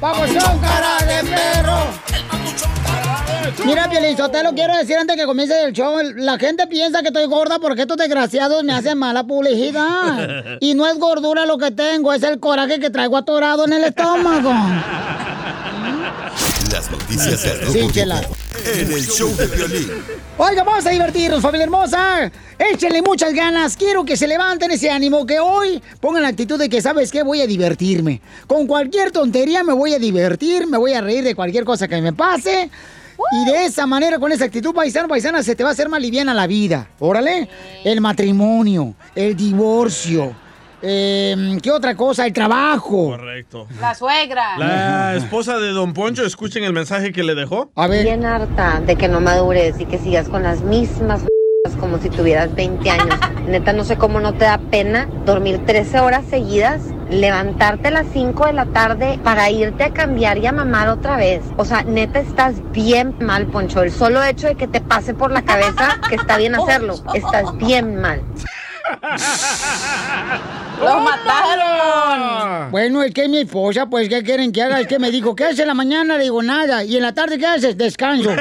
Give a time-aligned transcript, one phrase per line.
[0.00, 0.12] Perro.
[0.12, 2.10] Papuchón cara de perro.
[3.64, 5.98] Mira, Piolín, lo quiero decir antes que comience el show.
[6.16, 10.44] La gente piensa que estoy gorda porque estos desgraciados me hacen mala publicidad.
[10.60, 13.84] Y no es gordura lo que tengo, es el coraje que traigo atorado en el
[13.84, 14.52] estómago.
[16.70, 18.22] Las noticias del Sí, Rojo chela.
[18.74, 19.90] En el show de violín.
[20.38, 22.30] Oiga, vamos a divertirnos, familia hermosa.
[22.58, 23.76] Échenle muchas ganas.
[23.76, 27.22] Quiero que se levanten ese ánimo, que hoy pongan la actitud de que, ¿sabes qué?
[27.22, 28.20] Voy a divertirme.
[28.46, 32.00] Con cualquier tontería me voy a divertir, me voy a reír de cualquier cosa que
[32.00, 32.70] me pase.
[33.32, 36.00] Y de esa manera, con esa actitud paisano, paisana, se te va a hacer más
[36.00, 36.88] liviana la vida.
[37.00, 37.48] Órale.
[37.84, 40.34] El matrimonio, el divorcio.
[40.82, 42.26] Eh, ¿Qué otra cosa?
[42.26, 43.10] El trabajo.
[43.10, 43.66] Correcto.
[43.80, 44.58] La suegra.
[44.58, 47.70] La esposa de Don Poncho, escuchen el mensaje que le dejó.
[47.74, 48.04] A ver.
[48.04, 51.22] Bien harta de que no madures y que sigas con las mismas
[51.80, 53.18] como si tuvieras 20 años.
[53.46, 58.06] Neta, no sé cómo no te da pena dormir 13 horas seguidas, levantarte a las
[58.12, 61.42] 5 de la tarde para irte a cambiar y a mamar otra vez.
[61.56, 63.82] O sea, neta, estás bien mal, Poncho.
[63.82, 67.56] El solo hecho de que te pase por la cabeza que está bien hacerlo, estás
[67.56, 68.22] bien mal.
[70.80, 72.70] ¡Lo mataron!
[72.70, 74.80] Bueno, es que mi esposa, pues, ¿qué quieren que haga?
[74.80, 76.16] Es que me dijo, ¿qué haces en la mañana?
[76.16, 76.84] Le digo, nada.
[76.84, 77.76] ¿Y en la tarde qué haces?
[77.76, 78.30] Descanso.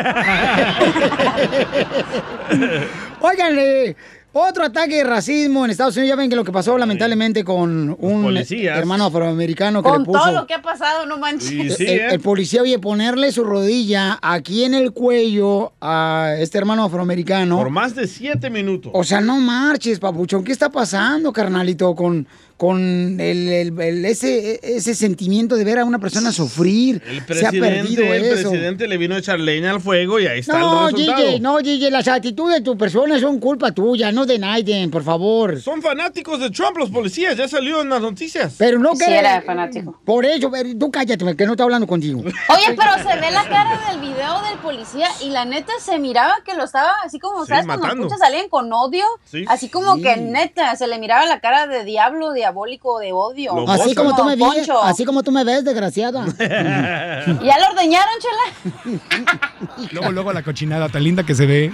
[3.22, 3.94] Oigan, eh,
[4.32, 6.10] otro ataque de racismo en Estados Unidos.
[6.10, 8.78] Ya ven que lo que pasó lamentablemente con un policías.
[8.78, 10.20] hermano afroamericano que Con le puso...
[10.20, 11.50] todo lo que ha pasado, no manches.
[11.50, 12.08] Sí, sí, el, ¿eh?
[12.12, 17.58] el policía, oye, ponerle su rodilla aquí en el cuello a este hermano afroamericano.
[17.58, 18.92] Por más de siete minutos.
[18.96, 20.44] O sea, no marches, papuchón.
[20.44, 22.28] ¿Qué está pasando, carnalito, con,
[22.60, 22.78] con
[23.22, 27.02] el, el- el- ese, ese sentimiento de ver a una persona sufrir?
[27.08, 28.50] El Se ha perdido presidente, el eso.
[28.50, 31.26] presidente le vino a echar leña al fuego y ahí está No, el resultado.
[31.26, 35.04] Gigi, no, Gigi, las actitudes de tu persona son culpa tuya, no de Naiden, por
[35.04, 35.62] favor.
[35.62, 38.56] Son fanáticos de Trump los policías, ya salió en las noticias.
[38.58, 39.18] Pero no Sí que...
[39.18, 39.98] era fanático.
[40.04, 42.20] Por eso, pero tú cállate, que no está hablando contigo.
[42.20, 46.36] Oye, pero se ve la cara del video del policía y la neta se miraba
[46.46, 47.66] que lo estaba así como, Sí, ¿sabes?
[47.66, 47.86] matando.
[47.88, 49.46] Cuando escuchas a alguien con odio, Sí.
[49.48, 50.02] así como Sí.
[50.02, 53.70] que neta se le miraba la cara de diablo, diabólico, de odio.
[53.70, 54.84] Así como tú me ves, Poncho.
[54.84, 56.26] así como tú me ves, desgraciada.
[56.40, 59.00] ¿Ya lo ordeñaron, chela?
[59.92, 61.72] Luego, luego la cochinada tan linda que se ve.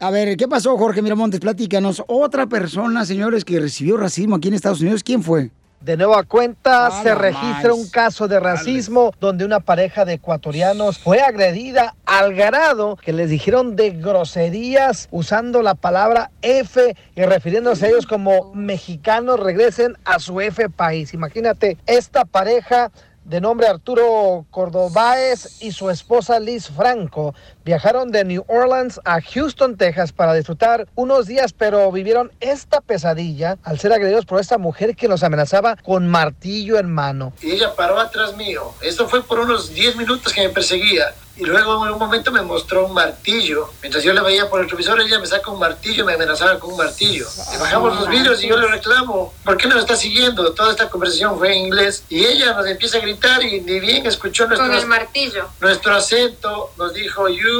[0.00, 1.40] A ver, ¿qué pasó, Jorge Miramontes?
[1.40, 2.02] Platícanos.
[2.06, 5.50] Otra persona, señores, que recibió racismo aquí en Estados Unidos, ¿quién fue?
[5.84, 7.78] De nueva cuenta, Ah, se registra más.
[7.78, 13.28] un caso de racismo donde una pareja de ecuatorianos fue agredida al grado que les
[13.28, 20.20] dijeron de groserías usando la palabra F y refiriéndose a ellos como mexicanos regresen a
[20.20, 21.12] su F país.
[21.12, 22.90] Imagínate, esta pareja
[23.26, 29.76] de nombre Arturo Cordobáez y su esposa Liz Franco viajaron de New Orleans a Houston,
[29.76, 34.96] Texas para disfrutar unos días, pero vivieron esta pesadilla al ser agredidos por esta mujer
[34.96, 37.32] que los amenazaba con martillo en mano.
[37.40, 38.72] y ella paró atrás mío.
[38.80, 41.14] Esto fue por unos 10 minutos que me perseguía.
[41.36, 43.68] Y luego en un momento me mostró un martillo.
[43.82, 46.60] Mientras yo le veía por el retrovisor, ella me saca un martillo y me amenazaba
[46.60, 47.26] con un martillo.
[47.52, 50.52] Y bajamos los vidrios y yo le reclamo, ¿por qué no me está siguiendo?
[50.52, 52.04] Toda esta conversación fue en inglés.
[52.08, 55.48] Y ella nos empieza a gritar y ni bien escuchó nuestro, martillo.
[55.60, 56.70] nuestro acento.
[56.78, 57.53] Nos dijo, you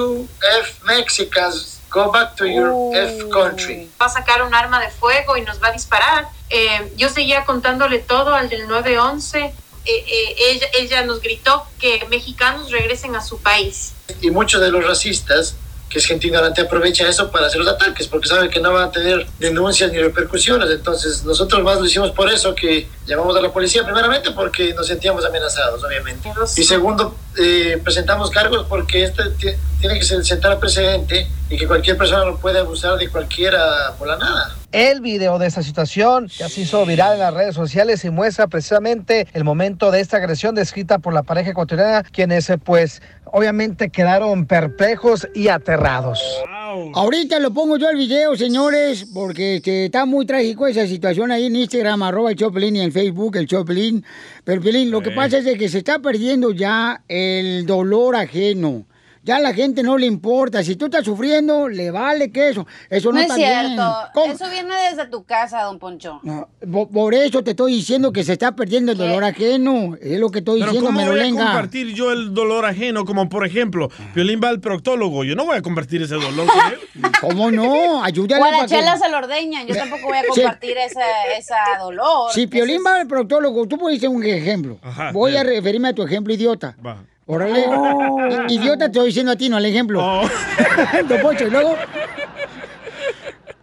[0.60, 3.88] F Mexicans, go back to your F country.
[4.00, 6.28] Va a sacar un arma de fuego y nos va a disparar.
[6.50, 9.44] Eh, yo seguía contándole todo al del 911.
[9.44, 9.52] Eh,
[9.86, 13.92] eh, ella, ella nos gritó que mexicanos regresen a su país.
[14.20, 15.56] y muchos de los racistas,
[15.94, 18.88] que es gente ignorante, aprovechan eso para hacer los ataques, porque saben que no van
[18.88, 20.68] a tener denuncias ni repercusiones.
[20.68, 24.88] Entonces, nosotros más lo hicimos por eso, que llamamos a la policía, primeramente porque nos
[24.88, 26.28] sentíamos amenazados, obviamente.
[26.56, 31.96] Y segundo, eh, presentamos cargos porque este ti- tiene que sentar precedente y que cualquier
[31.96, 34.56] persona no puede abusar de cualquiera por la nada.
[34.72, 38.48] El video de esta situación ya se hizo viral en las redes sociales y muestra
[38.48, 43.00] precisamente el momento de esta agresión descrita por la pareja ecuatoriana, quienes eh, pues
[43.34, 46.22] obviamente quedaron perplejos y aterrados.
[46.46, 51.32] Wow, Ahorita lo pongo yo el video, señores, porque este, está muy trágico esa situación
[51.32, 54.04] ahí en Instagram, arroba el Choplin y en Facebook, el Choplin.
[54.44, 58.86] Pero, Pelín, lo que pasa es de que se está perdiendo ya el dolor ajeno.
[59.24, 60.62] Ya a la gente no le importa.
[60.62, 62.66] Si tú estás sufriendo, le vale que eso.
[62.90, 63.66] Eso no, No es está bien.
[63.68, 63.96] cierto.
[64.12, 64.32] ¿Cómo?
[64.32, 66.20] Eso viene desde tu casa, don Poncho.
[66.22, 66.48] No,
[66.92, 69.96] por eso te estoy diciendo que se está perdiendo el dolor ajeno.
[70.00, 73.04] Es lo que estoy Pero diciendo, ¿cómo voy a compartir yo el dolor ajeno?
[73.06, 75.24] Como por ejemplo, Piolín va al proctólogo.
[75.24, 77.10] Yo no voy a compartir ese dolor con él.
[77.22, 78.04] ¿Cómo no?
[78.04, 79.66] Ayúdale O a la para que- se lo ordeñan.
[79.66, 80.42] Yo tampoco voy a Sí.
[80.42, 81.00] compartir ese,
[81.38, 82.30] esa dolor.
[82.32, 84.78] Si Piolín va al proctólogo, tú puedes decir un ejemplo.
[84.82, 86.76] Ajá, Voy a referirme a tu ejemplo, idiota.
[86.84, 86.98] Va.
[87.26, 87.64] Órale.
[87.68, 88.28] Oh.
[88.48, 90.00] Idiota te estoy diciendo a ti, no al ejemplo.
[90.02, 90.28] Oh.
[91.08, 91.76] Don y luego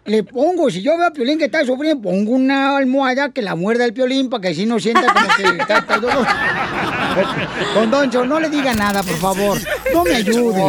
[0.06, 3.56] le pongo, si yo veo a Piolín que está sufriendo, pongo una almohada que la
[3.56, 6.28] muerda el Piolín para que así no sienta como que está, está dolor.
[7.76, 9.60] Don Doncho, no le diga nada, por favor.
[9.94, 10.60] No me ayude.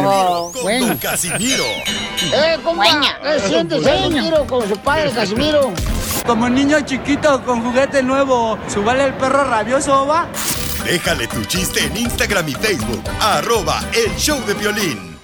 [0.61, 0.87] Bueno.
[0.87, 1.63] Don Casimiro.
[2.31, 2.85] Eh, compa,
[4.21, 5.73] tiro con su padre, Casimiro.
[6.27, 10.27] Como niño chiquito con juguete nuevo, ¿subale el perro rabioso, va?
[10.85, 13.01] Déjale tu chiste en Instagram y Facebook.
[13.21, 15.17] Arroba el show de violín.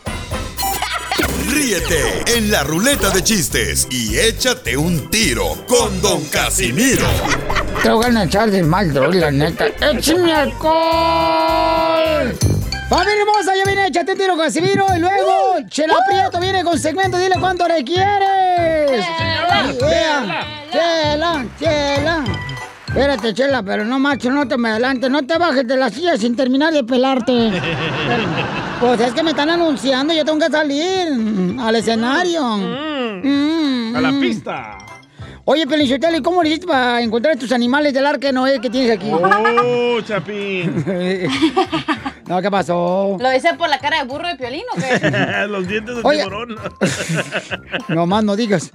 [1.49, 7.05] Ríete en la ruleta de chistes y échate un tiro con Don Casimiro.
[7.83, 9.67] Tengo ganas de echar de mal, droga, la neta.
[9.67, 10.79] ¡Échame alcohol!
[12.89, 13.53] ¡Familia hermosa!
[13.55, 17.35] Ya viene Échate un tiro con Casimiro y luego Chela Prieto viene con segmento Dile
[17.39, 19.05] cuánto le quieres.
[19.77, 22.48] Chela, Chela, Chela.
[22.89, 25.09] Espérate, Chela, pero no, macho, no te me adelante.
[25.09, 27.51] No te bajes de la silla sin terminar de pelarte.
[28.79, 32.41] Pues es que me están anunciando, yo tengo que salir mm, al escenario.
[33.21, 34.19] Mm, A la mm.
[34.21, 34.77] pista.
[35.51, 38.69] Oye, Pelichotelo, ¿y cómo le hiciste para encontrar tus animales del arca de Noé que
[38.69, 39.09] tienes aquí?
[39.11, 40.85] Oh, Chapín.
[42.27, 43.17] no, ¿qué pasó?
[43.19, 45.47] ¿Lo hice por la cara de burro de Piolín o qué?
[45.49, 46.19] Los dientes de Oye.
[46.19, 46.55] tiburón.
[47.87, 48.71] No más no digas.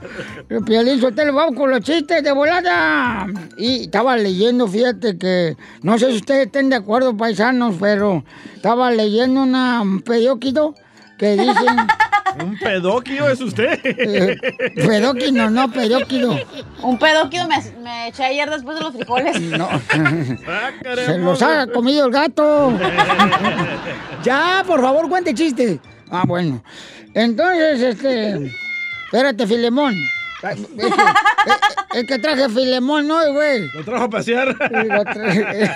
[0.67, 3.29] Piolín Sotelo, vamos con los chistes de volada.
[3.56, 8.25] Y estaba leyendo, fíjate que, no sé si ustedes estén de acuerdo, paisanos, pero
[8.56, 10.75] estaba leyendo una, un periódico
[11.19, 11.77] que dicen...
[12.43, 13.79] ¿Un pedóquio es usted?
[13.85, 14.37] eh,
[14.75, 16.37] pedóquino, no, periódico.
[16.83, 19.41] Un pedóquido me, me eché ayer después de los frijoles.
[19.41, 19.69] No.
[20.49, 20.71] Ah,
[21.07, 22.73] Se los ha comido el gato.
[24.25, 25.79] ya, por favor, cuente chiste.
[26.11, 26.61] Ah, bueno.
[27.15, 28.53] Entonces, este.
[29.05, 29.95] Espérate, Filemón.
[30.52, 30.94] Es que, es-
[31.94, 33.69] es que traje Filemón, ¿no, güey?
[33.73, 34.49] ¿Lo trajo a pasear?
[34.49, 35.70] Sí, traje.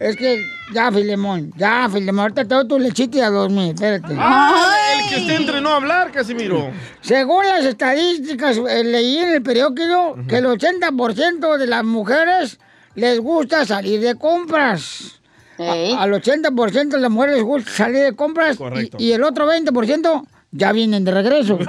[0.00, 4.14] Es que, ya, Filemón, ya, Filemón, ahorita te doy tu lechita y a dormir, espérate.
[4.18, 4.66] Ah,
[4.98, 6.70] el que usted entrenó a hablar, Casimiro.
[7.00, 12.58] Según las estadísticas, eh, leí en el periódico que el 80% de las mujeres
[12.94, 15.20] les gusta salir de compras.
[15.58, 18.96] A- al 80% de las mujeres les gusta salir de compras y- Correcto.
[18.98, 21.58] Y, el otro 20% ya vienen de regreso.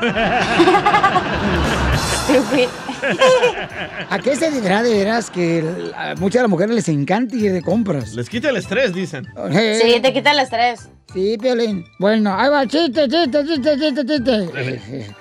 [4.09, 7.51] ¿A qué se deberá de veras que a muchas de las mujeres les encanta ir
[7.51, 8.13] de compras?
[8.15, 9.27] Les quita el estrés, dicen.
[9.51, 10.89] Sí, te quita el estrés.
[11.13, 11.85] Sí, Piolín.
[11.99, 15.15] Bueno, ahí va, chiste, chiste, chiste, chiste, chiste.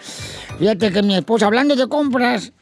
[0.58, 2.52] Fíjate que mi esposa, hablando de compras,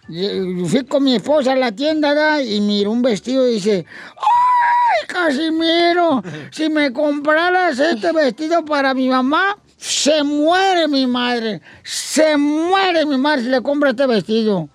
[0.67, 2.43] fui con mi esposa a la tienda ¿da?
[2.43, 3.85] y miró un vestido y dice,
[4.17, 6.23] ¡Ay, Casimiro!
[6.51, 11.63] Si me compraras este vestido para mi mamá, se muere mi madre.
[11.83, 14.69] Se muere mi madre si le compro este vestido.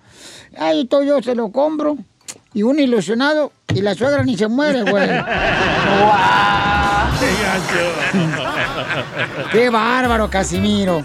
[0.58, 1.96] Ahí estoy yo, se lo compro.
[2.52, 5.08] Y un ilusionado, y la suegra ni se muere, güey.
[9.52, 11.02] ¡Qué bárbaro, Casimiro!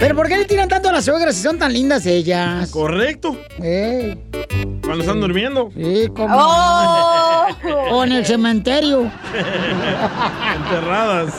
[0.00, 2.70] ¿Pero por qué le tiran tanto a las suegras si son tan lindas ellas?
[2.70, 3.36] Correcto.
[3.62, 4.18] ¡Ey!
[4.82, 5.70] Cuando están durmiendo.
[5.76, 6.34] Sí, como...
[6.36, 7.46] ¡Oh!
[7.90, 9.02] O en el cementerio.
[10.56, 11.34] Enterradas.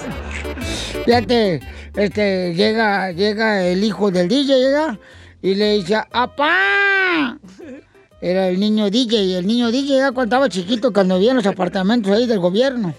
[1.05, 1.59] Fíjate,
[1.95, 4.97] este, llega, llega el hijo del DJ, llega,
[5.41, 7.37] y le dice, ¡Apá!
[8.21, 11.37] Era el niño DJ, y el niño DJ ya cuando estaba chiquito, cuando vivía en
[11.37, 12.93] los apartamentos ahí del gobierno,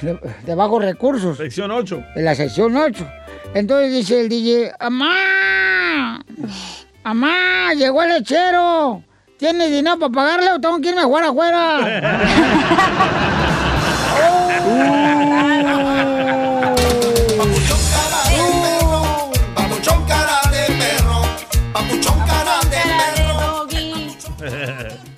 [0.00, 2.02] de, de bajos recursos, Sección 8.
[2.16, 3.06] en la sección 8.
[3.54, 6.20] Entonces dice el DJ, ¡Amá!
[7.04, 7.74] ¡Amá!
[7.74, 9.02] ¡Llegó el lechero!
[9.38, 13.36] ¿Tiene dinero para pagarle o tengo que irme a jugar afuera?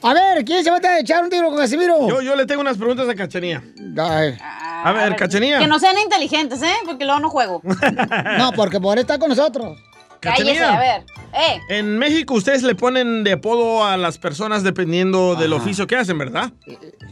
[0.02, 2.08] A ver, ¿quién se va a echar un tiro con Casimiro?
[2.08, 3.62] Yo, yo le tengo unas preguntas a Cachanía.
[3.98, 4.36] Ay.
[4.40, 5.58] A ver, Cachanía.
[5.58, 6.74] Que no sean inteligentes, ¿eh?
[6.84, 7.62] Porque luego no juego.
[8.38, 9.78] No, porque por estar con nosotros.
[10.20, 11.04] Cállese, a ver.
[11.32, 11.60] ¡Eh!
[11.68, 16.18] En México ustedes le ponen de apodo a las personas dependiendo del oficio que hacen,
[16.18, 16.52] ¿verdad?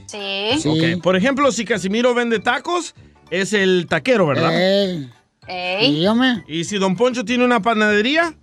[0.06, 0.68] Sí.
[0.68, 2.94] Ok, Por ejemplo, si Casimiro vende tacos,
[3.30, 4.52] es el taquero, ¿verdad?
[4.52, 5.10] Ey.
[5.46, 5.96] Ey.
[5.98, 6.44] Y yo me.
[6.48, 8.34] Y si Don Poncho tiene una panadería,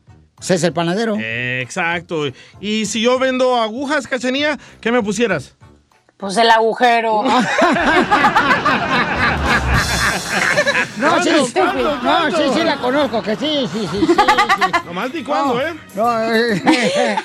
[0.43, 1.15] Ese es el panadero.
[1.17, 2.25] Exacto.
[2.59, 5.55] Y si yo vendo agujas, cachanía, ¿qué me pusieras?
[6.17, 7.23] Pues el agujero.
[10.97, 11.45] No, sí, ¿Cuándo?
[11.47, 11.95] sí, ¿Cuándo?
[11.95, 12.37] no, ¿Cuándo?
[12.37, 14.07] sí, sí la conozco, que sí, sí, sí, sí.
[14.07, 14.15] sí.
[14.85, 15.73] Nomás di cuándo, ¿eh?
[15.95, 17.17] No, eh,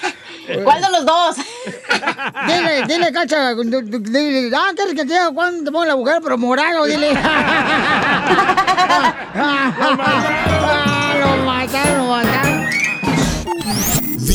[0.65, 1.37] ¿Cuál de los dos?
[2.47, 6.21] Dile, dile, cacha, dile, dile, ah, ¿quieres que te diga cuándo te pongo la mujer?
[6.23, 7.13] Pero morado, dile.
[9.35, 9.75] Ah,
[11.21, 12.48] lo mataron, lo mataron.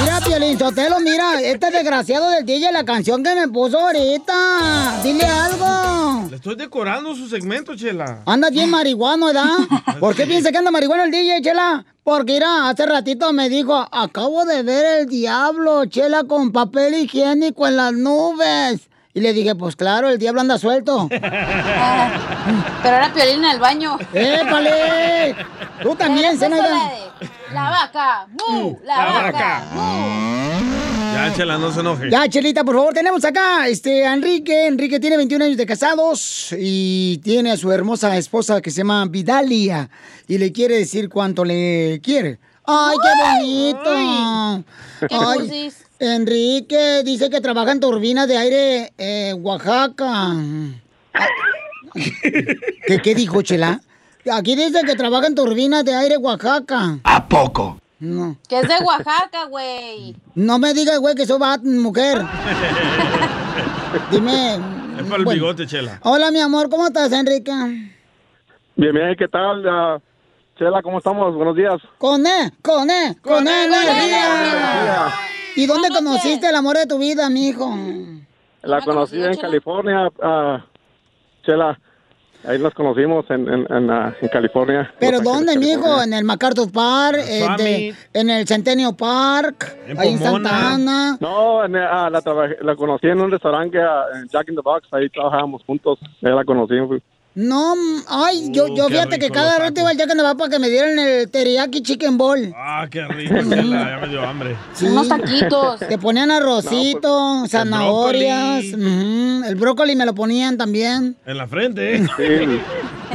[0.00, 5.00] Mira, Piolín Sotelo, mira, este desgraciado del DJ, la canción que me puso ahorita.
[5.02, 6.28] Dile algo.
[6.30, 8.22] Le estoy decorando su segmento, Chela.
[8.26, 9.56] Anda bien marihuano, ¿verdad?
[10.00, 11.84] ¿Por qué piensa que anda marihuano el DJ, Chela?
[12.02, 17.66] Porque, mira, hace ratito me dijo, acabo de ver el diablo, Chela, con papel higiénico
[17.66, 18.88] en las nubes.
[19.14, 21.08] Y le dije, pues claro, el diablo anda suelto.
[22.82, 23.98] Pero era Piolín en el baño.
[24.12, 25.34] ¡Épale!
[25.82, 27.07] Tú también, Zenaida.
[27.52, 30.58] La vaca, mu, la, la vaca, vaca.
[31.14, 32.10] Ya, Chela, no se enoje.
[32.10, 34.66] Ya, Chelita, por favor, tenemos acá este, a Enrique.
[34.66, 39.04] Enrique tiene 21 años de casados y tiene a su hermosa esposa que se llama
[39.06, 39.88] Vidalia
[40.28, 42.38] y le quiere decir cuánto le quiere.
[42.64, 43.08] ¡Ay, qué
[43.40, 44.64] bonito!
[45.00, 45.72] Qué Ay.
[45.98, 50.34] Enrique dice que trabaja en turbinas de aire eh, Oaxaca.
[52.86, 53.80] ¿Qué, ¿Qué dijo, Chela?
[54.32, 56.98] Aquí dice que trabaja en turbinas de aire Oaxaca.
[57.04, 57.78] ¿A poco?
[58.00, 58.36] No.
[58.48, 60.14] Que es de Oaxaca, güey.
[60.34, 62.18] No me digas, güey, que soy mujer.
[64.10, 64.54] Dime.
[64.54, 65.30] Es para el bueno.
[65.30, 65.98] bigote, Chela.
[66.02, 67.52] Hola, mi amor, ¿cómo estás, Enrique?
[68.76, 69.66] Bien, bien, ¿qué tal?
[69.68, 69.98] Ah,
[70.58, 71.34] Chela, ¿cómo estamos?
[71.34, 71.76] Buenos días.
[71.98, 75.08] Con E, con E, con E, energía.
[75.56, 77.74] ¿Y dónde conociste el amor de tu vida, mijo?
[78.62, 80.64] La conocí en California, ah,
[81.44, 81.78] Chela.
[82.44, 84.92] Ahí nos conocimos en, en, en, en California.
[85.00, 85.54] ¿Pero dónde?
[85.54, 86.04] California.
[86.04, 90.48] En el MacArthur Park, eh, de- en el Centennial Park, En ahí en Pomona.
[90.48, 91.16] Santa Ana.
[91.20, 94.62] No, en, ah, la, trabajé- la conocí en un restaurante ah, en Jack in the
[94.62, 94.88] Box.
[94.92, 95.98] Ahí trabajábamos juntos.
[96.22, 96.74] Ahí la conocí.
[97.38, 100.50] No, mm, ay, yo, yo qué fíjate que cada rato iba al Jack Box para
[100.50, 102.52] que me dieran el teriyaki chicken ball.
[102.56, 103.32] Ah, qué rico.
[103.32, 104.56] Ya me dio hambre.
[104.74, 104.88] Sí.
[105.88, 111.16] Te ponían arrocito, zanahorias, ujú, el brócoli me lo ponían también.
[111.24, 112.06] En la frente, ¿eh?
[112.16, 112.60] Sí.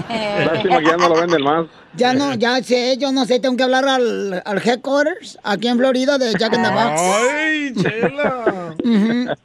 [0.45, 1.65] Lástima que ya no lo venden más.
[1.95, 5.77] Ya no, ya sé, yo no sé, tengo que hablar al, al headquarters aquí en
[5.77, 7.01] Florida de Jack in the Box.
[7.01, 8.75] ¡Ay, Chela!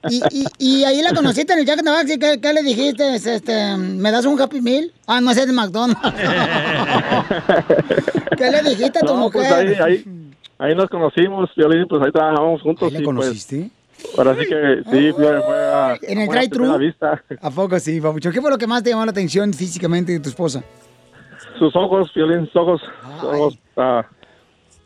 [0.09, 2.53] Y, y, y ahí la conociste en el Jack in the Box y ¿qué, qué
[2.55, 3.15] le dijiste?
[3.17, 4.91] Este, ¿Me das un Happy Meal?
[5.07, 6.01] Ah, no, ese es de McDonald's.
[8.37, 9.43] ¿Qué le dijiste a tu No, mujer?
[9.43, 10.05] pues ahí, ahí,
[10.59, 12.93] ahí nos conocimos, Violín, pues ahí trabajábamos juntos.
[12.93, 13.71] ¿Ahí la conociste?
[14.17, 16.79] ahora sí que sí, fue, fue a, ¿En el drive-thru?
[17.43, 18.31] ¿A poco sí, papucho?
[18.31, 20.63] ¿Qué fue lo que más te llamó la atención físicamente de tu esposa?
[21.59, 22.81] Sus ojos, Violín, sus ojos,
[23.21, 24.07] sus ojos, ah,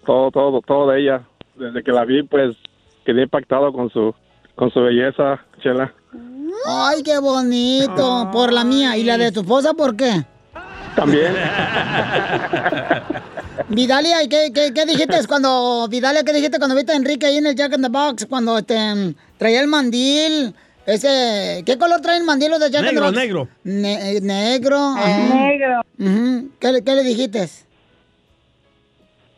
[0.06, 1.22] todo, todo, todo de ella.
[1.56, 2.56] Desde que la vi, pues,
[3.04, 4.14] quedé impactado con su,
[4.54, 5.92] con su belleza, Chela.
[6.66, 8.30] Ay, qué bonito.
[8.32, 8.96] Por la mía.
[8.96, 10.24] ¿Y la de tu esposa por qué?
[10.94, 11.34] También.
[13.68, 17.36] Vidalia, ¿y qué, qué, qué dijiste cuando, Vidalia, qué dijiste cuando viste a Enrique ahí
[17.38, 18.26] en el Jack in the Box?
[18.28, 20.54] Cuando este, traía el mandil,
[20.86, 23.48] ese, ¿qué color trae el mandil los de Jack the Negro, negro.
[23.64, 24.76] Ne- eh, negro.
[24.78, 25.34] ajá.
[25.34, 25.80] Negro.
[26.58, 27.42] ¿Qué, le- qué le dijiste?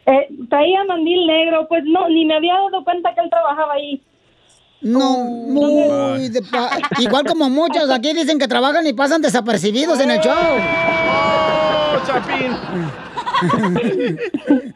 [0.06, 4.02] Eh, traía mandil negro, pues no, ni me había dado cuenta que él trabajaba ahí.
[4.82, 10.10] No, muy de pa- igual como muchos aquí dicen que trabajan y pasan desapercibidos en
[10.10, 10.34] el show.
[10.34, 12.52] ¡Oh, Chapín!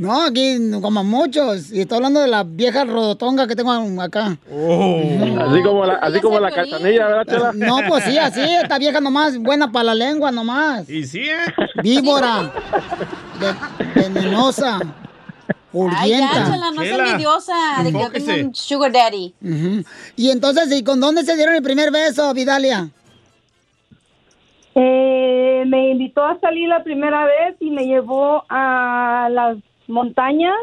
[0.00, 1.70] No, aquí como muchos.
[1.70, 4.38] Y estoy hablando de la vieja rodotonga que tengo acá.
[4.48, 7.52] Así como la, así como la cachanilla, ¿verdad, Chela?
[7.54, 10.88] No, pues sí, así, esta vieja nomás, buena para la lengua nomás.
[10.88, 11.36] ¿Y sí, eh?
[11.82, 12.50] Víbora.
[13.40, 14.80] Ve- venenosa.
[15.94, 17.52] Ay, ya, no seas envidiosa
[17.84, 19.34] de que yo tengo un sugar daddy.
[20.16, 22.88] Y entonces, ¿y con dónde se dieron el primer beso, Vidalia?
[24.74, 29.58] Eh, me invitó a salir la primera vez y me llevó a las
[29.90, 30.56] montañas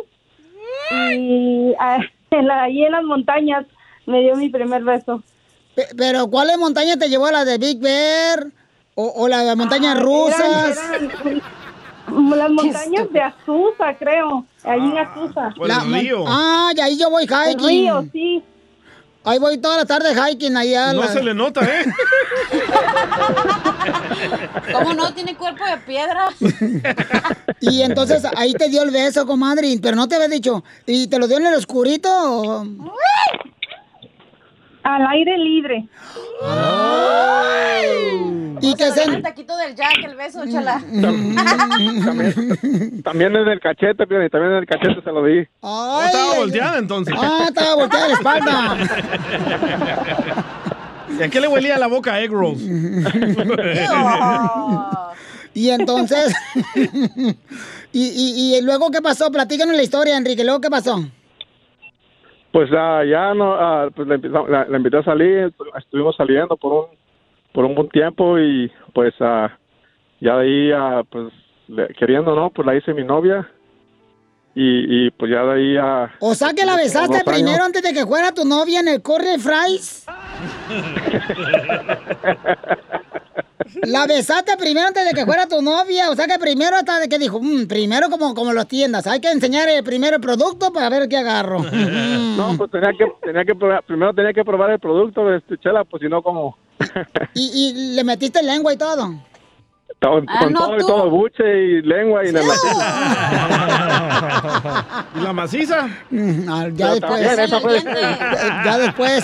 [0.92, 2.00] y ah,
[2.32, 3.66] en la- ahí en las montañas
[4.06, 5.22] me dio mi primer beso.
[5.76, 7.30] Pe- Pero, ¿cuáles montañas te llevó?
[7.30, 8.48] ¿La de Big Bear?
[8.96, 10.40] ¿O, o la de montañas Ah, rusas?
[10.78, 11.42] eran- eran
[12.40, 15.54] las montañas de Azusa, creo, ahí en Azusa.
[15.66, 17.60] La mon- Ah, y ahí yo voy hiking.
[17.60, 18.44] El río, sí.
[19.28, 20.94] Ahí voy toda la tarde hiking allá.
[20.94, 21.84] No se le nota, ¿eh?
[24.72, 25.14] ¿Cómo no?
[25.14, 26.30] Tiene cuerpo de piedra.
[27.60, 30.64] Y entonces ahí te dio el beso, comadre, pero no te había dicho.
[30.86, 32.08] ¿Y te lo dio en el oscurito?
[32.12, 32.68] o?
[34.88, 35.86] Al aire libre.
[38.62, 39.04] ¿Y qué se...
[39.04, 40.82] El taquito del Jack, el beso, chala.
[41.02, 45.46] También, también en el cachete, Piolín, también en el cachete se lo di.
[45.62, 47.14] Ay, estaba ay, volteada entonces.
[47.18, 48.78] Ah, estaba volteada la espalda.
[51.20, 52.62] ¿Y a qué le huelía la boca a egg rolls?
[55.54, 56.34] Y entonces...
[57.92, 59.30] y, y, y luego, ¿qué pasó?
[59.32, 60.46] Platícanos la historia, Enrique.
[60.46, 61.04] ¿Luego qué pasó?
[62.52, 66.58] Pues ah, ya no, ah, pues la, empezamos- la- la invité a salir, estuvimos saliendo
[66.58, 66.86] por un
[67.54, 69.50] por un buen tiempo y pues ah,
[70.20, 71.34] ya de ahí, ah, pues
[71.68, 72.50] le- queriendo, ¿no?
[72.52, 73.50] Pues la hice mi novia
[74.54, 76.12] y, y pues ya de ahí a...
[76.20, 79.38] O sea que la besaste primero antes de que fuera tu novia en el Corre
[79.40, 80.06] Fries.
[83.84, 86.10] La besaste primero antes de que fuera tu novia.
[86.10, 89.08] O sea que primero hasta de que dijo, "Mm, primero como, como las tiendas.
[89.08, 91.60] Hay que enseñar el primero el producto para ver qué agarro.
[91.64, 95.84] No, pues tenía que, tenía que probar, primero tenía que probar el producto, este, chela,
[95.84, 96.58] pues si no como...
[97.34, 99.14] y, y le metiste lengua y todo.
[100.00, 102.42] Con, Ah, con no, todo y todo, buche y lengua y la
[105.16, 105.88] ¿Y la maciza?
[106.48, 107.00] Ah, ya después.
[107.02, 109.24] también, esa fue- Ya, ya después.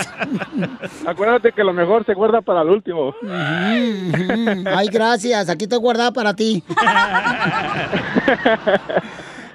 [1.05, 3.13] Acuérdate que lo mejor se guarda para el último.
[3.29, 5.47] Ay, gracias.
[5.49, 6.63] Aquí estoy guardada para ti.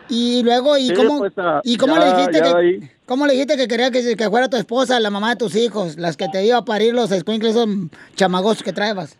[0.08, 2.90] Y luego, ¿y Sí, cómo, pues, ah, ¿y cómo ya- le dijiste que, ahí.
[3.06, 5.98] cómo le dijiste que quería que, que fuera tu esposa, la mamá de tus hijos,
[5.98, 7.68] las que te iba a parir los escuincles, esos
[8.14, 9.18] chamagos que traebas?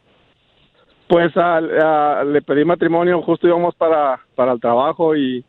[1.09, 5.45] Pues ah, le pedí matrimonio, justo íbamos para, para el trabajo y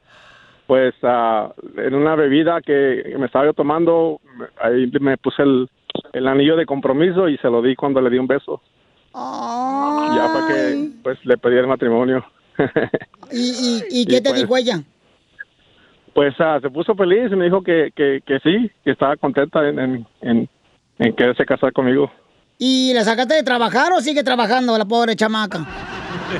[0.68, 4.22] pues ah, en una bebida que me estaba yo tomando,
[4.62, 5.70] ahí me puse el,
[6.14, 8.62] el anillo de compromiso y se lo di cuando le di un beso.
[9.14, 12.24] Ya para que pues le pedí el matrimonio.
[13.32, 14.82] ¿Y, y, y qué Y te pues- dijo ella?
[16.14, 19.68] pues ah, se puso feliz y me dijo que, que, que sí, que estaba contenta
[19.68, 20.50] en, en, en,
[20.98, 22.12] en quererse casar conmigo.
[22.62, 25.60] ¿Y la sacaste de trabajar o sigue trabajando la pobre chamaca?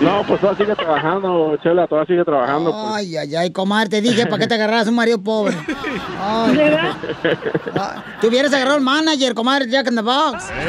[0.02, 2.72] No, pues todavía sigue trabajando, Chela, todavía sigue trabajando.
[2.72, 2.84] pues.
[2.94, 5.56] Ay, ay, ay, comadre, te dije para que te agarraras un marido pobre.
[6.22, 6.60] Ay.
[7.76, 10.50] Ah, Te hubieras agarrado el manager, comadre, Jack in the Box.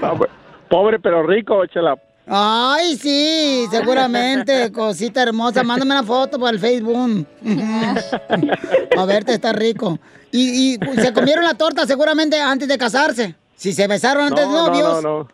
[0.00, 0.30] No, pues,
[0.68, 1.96] pobre pero rico, Chela.
[2.26, 5.62] Ay, sí, seguramente, cosita hermosa.
[5.62, 7.26] Mándame una foto para el Facebook.
[8.98, 9.98] A verte, está rico.
[10.30, 13.34] Y, y se comieron la torta seguramente antes de casarse.
[13.54, 15.02] Si se besaron antes de no, novios.
[15.02, 15.28] no, no.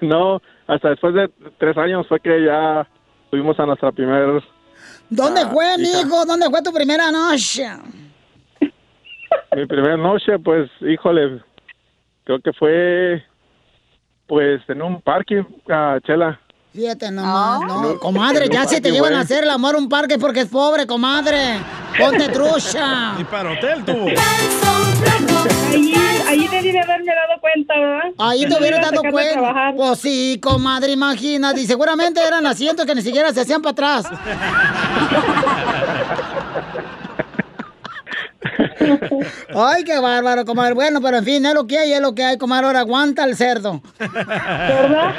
[0.00, 2.86] no, hasta después de tres años fue que ya
[3.30, 4.42] fuimos a nuestra primer...
[5.08, 6.02] ¿Dónde Ah, fue, hija.
[6.04, 6.24] mijo?
[6.24, 7.66] ¿Dónde fue tu primera noche?
[9.54, 11.42] Mi primera noche, pues, híjole,
[12.24, 13.22] creo que fue,
[14.32, 16.40] pues, en un parque, ah, Chela.
[16.72, 19.90] Fíjate nomás, no, No, comadre, ya si te llevan a hacer el amor a un
[19.90, 21.58] parque porque es pobre, comadre.
[21.98, 23.12] Ponte trucha.
[23.20, 24.06] Y para hotel tuvo.
[25.68, 25.94] Ahí,
[26.26, 28.10] ahí debí de haberme dado cuenta, ¿verdad?
[28.16, 29.74] Ahí te hubieras dado cuenta.
[29.76, 31.60] Pues sí, comadre, imagínate.
[31.60, 34.06] Y seguramente eran asientos que ni siquiera se hacían para atrás.
[39.54, 40.74] Ay, qué bárbaro, comadre.
[40.74, 42.66] Bueno, pero en fin, es lo que hay, es lo que hay, comadre.
[42.66, 43.80] Ahora aguanta el cerdo.
[43.98, 45.14] ¿Verdad?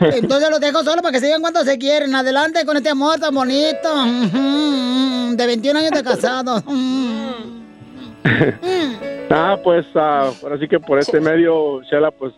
[0.00, 2.14] Entonces los dejo solo para que se digan cuánto se quieren.
[2.14, 4.04] Adelante con este amor tan bonito.
[5.36, 6.62] De 21 años de casado.
[9.32, 12.34] Ah, pues, ah, ahora sí que por este medio, Chela, pues,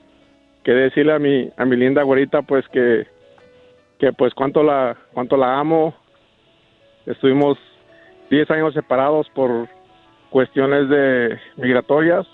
[0.62, 3.06] quería decirle a mi, a mi linda güerita, pues, que,
[3.98, 5.94] que, pues, cuánto la, cuánto la amo.
[7.06, 7.56] Estuvimos
[8.32, 9.68] 10 años separados por
[10.30, 12.26] cuestiones de migratorias.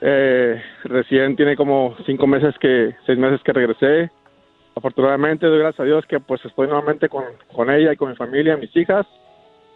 [0.00, 4.10] Eh, recién tiene como cinco meses que, seis meses que regresé.
[4.74, 7.22] Afortunadamente, doy gracias a Dios que pues estoy nuevamente con,
[7.54, 9.06] con ella y con mi familia, mis hijas.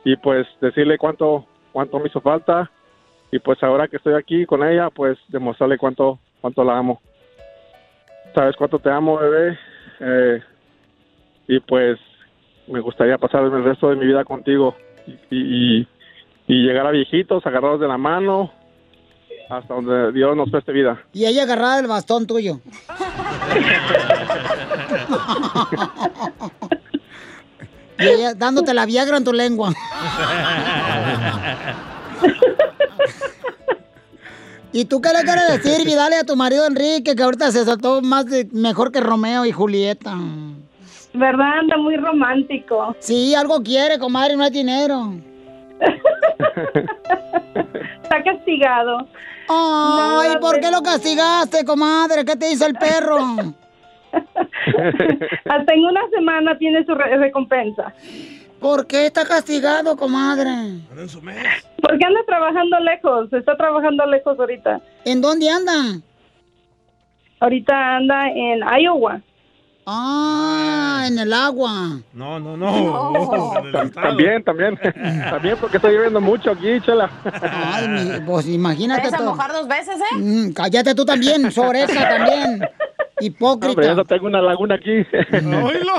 [0.05, 2.69] Y pues decirle cuánto, cuánto me hizo falta.
[3.31, 7.01] Y pues ahora que estoy aquí con ella, pues demostrarle cuánto, cuánto la amo.
[8.35, 9.57] Sabes cuánto te amo, bebé.
[10.01, 10.43] Eh,
[11.47, 12.01] y pues
[12.66, 14.75] me gustaría pasar el resto de mi vida contigo
[15.31, 15.88] y, y,
[16.46, 18.53] y llegar a viejitos, agarrados de la mano,
[19.49, 21.03] hasta donde Dios nos preste vida.
[21.12, 22.61] Y ella agarrada el bastón tuyo.
[28.01, 29.73] Y ella dándote la Viagra en tu lengua.
[34.73, 38.01] ¿Y tú qué le quieres decir, Vidale, a tu marido Enrique, que ahorita se soltó
[38.01, 40.16] más de, mejor que Romeo y Julieta?
[41.12, 41.59] ¿Verdad?
[41.61, 42.94] Anda muy romántico.
[43.01, 45.14] Sí, algo quiere, comadre, no hay dinero.
[48.03, 49.09] Está castigado.
[49.49, 52.25] Ay, No, ¿por qué lo castigaste, comadre?
[52.25, 53.18] ¿Qué te hizo el perro?
[54.12, 57.92] Hasta en una semana tiene su re- recompensa.
[58.61, 60.51] ¿Por qué está castigado, comadre?
[61.81, 64.81] Porque anda trabajando lejos, está trabajando lejos ahorita.
[65.05, 65.73] ¿En dónde anda?
[67.40, 69.20] Ahorita anda en Iowa.
[69.87, 71.99] Ah, en el agua.
[72.12, 73.53] No, no, no.
[73.95, 74.79] También, también.
[75.31, 77.11] También porque está lloviendo mucho aquí, chela.
[77.43, 79.03] Ay, mi- pues imagínate.
[79.03, 80.16] ¿Te vas a mojar dos veces, eh?
[80.19, 82.61] Mm, cállate tú también, sobresa también.
[83.21, 83.69] Hipócrita.
[83.73, 84.90] Hombre, ya no tengo una laguna aquí.
[84.90, 85.93] Oílo.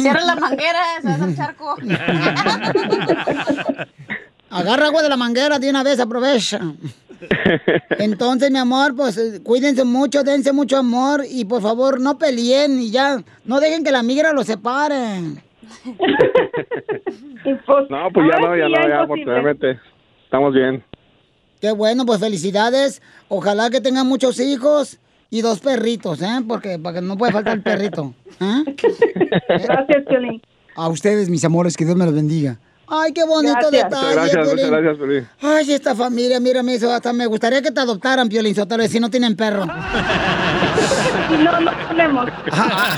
[0.00, 1.76] Cierra la manguera, se va al charco.
[4.50, 6.60] Agarra agua de la manguera de una vez, aprovecha.
[7.98, 12.80] Entonces, mi amor, pues eh, cuídense mucho, dense mucho amor y por favor no peleen
[12.80, 15.20] y ya, no dejen que la migra los separe.
[17.88, 19.78] No, pues ya no, ya no, ya afortunadamente.
[20.24, 20.84] Estamos bien.
[21.60, 23.02] Qué bueno, pues felicidades.
[23.28, 24.98] Ojalá que tengan muchos hijos
[25.30, 26.40] y dos perritos, ¿eh?
[26.46, 28.14] Porque, porque no puede faltar el perrito.
[28.40, 28.76] ¿eh?
[29.48, 30.42] Gracias, Piolín.
[30.74, 32.58] A ustedes, mis amores, que Dios me los bendiga.
[32.92, 33.70] Ay, qué bonito Gracias.
[33.84, 34.06] detalle.
[34.08, 34.70] Muchas gracias, muchas Piolín.
[34.72, 35.28] gracias, Piolín.
[35.40, 39.08] Ay, esta familia, mírame eso, hasta me gustaría que te adoptaran, Piolín Sotelo, si no
[39.10, 39.64] tienen perro.
[39.66, 42.26] No, no tenemos.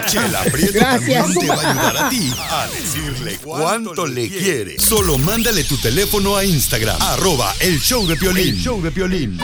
[0.07, 1.35] Chela Prieto Gracias.
[1.35, 4.79] también te va a ayudar a ti a decirle cuánto le quiere.
[4.79, 8.49] Solo mándale tu teléfono a Instagram, arroba el show de Piolín.
[8.49, 9.39] El show de Piolín.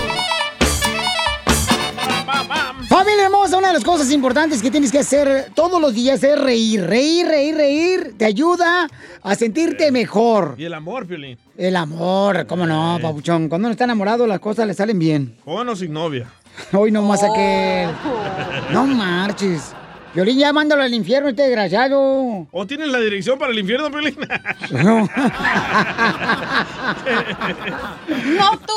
[2.88, 6.38] Familia hermosa, una de las cosas importantes que tienes que hacer todos los días es
[6.38, 6.84] reír.
[6.84, 8.14] Reír, reír, reír.
[8.18, 8.88] Te ayuda
[9.22, 10.54] a sentirte mejor.
[10.58, 11.38] Y el amor, Piolín.
[11.56, 13.48] El amor, cómo no, papuchón.
[13.48, 15.36] Cuando uno está enamorado, las cosas le salen bien.
[15.44, 16.28] Con o sin novia.
[16.72, 17.88] Hoy nomás aquel.
[17.88, 18.72] Oh.
[18.72, 19.72] No marches.
[20.18, 22.48] Violín, ya mándalo al infierno, este desgraciado.
[22.50, 24.18] ¿O tienes la dirección para el infierno, Piolín?
[24.72, 25.08] No.
[28.26, 28.72] No tú.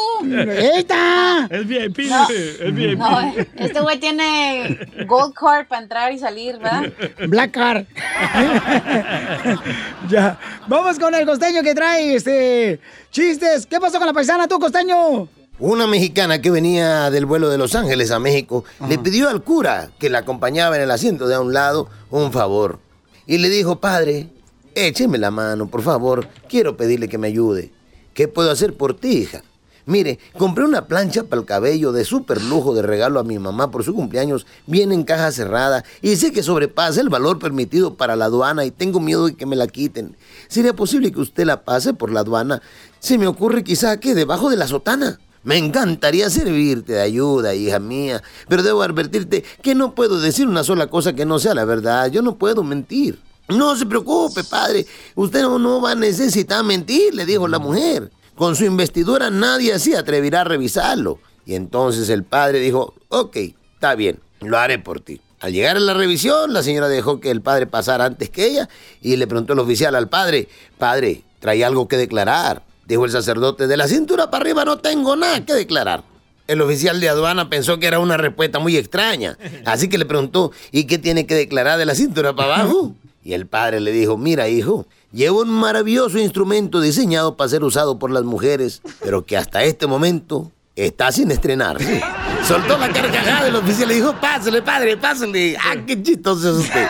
[0.52, 1.48] ¡Eita!
[1.50, 2.28] Es VIP, No.
[2.30, 3.00] es VIP.
[3.00, 4.78] No, este güey tiene
[5.08, 6.92] gold card para entrar y salir, ¿verdad?
[7.28, 7.88] Black Car.
[10.10, 10.38] ya.
[10.68, 13.66] Vamos con el costeño que trae este chistes.
[13.66, 15.28] ¿Qué pasó con la paisana tú, costeño?
[15.62, 19.92] Una mexicana que venía del vuelo de Los Ángeles a México le pidió al cura
[20.00, 22.80] que la acompañaba en el asiento de a un lado un favor.
[23.28, 24.32] Y le dijo, padre,
[24.74, 27.72] écheme la mano, por favor, quiero pedirle que me ayude.
[28.16, 29.44] ¿Qué puedo hacer por ti, hija?
[29.86, 33.70] Mire, compré una plancha para el cabello de súper lujo de regalo a mi mamá
[33.70, 34.48] por su cumpleaños.
[34.66, 38.72] Viene en caja cerrada y sé que sobrepasa el valor permitido para la aduana y
[38.72, 40.18] tengo miedo de que me la quiten.
[40.48, 42.64] ¿Sería posible que usted la pase por la aduana?
[43.00, 45.20] Se me ocurre quizá que debajo de la sotana.
[45.44, 50.64] Me encantaría servirte de ayuda, hija mía, pero debo advertirte que no puedo decir una
[50.64, 52.12] sola cosa que no sea la verdad.
[52.12, 53.20] Yo no puedo mentir.
[53.50, 54.86] No se preocupe, padre.
[55.16, 58.12] Usted no, va a necesitar mentir, le dijo la mujer.
[58.36, 61.20] Con su investidura nadie se atreverá a revisarlo.
[61.46, 63.36] Y entonces el padre dijo, ok,
[63.74, 65.22] está bien, lo haré por ti.
[65.40, 68.70] Al llegar a la revisión, la señora dejó que el padre pasara antes que ella
[69.02, 72.64] y le preguntó el oficial al padre, padre, ¿trae algo que declarar?
[72.92, 76.04] Dijo el sacerdote, de la cintura para arriba no tengo nada que declarar.
[76.46, 80.52] El oficial de aduana pensó que era una respuesta muy extraña, así que le preguntó,
[80.74, 82.94] ¿y qué tiene que declarar de la cintura para abajo?
[83.24, 87.98] Y el padre le dijo, mira hijo, llevo un maravilloso instrumento diseñado para ser usado
[87.98, 92.02] por las mujeres, pero que hasta este momento está sin estrenarse.
[92.48, 95.56] Soltó la carcajada del oficial y le dijo, pásale padre, pásale.
[95.58, 96.88] Ah, qué chistoso es usted.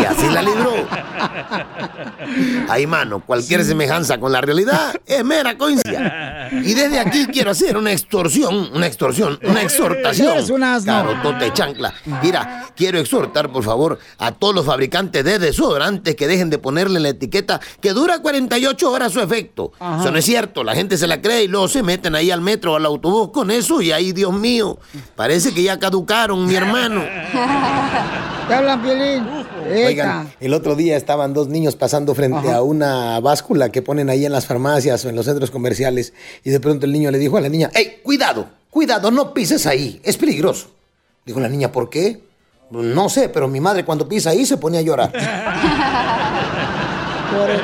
[0.00, 0.74] Y así la libró.
[2.68, 6.48] Ay, mano, cualquier semejanza con la realidad es mera coincidencia.
[6.52, 10.32] Y desde aquí quiero hacer una extorsión, una extorsión, una exhortación.
[10.32, 10.92] Eres un asno.
[10.92, 11.92] Carotote chancla.
[12.22, 16.98] Mira, quiero exhortar, por favor, a todos los fabricantes de desodorantes que dejen de ponerle
[16.98, 19.72] en la etiqueta que dura 48 horas su efecto.
[19.80, 20.02] Ajá.
[20.02, 22.40] Eso no es cierto, la gente se la cree y luego se meten ahí al
[22.40, 24.78] metro o al autobús con eso y ahí, Dios mío,
[25.16, 27.02] parece que ya caducaron, mi hermano.
[28.48, 29.24] ¿Te hablan, Piolín?
[29.86, 34.26] Oigan, el otro día estaban dos niños pasando frente a una báscula que ponen ahí
[34.26, 36.12] en las farmacias o en los centros comerciales
[36.44, 38.46] y de pronto el niño le dijo a la niña, ¡Ey, cuidado!
[38.70, 40.68] Cuidado, no pises ahí, es peligroso.
[41.26, 42.22] Dijo la niña, ¿por qué?
[42.70, 45.12] No sé, pero mi madre cuando pisa ahí se pone a llorar.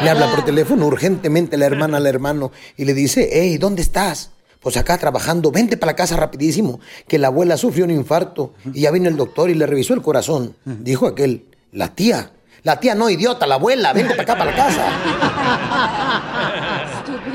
[0.03, 4.31] Le habla por teléfono urgentemente la hermana al hermano y le dice, hey, ¿dónde estás?
[4.61, 8.81] Pues acá trabajando, vente para la casa rapidísimo, que la abuela sufrió un infarto y
[8.83, 10.55] ya vino el doctor y le revisó el corazón.
[10.65, 12.33] Dijo aquel, la tía,
[12.65, 14.85] la tía no idiota, la abuela, vente para acá para la casa.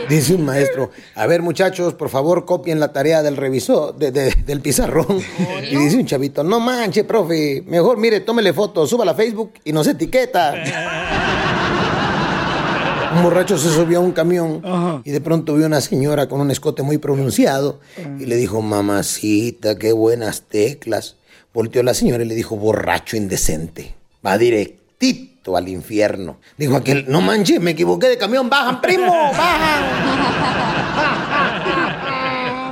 [0.09, 4.31] Dice un maestro, a ver muchachos, por favor copien la tarea del revisor, de- de-
[4.45, 5.21] del pizarrón.
[5.71, 9.71] Y dice un chavito, no manche, profe, mejor mire, tómele foto, súbala a Facebook y
[9.71, 10.53] nos etiqueta.
[13.15, 14.62] Un borracho se subió a un camión
[15.04, 17.80] y de pronto vio una señora con un escote muy pronunciado
[18.19, 21.17] y le dijo, mamacita, qué buenas teclas.
[21.54, 23.95] Volteó la señora y le dijo, borracho indecente.
[24.26, 26.38] Va directito al infierno.
[26.58, 29.84] Dijo aquel, no manches, me equivoqué de camión, bajan, primo, bajan.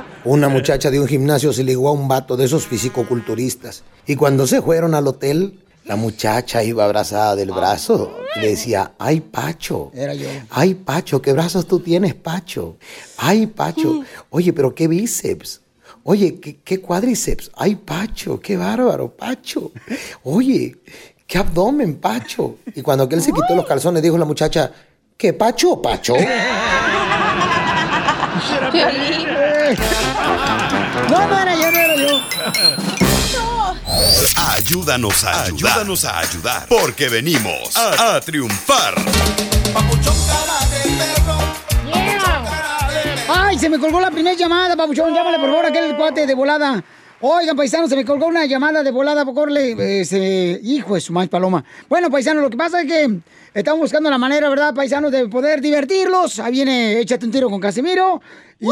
[0.24, 3.82] Una muchacha de un gimnasio se ligó a un vato de esos fisicoculturistas.
[4.06, 8.92] Y cuando se fueron al hotel, la muchacha iba abrazada del brazo y le decía,
[8.98, 10.28] ay Pacho, Era yo.
[10.50, 12.76] ay Pacho, ¿qué brazos tú tienes, Pacho?
[13.18, 15.60] Ay Pacho, oye, pero qué bíceps.
[16.04, 17.50] Oye, ¿qué, qué cuádriceps?
[17.56, 19.72] Ay Pacho, qué bárbaro, Pacho.
[20.24, 20.76] Oye,
[21.26, 22.56] qué abdomen, Pacho.
[22.74, 24.70] Y cuando aquel se quitó los calzones, dijo la muchacha,
[25.16, 26.14] ¿qué Pacho, Pacho?
[31.10, 33.01] No, no era yo, no era yo.
[34.36, 35.72] Ayúdanos a ayudar.
[35.72, 36.68] Ayúdanos a ayudar.
[36.68, 38.94] Porque venimos a, a triunfar.
[43.28, 45.14] Ay, se me colgó la primera llamada, papuchón.
[45.14, 46.82] Llámale, por favor, a aquel cuate de volada.
[47.24, 51.30] Oigan, paisanos, se me colgó una llamada de volada, por ese hijo de su maíz
[51.30, 51.64] paloma.
[51.88, 53.20] Bueno, paisanos, lo que pasa es que
[53.54, 56.40] estamos buscando la manera, ¿verdad, paisanos, de poder divertirlos.
[56.40, 58.20] Ahí viene Échate un tiro con Casimiro.
[58.58, 58.66] Y,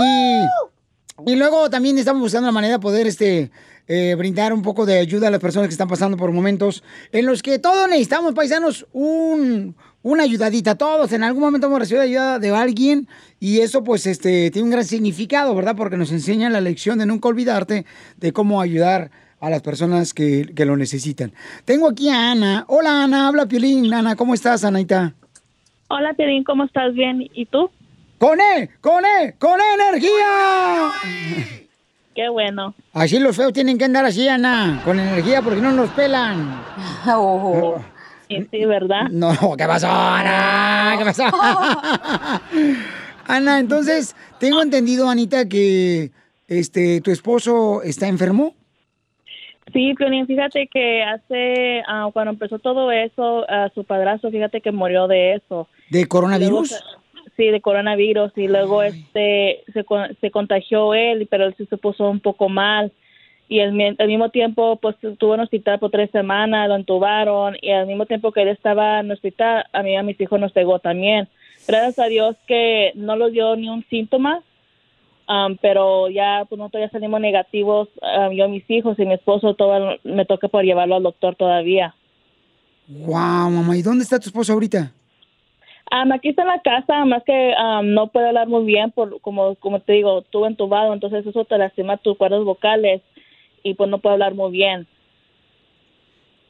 [1.26, 3.50] y luego también estamos buscando la manera de poder, este,
[3.88, 7.26] eh, brindar un poco de ayuda a las personas que están pasando por momentos en
[7.26, 10.76] los que todos necesitamos, paisanos, un, una ayudadita.
[10.76, 13.09] Todos en algún momento hemos recibido ayuda de alguien
[13.40, 15.74] y eso pues este tiene un gran significado, ¿verdad?
[15.76, 17.85] Porque nos enseña la lección de nunca olvidarte
[18.16, 21.33] de cómo ayudar a las personas que, que lo necesitan.
[21.64, 22.64] Tengo aquí a Ana.
[22.68, 23.92] Hola Ana, habla Piolín.
[23.92, 25.14] Ana, ¿cómo estás, Anaita?
[25.88, 26.94] Hola, Piolín, ¿cómo estás?
[26.94, 27.68] Bien, ¿y tú?
[28.20, 28.68] ¡Con E!
[28.83, 29.35] ¡Con E!
[29.38, 30.90] ¡Con E energía!
[32.14, 32.74] Qué bueno.
[32.92, 36.62] Así los feos tienen que andar así, Ana, con energía porque no nos pelan.
[38.28, 39.09] Sí, sí, ¿verdad?
[39.11, 40.94] No, ¿qué pasó, Ana?
[40.96, 41.24] ¿Qué pasó?
[43.26, 46.12] Ana, entonces, tengo entendido, Anita, que
[46.46, 48.54] este tu esposo está enfermo.
[49.72, 54.70] Sí, Piolín, fíjate que hace, ah, cuando empezó todo eso, ah, su padrastro, fíjate que
[54.70, 55.66] murió de eso.
[55.90, 56.70] ¿De coronavirus?
[56.70, 56.99] Luego
[57.40, 59.85] sí, de coronavirus y luego este se,
[60.20, 62.92] se contagió él, pero él sí se puso un poco mal
[63.48, 67.57] y al, mi- al mismo tiempo pues estuvo en hospital por tres semanas, lo entubaron
[67.62, 70.53] y al mismo tiempo que él estaba en hospital, a mí a mis hijos nos
[70.53, 71.29] pegó también.
[71.66, 74.42] Gracias a Dios que no lo dio ni un síntoma,
[75.29, 79.55] um, pero ya pues nosotros ya salimos negativos, um, yo, mis hijos y mi esposo,
[79.55, 81.94] todo me toca por llevarlo al doctor todavía.
[82.88, 84.92] Wow, mamá, ¿y dónde está tu esposo ahorita?
[85.92, 89.20] Um, aquí está en la casa, más que um, no puede hablar muy bien, por
[89.20, 93.03] como como te digo, estuvo entubado, entonces eso te lastima tus cuerdas vocales
[93.64, 94.87] y pues no puede hablar muy bien.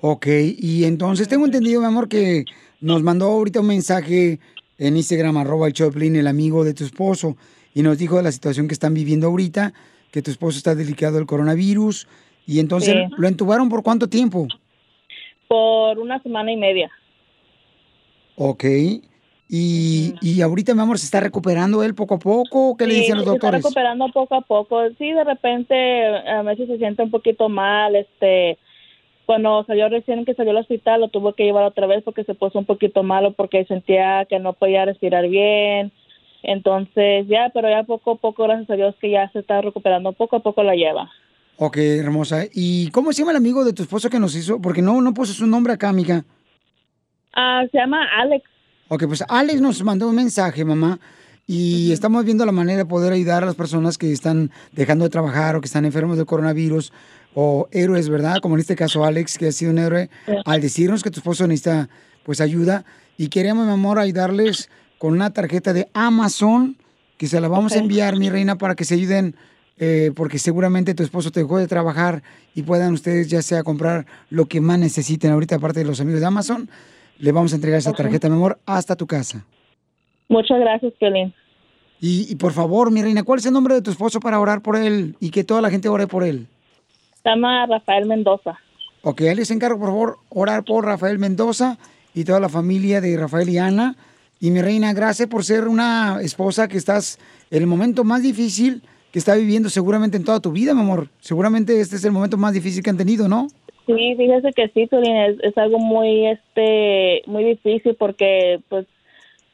[0.02, 0.26] Ok,
[0.58, 2.44] y entonces tengo entendido, mi amor, que
[2.80, 4.38] nos mandó ahorita un mensaje
[4.78, 7.36] en Instagram, arroba el Choplin, el amigo de tu esposo,
[7.74, 9.72] y nos dijo de la situación que están viviendo ahorita,
[10.10, 12.08] que tu esposo está delicado del coronavirus,
[12.46, 13.14] y entonces, Sí.
[13.16, 14.48] ¿lo entubaron por cuánto tiempo?
[15.48, 16.90] Por una semana y media.
[18.36, 18.64] Ok,
[19.50, 22.76] y, y ahorita, mi amor, ¿se está recuperando él poco a poco?
[22.76, 23.62] ¿Qué le Sí, dicen los se está doctores?
[23.64, 24.80] recuperando poco a poco.
[24.98, 27.96] Sí, de repente a veces se siente un poquito mal.
[27.96, 28.58] Este,
[29.26, 32.34] cuando salió recién que salió al hospital, lo tuvo que llevar otra vez porque se
[32.34, 35.92] puso un poquito malo porque sentía que no podía respirar bien.
[36.42, 40.12] Entonces, ya, pero ya poco a poco, gracias a Dios que ya se está recuperando,
[40.12, 41.10] poco a poco la lleva.
[41.58, 42.44] Ok, hermosa.
[42.54, 44.60] ¿Y cómo se llama el amigo de tu esposo que nos hizo?
[44.62, 46.24] Porque no, no puso su nombre acá, amiga.
[47.34, 48.44] Ah, se llama Alex.
[48.92, 50.98] Ok, pues Alex nos mandó un mensaje, mamá,
[51.46, 55.10] y estamos viendo la manera de poder ayudar a las personas que están dejando de
[55.10, 56.92] trabajar o que están enfermos del coronavirus
[57.32, 58.38] o héroes, ¿verdad?
[58.42, 60.10] Como en este caso Alex, que ha sido un héroe,
[60.44, 61.88] al decirnos que tu esposo necesita
[62.24, 62.84] pues ayuda
[63.16, 66.76] y queremos, mi amor, ayudarles con una tarjeta de Amazon
[67.16, 69.36] que se la vamos a enviar, mi reina, para que se ayuden
[69.78, 72.24] eh, porque seguramente tu esposo te dejó de trabajar
[72.56, 76.22] y puedan ustedes ya sea comprar lo que más necesiten ahorita, aparte de los amigos
[76.22, 76.68] de Amazon.
[77.20, 79.44] Le vamos a entregar esa tarjeta, mi amor, hasta tu casa.
[80.28, 81.34] Muchas gracias, Piolín.
[82.00, 84.62] Y, y por favor, mi reina, ¿cuál es el nombre de tu esposo para orar
[84.62, 86.46] por él y que toda la gente ore por él?
[87.22, 88.58] Se llama Rafael Mendoza.
[89.02, 91.78] Ok, les encargo, por favor, orar por Rafael Mendoza
[92.14, 93.96] y toda la familia de Rafael y Ana.
[94.40, 97.18] Y mi reina, gracias por ser una esposa que estás
[97.50, 101.08] en el momento más difícil que está viviendo seguramente en toda tu vida, mi amor.
[101.20, 103.48] Seguramente este es el momento más difícil que han tenido, ¿no?
[103.86, 108.86] Sí, fíjese que sí, Piolín, es, es algo muy, este, muy difícil porque, pues,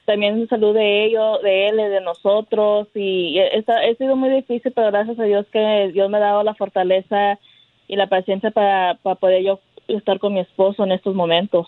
[0.04, 4.72] también la salud de ellos, de él de nosotros y es, ha sido muy difícil,
[4.72, 7.38] pero gracias a Dios que Dios me ha dado la fortaleza
[7.88, 11.66] y la paciencia para, para poder yo estar con mi esposo en estos momentos.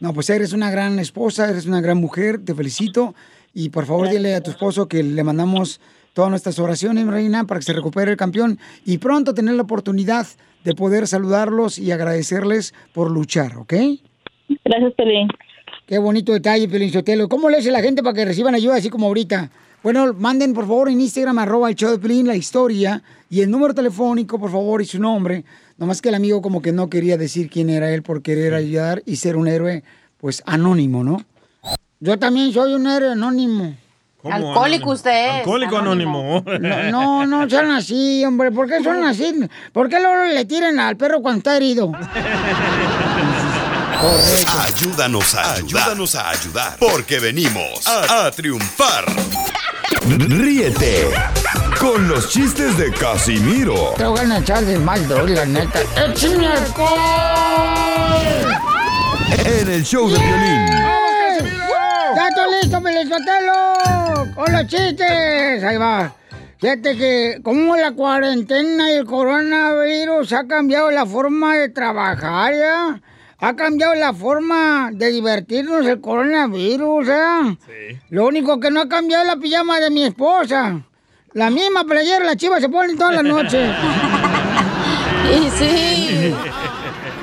[0.00, 3.14] No, pues eres una gran esposa, eres una gran mujer, te felicito.
[3.52, 5.80] Y por favor dile a tu esposo que le mandamos
[6.12, 10.26] todas nuestras oraciones, reina, para que se recupere el campeón y pronto tener la oportunidad
[10.68, 13.72] de poder saludarlos y agradecerles por luchar, ¿ok?
[14.66, 15.26] Gracias, Pelín.
[15.86, 17.26] Qué bonito detalle, Pelín Sotelo.
[17.26, 19.50] ¿Cómo le hace la gente para que reciban ayuda así como ahorita?
[19.82, 23.50] Bueno, manden por favor en Instagram, arroba el show de Pelín, la historia y el
[23.50, 25.42] número telefónico, por favor, y su nombre.
[25.78, 29.02] Nomás que el amigo como que no quería decir quién era él por querer ayudar
[29.06, 29.82] y ser un héroe,
[30.18, 31.24] pues, anónimo, ¿no?
[32.00, 33.74] Yo también soy un héroe anónimo.
[34.22, 34.92] ¿Cómo Alcohólico anónimo?
[34.92, 36.44] usted es, Alcohólico anónimo.
[36.90, 38.50] No, no, no sean así, hombre.
[38.50, 39.48] ¿Por qué son así?
[39.72, 41.92] ¿Por qué luego le tiran al perro cuando está herido?
[44.64, 45.82] Ayúdanos a ayudar.
[45.82, 46.76] Ayúdanos a ayudar.
[46.78, 49.04] Porque venimos a, a triunfar.
[50.06, 51.08] Ríete
[51.80, 55.80] con los chistes de Casimiro Te voy a echar de mal, la neta.
[55.96, 57.78] ¡Échame alcohol!
[59.44, 60.67] en el show de violín.
[62.58, 64.34] ¡Ya estoy listo, Pelizotelo!
[64.34, 65.62] ¡Con los chistes!
[65.62, 66.12] Ahí va.
[66.58, 73.00] Fíjate que como la cuarentena y el coronavirus ha cambiado la forma de trabajar, ¿ya?
[73.38, 77.56] Ha cambiado la forma de divertirnos el coronavirus, ¿ya?
[78.10, 80.80] Lo único que no ha cambiado es la pijama de mi esposa.
[81.34, 83.70] La misma playera, la chiva se ponen todas las noches.
[85.28, 86.34] Y sí.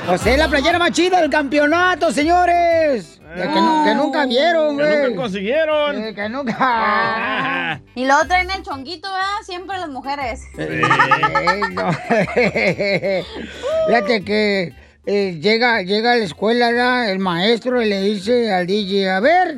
[0.07, 3.14] O sea, la playera más chida del campeonato, señores.
[3.35, 5.03] Que, que nunca vieron, Que güey.
[5.09, 6.03] nunca consiguieron.
[6.03, 7.81] Eh, que nunca.
[7.95, 9.41] Y luego traen el chonguito, ¿verdad?
[9.43, 10.41] Siempre las mujeres.
[10.57, 11.91] Eh, no.
[13.87, 14.73] Fíjate que
[15.05, 17.09] eh, llega, llega a la escuela ¿verdad?
[17.11, 19.57] el maestro y le dice al DJ, a ver,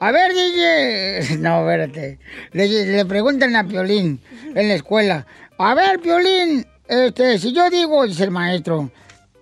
[0.00, 1.36] a ver DJ.
[1.38, 2.18] No, espérate.
[2.52, 4.20] Le, le preguntan a Piolín
[4.54, 5.26] en la escuela,
[5.58, 8.90] a ver Piolín, este, si yo digo, dice el maestro,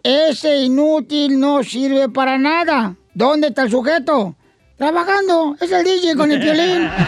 [0.02, 2.94] ese inútil no sirve para nada.
[3.14, 4.34] ¿Dónde está el sujeto?
[4.76, 6.90] Trabajando, es el DJ con el Piolín.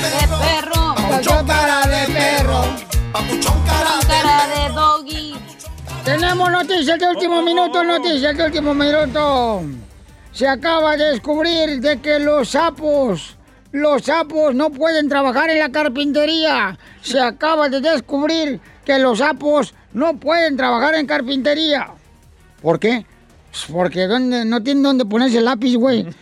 [0.00, 0.94] De perro.
[0.94, 2.62] Papuchón cara de perro.
[3.12, 5.34] Papuchón cara de doggy.
[6.04, 9.62] Tenemos noticias de último minuto, noticias de último minuto.
[10.32, 13.36] Se acaba de descubrir de que los sapos,
[13.72, 16.78] los sapos no pueden trabajar en la carpintería.
[17.00, 21.92] Se acaba de descubrir que los sapos no pueden trabajar en carpintería.
[22.60, 23.06] ¿Por qué?
[23.52, 26.02] Pues Porque ¿dónde- no tienen dónde ponerse el lápiz, güey.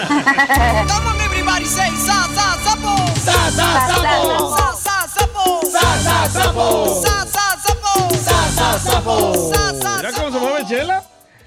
[0.00, 2.94] Come everybody say sa sa sapo.
[3.20, 4.56] Sa sa sapo.
[4.56, 5.60] Sa sa sapo.
[5.70, 6.68] Sa sa sapo.
[7.04, 7.94] Sa sa sapo.
[8.16, 9.16] Sa sa sapo.
[9.52, 11.02] Sa sa Mira cómo se mueve Chela.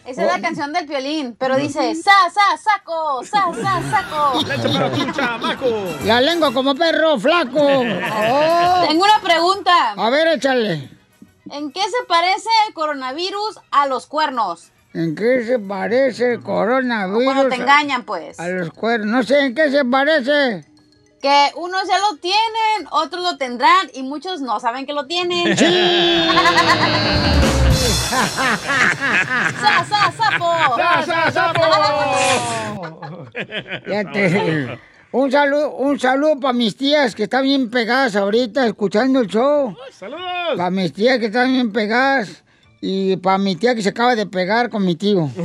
[0.05, 4.41] Esa es la canción del violín, pero dice sa, sa, saco, sa, sa, saco.
[4.47, 5.65] Leche para tu chamaco.
[6.03, 7.83] La lengua como perro flaco.
[8.25, 8.85] Oh.
[8.87, 9.91] Tengo una pregunta.
[9.95, 10.89] A ver, échale.
[11.49, 14.71] ¿En qué se parece el coronavirus a los cuernos?
[14.93, 17.23] ¿En qué se parece el coronavirus?
[17.23, 18.39] Cuando te engañan, pues.
[18.39, 19.07] A los cuernos.
[19.07, 20.65] No sé en qué se parece.
[21.21, 25.57] Que unos ya lo tienen, otros lo tendrán y muchos no saben que lo tienen.
[25.57, 25.65] Sí.
[29.59, 30.51] ¡Sa, sa, sapo!
[30.77, 31.61] ¡Sa, sa, sapo!
[33.85, 34.79] Fíjate.
[35.11, 39.75] Un saludo, un saludo para mis tías que están bien pegadas ahorita escuchando el show.
[39.91, 40.57] ¡Saludos!
[40.57, 42.43] Para mis tías que están bien pegadas.
[42.81, 45.29] Y para mi tía que se acaba de pegar con mi tío.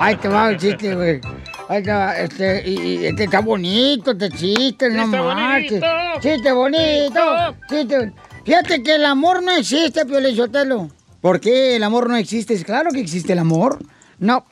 [0.00, 1.20] Ay, te va el chiste, güey.
[1.68, 5.80] Ahí te va, este, y, este está bonito, este chiste, no Chiste marches.
[5.80, 6.20] bonito.
[6.20, 7.20] Chiste bonito.
[7.68, 8.12] Chiste.
[8.46, 10.88] Fíjate que el amor no existe, Piolichotelo.
[11.20, 12.56] ¿Por qué el amor no existe?
[12.64, 13.78] Claro que existe el amor.
[14.18, 14.44] No.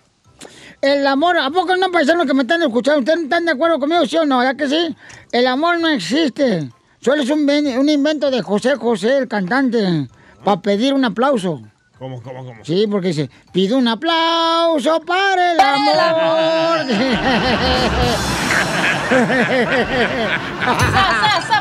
[0.81, 2.99] El amor, ¿a poco no, paisanos que me están escuchando?
[3.01, 4.43] ¿Ustedes están de acuerdo conmigo, sí o no?
[4.43, 4.95] ¿Ya que sí?
[5.33, 6.69] El amor no existe.
[7.01, 10.09] Solo es un, ven- un invento de José José, el cantante,
[10.43, 11.63] para pedir un aplauso.
[11.99, 12.65] ¿Cómo, cómo, cómo?
[12.65, 16.87] Sí, porque dice, pido un aplauso para el amor.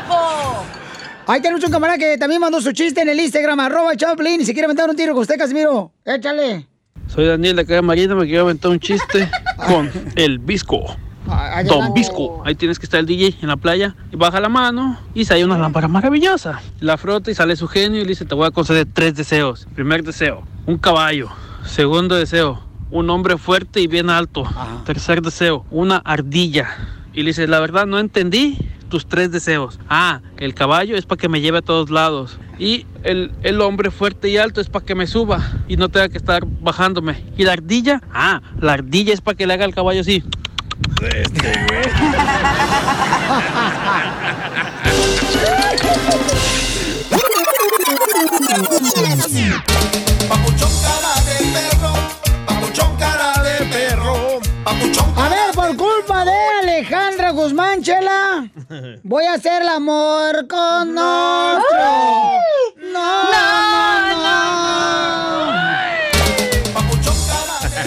[1.26, 4.44] Ahí tenemos un camarada que también mandó su chiste en el Instagram, arroba Chaplin, y
[4.44, 6.66] si quiere aventar un tiro con usted, Casimiro, échale.
[7.06, 9.30] Soy Daniel de acá de Marina, me quiero aventar un chiste
[9.66, 10.84] con el Visco.
[11.26, 11.72] adelante.
[11.72, 12.42] Don Visco.
[12.44, 15.44] Ahí tienes que estar el DJ en la playa y baja la mano y sale
[15.46, 16.60] una lámpara maravillosa.
[16.80, 19.66] La frota y sale su genio y le dice, te voy a conceder tres deseos.
[19.74, 21.30] Primer deseo, un caballo.
[21.64, 24.44] Segundo deseo, un hombre fuerte y bien alto.
[24.84, 26.68] Tercer deseo, una ardilla.
[27.14, 28.58] Y le dice, la verdad no entendí
[28.94, 29.80] tus tres deseos.
[29.88, 32.38] Ah, el caballo es para que me lleve a todos lados.
[32.60, 36.08] Y el, el hombre fuerte y alto es para que me suba y no tenga
[36.08, 37.24] que estar bajándome.
[37.36, 40.22] Y la ardilla, ah, la ardilla es para que le haga al caballo así.
[59.02, 61.78] Voy a hacer el amor con otro.
[62.92, 64.44] No, no, no.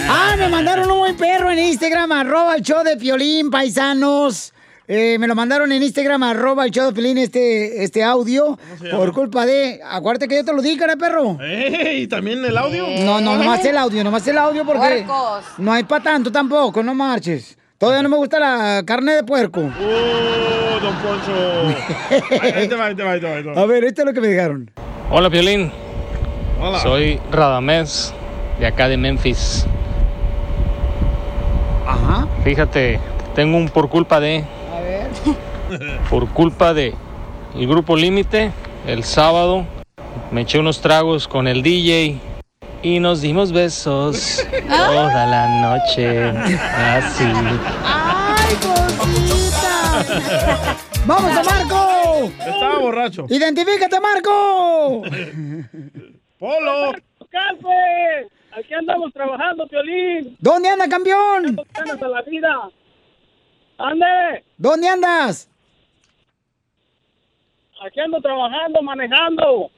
[0.10, 4.54] Ah, me mandaron un buen perro en Instagram, arroba el show de Piolín, paisanos.
[4.88, 8.58] Eh, me lo mandaron en Instagram, arroba el show de Piolín, este, este audio.
[8.92, 9.82] Por culpa de...
[9.84, 11.38] Acuérdate que yo te lo di, cara de perro.
[11.94, 12.86] ¿Y también el audio?
[13.04, 15.04] No, no, nomás el audio, nomás el audio porque...
[15.06, 15.44] Puercos.
[15.58, 17.58] No hay para tanto tampoco, no marches.
[17.78, 19.62] Todavía no me gusta la carne de puerco.
[19.62, 22.42] ¡Oh, don Poncho!
[22.42, 23.62] Ahí, ahí te va, ahí te va, ahí te va, ahí te va.
[23.62, 24.72] A ver, esto es lo que me dejaron.
[25.12, 25.72] Hola Piolín,
[26.60, 26.80] Hola.
[26.80, 28.16] soy Radamés
[28.60, 29.68] de acá de Memphis.
[31.86, 32.28] Ajá.
[32.44, 33.00] Fíjate,
[33.36, 34.44] tengo un por culpa de,
[34.76, 36.00] A ver.
[36.10, 36.96] por culpa de
[37.56, 38.52] el grupo Límite,
[38.88, 39.66] el sábado
[40.32, 42.20] me eché unos tragos con el DJ
[42.84, 46.30] y nos dimos besos toda la noche.
[46.30, 47.24] Así.
[47.84, 50.06] ¡Ay, cosita!
[51.06, 52.32] ¡Vamos a Marco!
[52.40, 53.26] Estaba borracho.
[53.30, 55.04] ¡Identifícate, Marco!
[56.40, 56.94] ¡Polo!
[57.30, 58.30] ¡Calfe!
[58.58, 60.36] Aquí andamos trabajando, Piolín.
[60.40, 61.58] ¿Dónde anda, campeón?
[61.74, 62.70] Ganas a la vida.
[63.78, 64.44] ¡Ande!
[64.58, 65.50] ¿Dónde andas?
[67.86, 69.70] Aquí ando trabajando, manejando.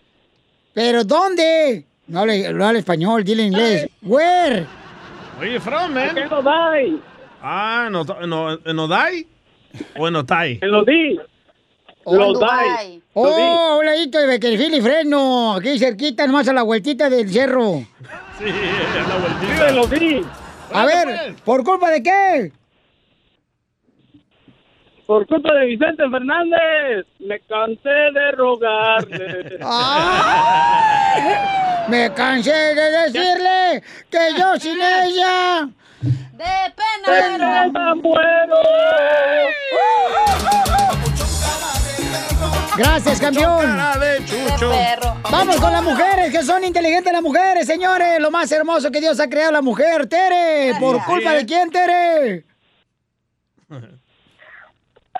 [0.73, 1.85] ¿Pero dónde?
[2.09, 3.87] No hable, no hable español, dile inglés.
[4.01, 4.65] Where?
[5.39, 6.15] Oye, from, man.
[6.15, 6.99] ¿Qué no dai?
[7.41, 9.25] Ah, ¿no, no, ¿en Odai?
[9.97, 10.59] ¿O en Otay?
[10.61, 11.19] En Lodi.
[12.05, 13.01] Dubái.
[13.13, 15.53] Oh, hola, hito de Beckerfield y Fresno.
[15.53, 17.85] Aquí cerquita, nomás a la vueltita del cerro.
[18.39, 19.69] Sí, a la vueltita.
[19.69, 20.25] En Lodi.
[20.73, 22.51] A ver, ¿por culpa de qué?
[25.09, 27.07] Por culpa de Vicente Fernández.
[27.17, 29.57] Me cansé de rogarle.
[31.89, 35.67] Me cansé de decirle que yo sin ella.
[35.99, 37.63] De ¡De pena.
[37.65, 38.57] pena muero!
[42.77, 43.79] Gracias, campeón.
[45.31, 48.19] Vamos con las mujeres, que son inteligentes las mujeres, señores.
[48.19, 50.75] Lo más hermoso que Dios ha creado la mujer, Tere.
[50.79, 52.45] ¿Por culpa de quién, Tere?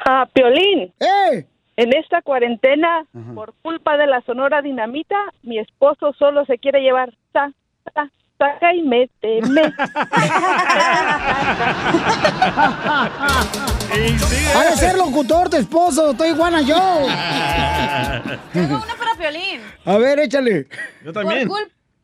[0.05, 1.45] Ah, Piolín, ¡Eh!
[1.77, 7.13] en esta cuarentena, por culpa de la Sonora Dinamita, mi esposo solo se quiere llevar
[7.33, 7.51] sa,
[7.93, 9.61] sa, saca y méteme.
[14.55, 17.07] Ha de ser locutor tu esposo, estoy iguana yo.
[18.53, 19.61] Tengo una para Piolín.
[19.85, 20.67] A ver, échale.
[21.03, 21.49] Yo Por también.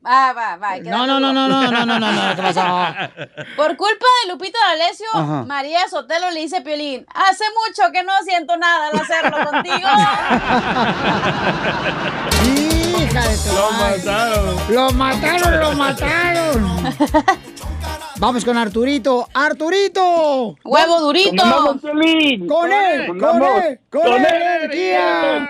[0.07, 0.77] Ah, va, va.
[0.77, 2.61] No, no, no, no, no, no, no, no, no, ¿qué pasó?
[3.55, 5.07] Por culpa de Lupito D'Alessio.
[5.45, 9.75] María Sotelo le dice a Piolín, hace mucho que no siento nada al hacerlo contigo.
[13.01, 13.97] Hija de tu Lo madre.
[13.97, 14.55] mataron.
[14.69, 16.93] Lo mataron, lo mataron.
[18.17, 19.27] Vamos con Arturito.
[19.33, 20.55] ¡Arturito!
[20.63, 21.43] Huevo durito.
[21.43, 22.47] ¡Vamos, Piolín!
[22.47, 23.07] ¡Con él!
[23.19, 23.79] ¡Con él!
[23.89, 24.71] ¡Con Con él!
[24.71, 25.47] él.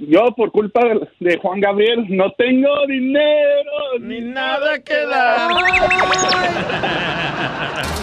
[0.00, 3.98] Yo, por culpa de, de Juan Gabriel, no tengo dinero.
[4.00, 5.50] Ni nada que dar.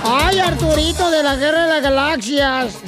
[0.04, 2.84] ¡Ay, Arturito de la Guerra de las Galaxias!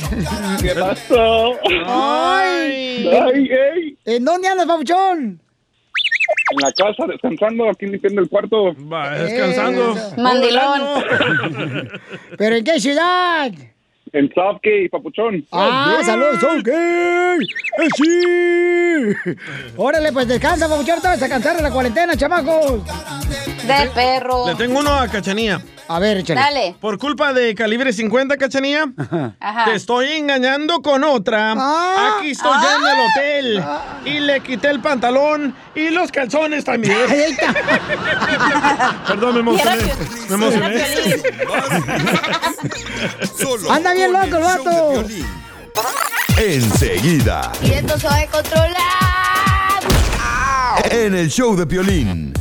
[0.61, 1.53] ¿Qué pasó?
[1.85, 3.09] ¡Ay!
[3.09, 3.97] Ay, ey.
[4.05, 5.39] ¿En dónde andas, papuchón?
[6.49, 8.73] En la casa, descansando, aquí limpiando el cuarto.
[8.91, 9.91] Va, descansando.
[9.93, 10.21] Eso.
[10.21, 10.81] Mandilón.
[12.37, 13.51] ¿Pero en qué ciudad?
[14.17, 15.45] En Southgate, papuchón.
[15.51, 16.67] ¡Ah, saludos, ok!
[16.69, 17.37] ¡Eh,
[17.95, 19.35] sí!
[19.75, 22.81] Órale, pues descansa, papuchón, te vas a cansar de la cuarentena, chamacos.
[23.67, 24.47] De perro.
[24.47, 25.61] Le tengo uno a Cachanía.
[25.89, 26.39] A ver, échale.
[26.39, 26.75] Dale.
[26.81, 28.91] Por culpa de calibre 50, Cachanía,
[29.39, 29.65] Ajá.
[29.65, 31.53] te estoy engañando con otra.
[31.55, 32.17] Ah.
[32.17, 33.63] Aquí estoy ya en el hotel.
[34.05, 36.97] Y le quité el pantalón y los calzones también.
[37.09, 39.03] Ahí está.
[39.07, 39.83] Perdón, me emocioné.
[40.29, 40.85] Me emocioné.
[43.37, 45.05] Solo Anda bien con loco el vato.
[46.37, 48.77] Enseguida, Y esto se va a controlar.
[50.91, 52.33] en el show de Piolín.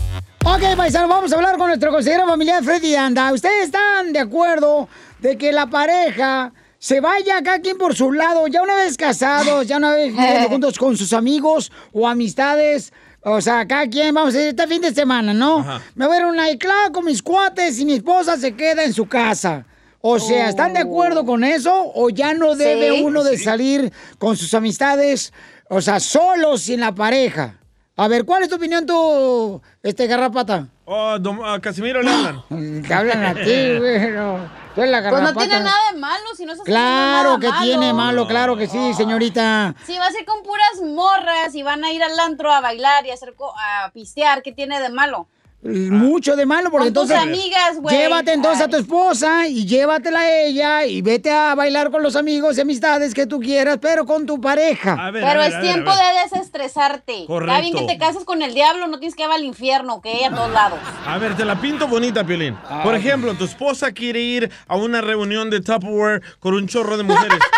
[0.45, 3.33] Ok, paisano, vamos a hablar con nuestro consejero familiar Freddy Anda.
[3.33, 4.89] ¿Ustedes están de acuerdo
[5.19, 9.67] de que la pareja se vaya cada quien por su lado, ya una vez casados,
[9.67, 12.93] ya una vez viviendo juntos con sus amigos o amistades?
[13.23, 15.59] O sea, cada quien, vamos a decir, este fin de semana, ¿no?
[15.61, 15.81] Ajá.
[15.97, 18.85] Me voy a ir a una iCloud con mis cuates y mi esposa se queda
[18.85, 19.65] en su casa.
[20.09, 21.73] O sea, ¿están de acuerdo con eso?
[21.95, 23.03] ¿O ya no debe Sí.
[23.03, 25.33] uno de salir con sus amistades,
[25.69, 27.59] o sea, solos sin la pareja?
[27.97, 30.69] A ver, ¿cuál es tu opinión tú, este garrapata?
[30.85, 32.43] Oh, don- a Casimiro le hablan.
[32.87, 33.41] Te hablan a ti,
[33.79, 34.11] güey.
[34.13, 34.67] no.
[34.75, 37.95] Tú eres la Pues no tiene nada de malo, si no haciendo Claro que tiene
[37.95, 39.75] malo, claro que sí, señorita.
[39.87, 43.07] Si va a ser con puras morras y van a ir al antro a bailar
[43.07, 45.27] y a, hacer co- a pistear, ¿qué tiene de malo?
[45.67, 47.39] Mucho de malo, porque Con tus entonces...
[47.41, 47.97] amigas, güey.
[47.97, 52.17] Llévate entonces a tu esposa y llévatela a ella y vete a bailar con los
[52.17, 55.11] amigos y amistades que tú quieras, pero con tu pareja.
[55.13, 57.23] Pero es tiempo de desestresarte.
[57.23, 57.61] Está Correcto.
[57.61, 60.07] bien que te cases con el diablo, no tienes que ir al infierno, ¿ok?
[60.31, 60.79] A todos lados.
[61.07, 62.57] A ver, te la pinto bonita, Piolín.
[62.83, 67.03] Por ejemplo, tu esposa quiere ir a una reunión de Tupperware con un chorro de
[67.03, 67.39] mujeres.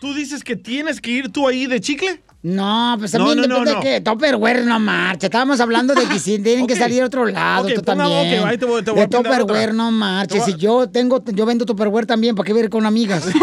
[0.00, 2.22] ¿Tú dices que tienes que ir tú ahí de chicle?
[2.40, 3.80] No, pues también no, no, depende no.
[3.80, 5.26] de que Tupperware no marcha.
[5.26, 8.40] Estábamos hablando de que si tienen que salir a otro lado, tú ponga- también.
[8.42, 9.72] ok, ahí te voy- te voy de otra.
[9.72, 10.44] no marches.
[10.44, 13.24] Si yo tengo, yo vendo Tupperware también, ¿para qué ver con amigas?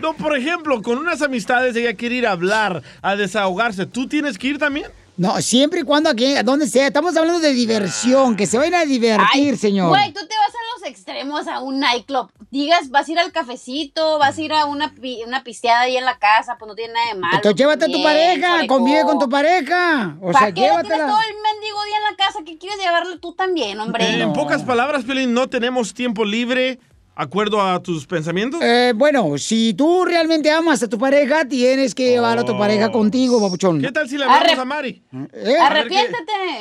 [0.00, 3.86] No, por ejemplo, con unas amistades ella quiere ir a hablar, a desahogarse.
[3.86, 4.86] ¿Tú tienes que ir también?
[5.16, 6.86] No, siempre y cuando aquí, donde sea.
[6.86, 9.90] Estamos hablando de diversión, que se vayan a divertir, señor.
[9.90, 12.30] Güey, tú te vas a los extremos a un nightclub.
[12.50, 15.96] Digas, vas a ir al cafecito, vas a ir a una, pi- una pisteada ahí
[15.98, 17.36] en la casa, pues no tiene nada de malo.
[17.36, 20.16] Entonces llévate a tu pareja, convive con tu pareja.
[20.22, 21.06] O ¿Para sea, qué tienes llévatela.
[21.08, 22.38] todo el mendigo día en la casa?
[22.46, 24.20] ¿Qué quieres llevarlo tú también, hombre?
[24.22, 26.78] En pocas palabras, Piolín, no tenemos tiempo libre,
[27.14, 28.60] acuerdo a tus pensamientos.
[28.62, 32.90] Eh, bueno, si tú realmente amas a tu pareja, tienes que llevar a tu pareja
[32.90, 33.80] contigo, papuchón.
[33.80, 35.02] ¿Qué tal si le hablamos a Mari?
[35.34, 35.54] ¿Eh?
[35.60, 36.06] A ver qué-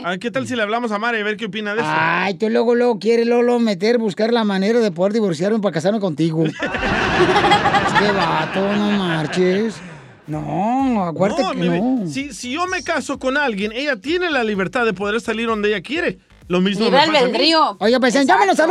[0.03, 1.89] Ah, ¿Qué tal si le hablamos a Mari a ver qué opina de eso?
[1.91, 5.99] Ay, tú luego, luego quieres Lolo meter, buscar la manera de poder divorciarme para casarme
[5.99, 6.43] contigo.
[6.45, 9.75] este vato, no marches.
[10.27, 12.07] No, acuérdate No, que bebé, no.
[12.07, 15.69] Si, si yo me caso con alguien, ella tiene la libertad de poder salir donde
[15.69, 16.19] ella quiere.
[16.51, 17.17] Lo mismo Libre me pasa mí.
[17.25, 17.77] albedrío.
[17.79, 18.33] Oiga, pues Exacto.
[18.33, 18.69] llámanos al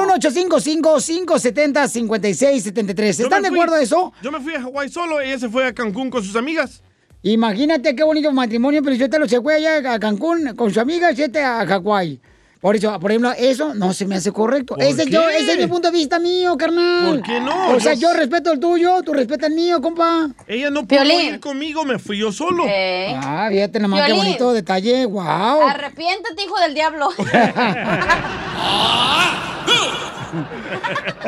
[1.70, 3.16] 1-855-570-5673.
[3.18, 4.12] Yo ¿Están de fui- acuerdo a eso?
[4.22, 6.82] Yo me fui a Hawái solo, ella se fue a Cancún con sus amigas.
[7.22, 10.80] Imagínate qué bonito matrimonio, pero yo te lo se fue allá a Cancún con su
[10.80, 12.20] amiga, y este a Hawái.
[12.60, 14.74] Por eso, por ejemplo, eso no se me hace correcto.
[14.74, 17.14] ¿Por Ese, es yo, ese es mi punto de vista mío, carnal.
[17.16, 17.70] ¿Por qué no?
[17.70, 20.28] O sea, Yo- yo respeto el tuyo, tú respetas el mío, compa.
[20.46, 21.34] Ella no pudo Piolín.
[21.34, 22.64] ir conmigo, me fui yo solo.
[22.68, 25.22] Ah, fíjate nomás qué bonito detalle, wow.
[25.68, 27.08] Arrepiéntete, hijo del diablo.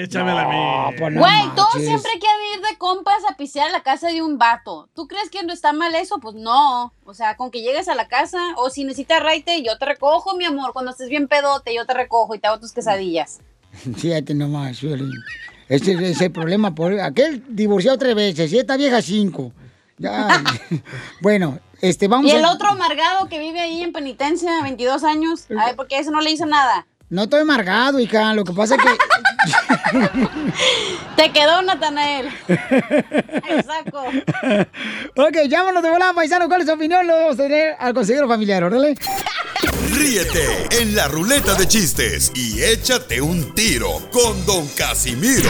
[0.03, 0.47] Échamela a
[0.91, 0.95] mí.
[0.97, 1.85] pues no Güey, marches.
[1.85, 4.89] siempre quieren ir de compas a pisear a la casa de un vato.
[4.95, 6.17] ¿Tú crees que no está mal eso?
[6.19, 6.91] Pues no.
[7.05, 10.35] O sea, con que llegues a la casa o si necesitas raite, yo te recojo,
[10.35, 10.73] mi amor.
[10.73, 13.41] Cuando estés bien pedote, yo te recojo y te hago tus quesadillas.
[13.95, 15.11] Fíjate nomás, Violín.
[15.69, 16.73] Ese es el problema.
[16.73, 16.99] Por...
[16.99, 19.51] Aquel divorciado tres veces y esta vieja cinco.
[19.97, 20.43] Ya.
[21.21, 22.51] bueno, este, vamos Y el a...
[22.51, 25.47] otro amargado que vive ahí en penitencia, 22 años.
[25.57, 26.85] A ver, porque ese no le hizo nada.
[27.09, 28.33] No estoy amargado, hija.
[28.33, 28.89] Lo que pasa es que...
[31.15, 32.27] Te quedó, Natanael.
[33.65, 34.03] Saco.
[35.15, 36.49] ok, llámanos de volada, paisano.
[36.49, 37.07] ¿Cuál es su opinión?
[37.07, 38.95] Lo vamos a tener al consejero familiar, órale.
[39.97, 40.45] Ríete
[40.79, 45.49] en la ruleta de chistes y échate un tiro con Don Casimiro.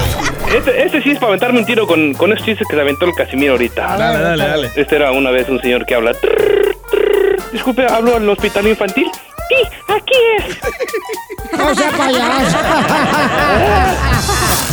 [0.56, 3.06] Este, este sí es para aventarme un tiro con, con esos chistes que se aventó
[3.06, 3.98] el Casimiro ahorita.
[3.98, 4.72] Dale, dale, dale.
[4.76, 6.16] Este era una vez un señor que habla.
[7.52, 9.08] Disculpe, ¿hablo al hospital infantil?
[9.50, 9.56] Sí,
[9.88, 10.58] aquí es.
[11.58, 12.58] No sea payaso.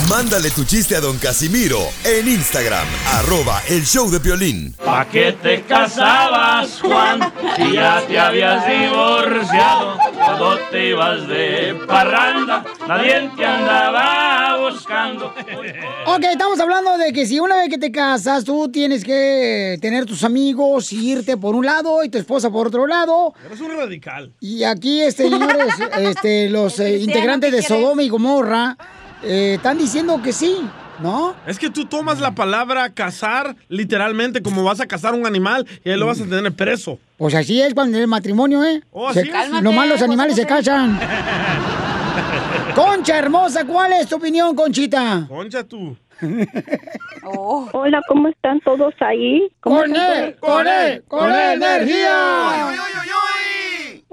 [0.08, 4.74] Mándale tu chiste a Don Casimiro en Instagram, arroba el show de violín.
[4.84, 7.20] ¿Pa' qué te casabas, Juan?
[7.56, 15.32] Si ya te habías divorciado, cuando te ibas de parranda, nadie te andaba buscando.
[16.06, 20.04] Ok, estamos hablando de que si una vez que te casas, tú tienes que tener
[20.04, 23.32] tus amigos, irte por un lado y tu esposa por otro lado.
[23.46, 24.34] Eres un radical.
[24.38, 28.76] Y aquí, este, señores, este, los eh, integrantes de Sodoma y Gomorra
[29.22, 30.56] eh, están diciendo que sí,
[31.00, 31.34] ¿no?
[31.46, 35.90] Es que tú tomas la palabra cazar literalmente como vas a cazar un animal y
[35.90, 36.98] ahí lo vas a tener preso.
[37.16, 38.82] Pues así es cuando el matrimonio, ¿eh?
[38.92, 39.34] Oh, Se- así es.
[39.34, 40.98] Cálmate, nomás los animales se casan.
[42.74, 45.26] Concha hermosa, ¿cuál es tu opinión, Conchita?
[45.28, 45.96] Concha tú.
[47.72, 49.48] Hola, ¿cómo están todos ahí?
[49.60, 50.54] ¿Cómo Con están él, todos?
[50.54, 52.68] con él, con energía.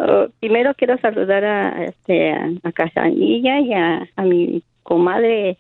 [0.03, 5.57] Uh, primero quiero saludar a, este, a, a Casanilla y a, a mi comadre.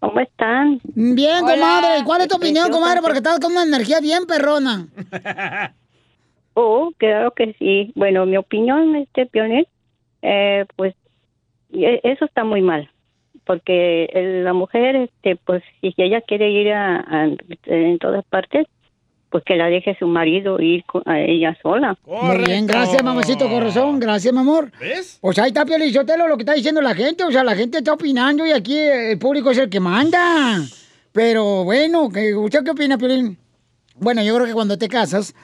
[0.00, 0.80] ¿Cómo están?
[0.82, 1.54] Bien, Hola.
[1.54, 1.98] comadre.
[2.00, 2.80] ¿Y ¿Cuál es tu opinión, Preciosa.
[2.80, 3.00] comadre?
[3.02, 4.86] Porque estás con una energía bien perrona.
[6.54, 7.92] Oh, claro que sí.
[7.94, 9.66] Bueno, mi opinión, este Pioner,
[10.20, 10.94] eh, pues
[11.72, 12.90] e- eso está muy mal,
[13.44, 14.10] porque
[14.44, 17.28] la mujer, este, pues si ella quiere ir a, a-
[17.66, 18.66] en todas partes,
[19.30, 21.96] pues que la deje su marido ir con- a ella sola.
[22.06, 24.00] Muy bien, gracias, mamacito corazón.
[24.00, 24.70] Gracias, mi amor.
[24.80, 25.18] ¿Ves?
[25.20, 27.24] O sea, ahí está Piolichotelo lo que está diciendo la gente.
[27.24, 30.58] O sea, la gente está opinando y aquí el público es el que manda.
[31.12, 33.36] Pero bueno, ¿qué- ¿usted qué opina, Piolín?
[33.96, 35.34] Bueno, yo creo que cuando te casas,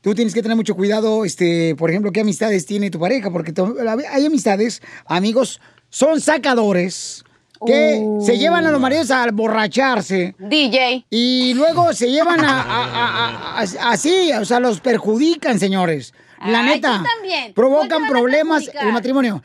[0.00, 3.52] tú tienes que tener mucho cuidado, este, por ejemplo, qué amistades tiene tu pareja, porque
[4.10, 7.24] hay amistades, amigos, son sacadores
[7.66, 8.24] que Uh.
[8.24, 10.34] se llevan a los maridos a borracharse.
[10.38, 11.04] DJ.
[11.10, 16.14] Y luego se llevan a, a- a- a- a- así, o sea, los perjudican, señores.
[16.44, 17.02] La Ay, neta.
[17.02, 17.52] también.
[17.54, 19.42] Provocan problemas el matrimonio.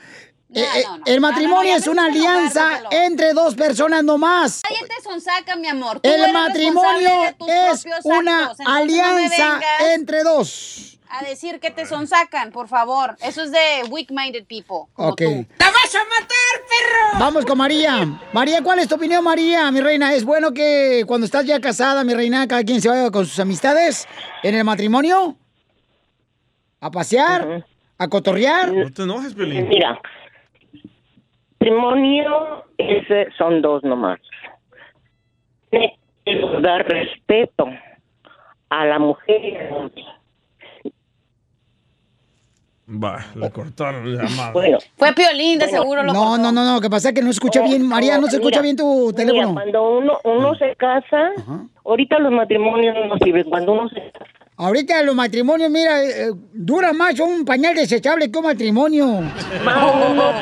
[0.54, 4.62] Eh, eh, el matrimonio es una alianza entre dos personas nomás.
[4.70, 6.02] Nadie te sonsaca, mi amor.
[6.02, 7.10] Tú El matrimonio
[7.48, 9.62] es una actos, alianza
[9.94, 10.91] entre dos.
[11.14, 13.18] A decir que te sonsacan, por favor.
[13.22, 14.90] Eso es de weak-minded people.
[14.94, 15.18] como Ok.
[15.22, 15.46] tú.
[15.60, 17.20] ¡La vas a matar, perro!
[17.20, 18.08] Vamos con María.
[18.32, 20.14] María, ¿cuál es tu opinión, María, mi reina?
[20.14, 23.38] ¿Es bueno que cuando estás ya casada, mi reina, cada quien se vaya con sus
[23.40, 24.08] amistades
[24.42, 25.36] en el matrimonio?
[26.80, 27.66] ¿A pasear?
[27.98, 28.72] ¿A cotorrear?
[28.72, 29.68] No te enojes, Piolín.
[29.68, 30.00] Mira,
[31.60, 34.20] matrimonio ese son dos nomás.
[36.62, 37.66] Dar respeto
[38.70, 40.04] a la mujer y al hombre.
[42.92, 44.52] Va, le cortaron la llamada.
[44.52, 47.30] Bueno, Fue Piolín, de seguro lo No, no, no, no, que pasa es que no
[47.30, 49.50] escucha bien, María, no se escucha bien tu teléfono.
[49.50, 51.32] Mira, cuando uno, uno se casa,
[51.86, 53.50] ahorita los matrimonios no sirven.
[53.50, 54.12] Cuando uno se
[54.58, 59.22] Ahorita los matrimonios, mira, eh, eh, dura más un pañal desechable que un matrimonio.
[59.66, 60.34] va uno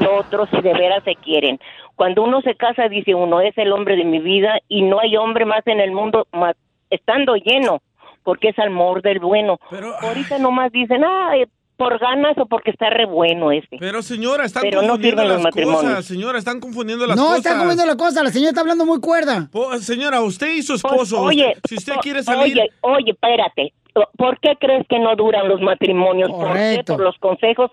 [0.00, 1.60] y otro si de veras se quieren.
[1.94, 5.16] Cuando uno se casa dice uno es el hombre de mi vida y no hay
[5.16, 6.56] hombre más en el mundo más,
[6.90, 7.82] estando lleno
[8.24, 9.58] porque es amor del bueno.
[10.00, 11.30] Ahorita nomás dicen, ah,
[11.76, 13.76] por ganas o porque está re bueno ese.
[13.78, 15.82] Pero señora, están Pero no confundiendo los las matrimonios.
[15.82, 16.04] cosas.
[16.06, 17.38] Señora, están confundiendo las no, cosas.
[17.38, 19.48] está comiendo la cosa, la señora está hablando muy cuerda.
[19.52, 22.58] Po- Señora, usted y su esposo, Oye, usted- si usted quiere salir...
[22.58, 23.72] Oye, oye, espérate.
[24.18, 26.28] ¿Por qué crees que no duran los matrimonios?
[26.30, 26.46] ¿Por qué?
[26.48, 26.96] Correcto.
[26.96, 27.70] Por los consejos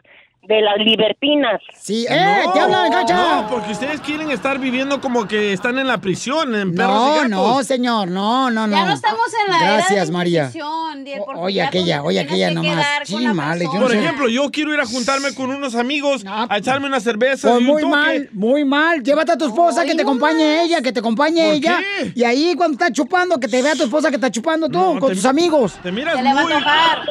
[0.48, 1.62] de las libertinas.
[1.80, 3.14] Sí, ¡Eh, te hablan, Cacha!
[3.16, 7.08] No, porque ustedes quieren estar viviendo como que están en la prisión, en perros y
[7.08, 7.30] No, gatos.
[7.30, 8.76] no, señor, no, no, no.
[8.76, 10.52] Ya no estamos en la era de Gracias, la María.
[11.26, 12.86] Porque Oye, aquella, oye, aquella que nomás.
[13.06, 14.00] Sí, mal, yo no Por sé.
[14.00, 17.64] ejemplo, yo quiero ir a juntarme con unos amigos a echarme una cerveza Pues y
[17.64, 17.92] un muy toque.
[17.96, 19.02] mal, muy mal.
[19.02, 21.78] Llévate a tu esposa, que te acompañe ella, que te acompañe ¿Por ella.
[22.02, 22.12] qué?
[22.16, 25.10] Y ahí cuando está chupando, que te vea tu esposa que está chupando tú con
[25.10, 25.74] te- tus amigos.
[25.82, 26.52] Te miras, muy,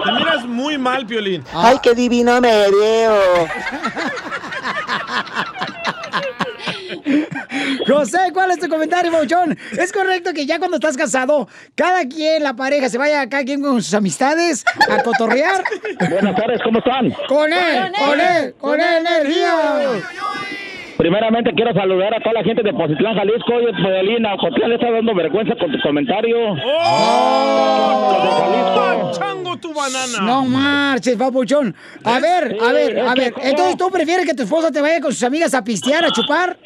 [0.05, 1.43] te miras muy mal, Piolín.
[1.55, 3.22] Ay, qué divino me veo.
[7.87, 9.59] José, ¿cuál es tu comentario, Bauchón?
[9.77, 13.63] ¿Es correcto que ya cuando estás casado, cada quien, la pareja, se vaya cada quien
[13.63, 15.65] con sus amistades a cotorrear?
[16.11, 17.11] Buenas tardes, ¿cómo están?
[17.29, 20.03] Con él, con él, con energía.
[20.97, 23.55] Primeramente quiero saludar a toda la gente de Pozitlán, Jalisco.
[23.55, 26.37] Oye, Podelina, Ocotlán le está dando vergüenza con tu comentario.
[26.65, 28.13] ¡Oh!
[29.13, 30.21] ¡Chango tu banana!
[30.23, 31.75] No marches, papuchón.
[32.05, 33.35] A ver, a ver, a ver.
[33.43, 36.57] Entonces, ¿tú prefieres que tu esposa te vaya con sus amigas a pistear, a chupar?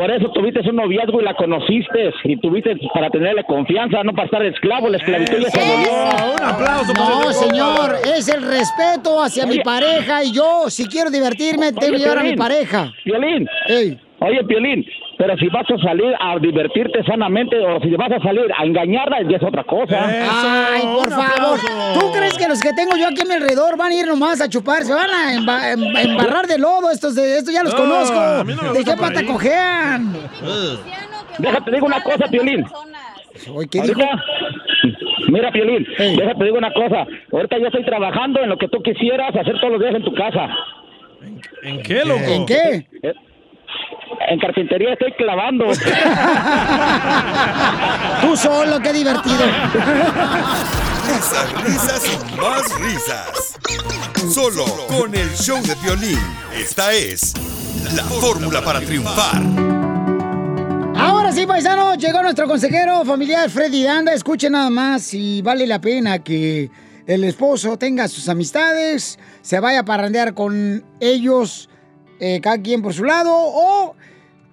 [0.00, 2.10] Por eso tuviste un noviazgo y la conociste.
[2.24, 4.88] Y tuviste para tenerle confianza, no para estar esclavo.
[4.88, 5.90] La esclavitud ya se abolió.
[6.36, 11.74] Un aplauso No, señor, es el respeto hacia mi pareja y yo, si quiero divertirme,
[11.74, 12.90] tengo que llevar a mi pareja.
[13.04, 13.46] Piolín.
[14.20, 14.86] Oye, Piolín,
[15.20, 19.18] pero si vas a salir a divertirte sanamente o si vas a salir a engañarla,
[19.28, 19.98] ya es otra cosa.
[20.08, 21.58] Ay, por favor.
[21.92, 24.40] ¿Tú crees que los que tengo yo aquí a mi alrededor van a ir nomás
[24.40, 24.82] a chupar?
[24.82, 26.90] Se van a emba- em- embarrar de lodo.
[26.90, 28.14] Estos, de, estos ya los No, conozco.
[28.18, 30.16] no ¿De qué pata cojean?
[31.38, 32.64] Déjate digo una cosa, Piolín.
[33.70, 34.00] ¿qué dijo?
[35.28, 37.06] Mira, Piolín, déjate digo una cosa.
[37.30, 40.14] Ahorita yo estoy trabajando en lo que tú quisieras hacer todos los días en tu
[40.14, 40.48] casa.
[41.62, 42.20] ¿En qué, loco?
[42.26, 42.86] ¿En qué?
[43.02, 43.12] Eh,
[44.28, 45.66] En carpintería estoy clavando.
[48.20, 49.44] Tú solo, qué divertido.
[51.06, 53.58] Risas, risas y más risas.
[54.32, 56.20] Solo con el show de violín.
[56.54, 57.34] Esta es
[57.96, 59.42] la fórmula para triunfar.
[60.96, 64.12] Ahora sí, paisano, llegó nuestro consejero familiar Freddy Danda.
[64.12, 66.70] Escuchen nada más si vale la pena que
[67.06, 71.68] el esposo tenga sus amistades, se vaya a parrandear con ellos,
[72.20, 73.94] eh, cada quien por su lado, o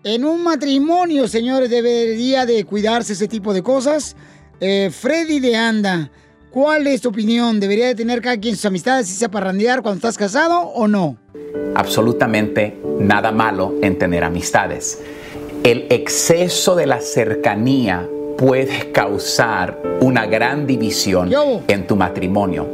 [0.03, 4.15] en un matrimonio, señores, debería de cuidarse ese tipo de cosas.
[4.59, 6.09] Eh, Freddy de Anda,
[6.49, 7.59] ¿cuál es tu opinión?
[7.59, 11.18] ¿Debería de tener cada quien sus amistades y se parrandear cuando estás casado o no?
[11.78, 14.99] absolutamente nada malo en tener amistades.
[15.63, 18.07] El exceso de la cercanía
[18.38, 21.32] puede causar una gran división
[21.68, 22.68] en tu matrimonio.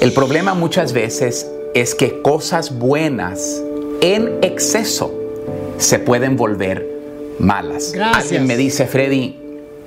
[0.00, 3.62] El problema muchas veces es que cosas buenas
[4.04, 5.10] en exceso
[5.78, 6.86] se pueden volver
[7.38, 7.92] malas.
[7.94, 8.24] Gracias.
[8.24, 9.34] Alguien me dice, Freddy,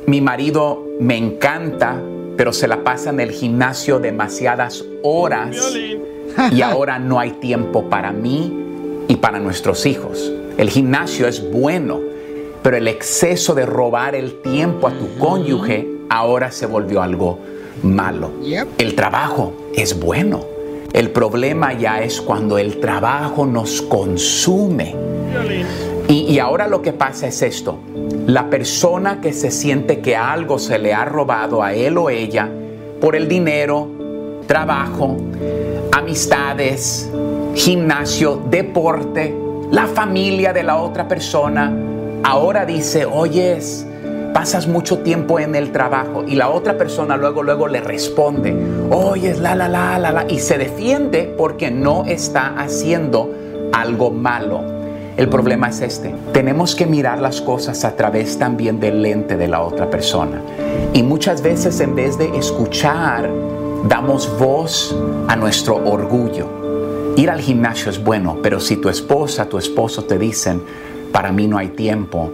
[0.08, 2.02] mi marido me encanta,
[2.36, 5.56] pero se la pasa en el gimnasio demasiadas horas
[6.52, 10.32] y ahora no hay tiempo para mí y para nuestros hijos.
[10.58, 12.00] El gimnasio es bueno,
[12.64, 17.38] pero el exceso de robar el tiempo a tu cónyuge ahora se volvió algo
[17.84, 18.32] malo.
[18.80, 20.57] El trabajo es bueno.
[20.94, 24.96] El problema ya es cuando el trabajo nos consume.
[26.08, 27.80] Y, y ahora lo que pasa es esto.
[28.26, 32.50] La persona que se siente que algo se le ha robado a él o ella
[33.00, 33.88] por el dinero,
[34.48, 35.18] trabajo,
[35.92, 37.10] amistades,
[37.54, 39.36] gimnasio, deporte,
[39.72, 41.72] la familia de la otra persona,
[42.24, 43.86] ahora dice, oyes,
[44.38, 48.56] pasas mucho tiempo en el trabajo y la otra persona luego, luego le responde,
[48.92, 53.34] oyes, la, la, la, la, la, y se defiende porque no está haciendo
[53.74, 54.62] algo malo.
[55.18, 56.14] El problema es este.
[56.34, 60.40] Tenemos que mirar las cosas a través también del lente de la otra persona.
[60.94, 63.28] Y muchas veces en vez de escuchar,
[63.90, 64.96] damos voz
[65.28, 67.16] a nuestro orgullo.
[67.16, 70.62] Ir al gimnasio es bueno, pero si tu esposa, tu esposo te dicen,
[71.12, 72.30] para mí no hay tiempo,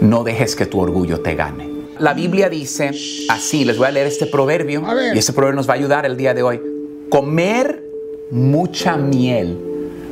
[0.00, 1.70] no dejes que tu orgullo te gane.
[1.98, 2.90] La Biblia dice
[3.28, 4.82] así, les voy a leer este proverbio
[5.14, 6.60] y este proverbio nos va a ayudar el día de hoy.
[7.08, 7.82] Comer
[8.30, 9.56] mucha miel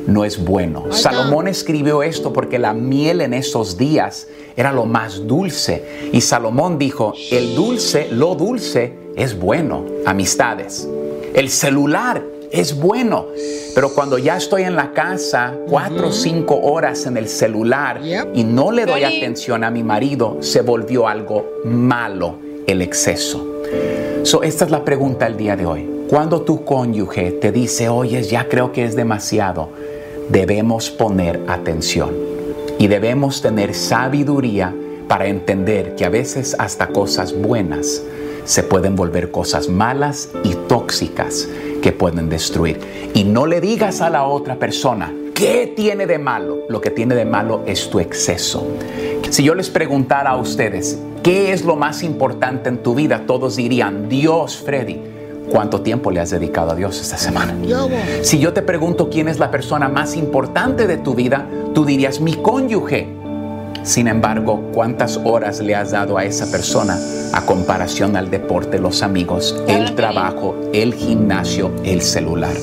[0.07, 0.91] no es bueno.
[0.91, 6.09] Salomón escribió esto porque la miel en esos días era lo más dulce.
[6.11, 10.87] Y Salomón dijo, el dulce, lo dulce es bueno, amistades.
[11.33, 13.27] El celular es bueno,
[13.73, 18.01] pero cuando ya estoy en la casa cuatro o cinco horas en el celular
[18.33, 22.37] y no le doy atención a mi marido, se volvió algo malo
[22.67, 23.45] el exceso.
[24.23, 25.89] So, esta es la pregunta del día de hoy.
[26.09, 29.69] Cuando tu cónyuge te dice, oye, ya creo que es demasiado,
[30.29, 32.11] debemos poner atención
[32.77, 34.73] y debemos tener sabiduría
[35.07, 38.01] para entender que a veces hasta cosas buenas
[38.43, 41.47] se pueden volver cosas malas y tóxicas
[41.85, 42.79] que pueden destruir.
[43.13, 46.61] Y no le digas a la otra persona, ¿qué tiene de malo?
[46.67, 48.65] Lo que tiene de malo es tu exceso.
[49.29, 53.25] Si yo les preguntara a ustedes, ¿qué es lo más importante en tu vida?
[53.27, 54.99] Todos dirían, Dios, Freddy.
[55.51, 57.55] ¿Cuánto tiempo le has dedicado a Dios esta semana?
[58.23, 62.19] Si yo te pregunto quién es la persona más importante de tu vida, tú dirías
[62.19, 63.09] mi cónyuge.
[63.85, 66.97] Sin embargo, ¿cuántas horas le has dado a esa persona
[67.33, 72.55] a comparación al deporte, los amigos, el trabajo, el gimnasio, el celular?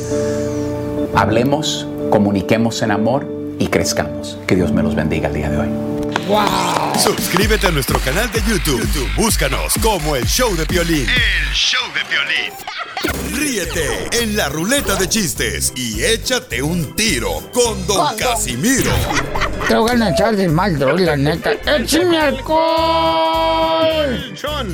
[1.14, 3.28] Hablemos, comuniquemos en amor
[3.60, 4.36] y crezcamos.
[4.48, 5.68] Que Dios me los bendiga el día de hoy.
[6.98, 8.80] Suscríbete a nuestro canal de YouTube.
[8.80, 11.06] YouTube, Búscanos como el show de violín.
[11.08, 12.52] El show de violín.
[13.34, 18.92] Ríete en la ruleta de chistes y échate un tiro con Don Casimiro.
[19.66, 21.52] Te voy a echar de mal, la neta.
[21.52, 22.62] ¡Échame alcohol!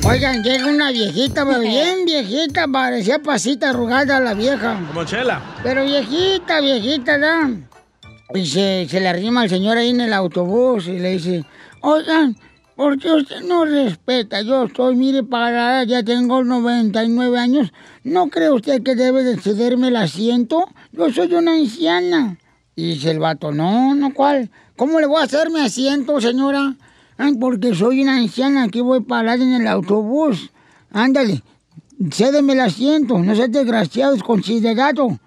[0.07, 4.79] Oigan, llega una viejita, bien viejita, parecía pasita arrugada la vieja.
[4.87, 5.41] Como Chela.
[5.63, 7.67] Pero viejita, viejita, ¿no?
[8.35, 11.43] Y se, se le arrima al señor ahí en el autobús y le dice,
[11.81, 12.37] oigan,
[12.79, 14.41] ¿por qué usted no respeta?
[14.41, 17.73] Yo estoy, mire, parada, ya tengo 99 años.
[18.05, 20.63] ¿No cree usted que debe de cederme el asiento?
[20.93, 22.37] Yo soy una anciana.
[22.77, 24.49] Y dice el vato, no, no, ¿cuál?
[24.77, 26.77] ¿Cómo le voy a hacer mi asiento, señora?
[27.41, 30.49] Porque soy una anciana, aquí voy parada en el autobús.
[30.93, 31.43] Ándale,
[32.13, 35.19] cédeme el asiento, no seas desgraciado, desconsiderado.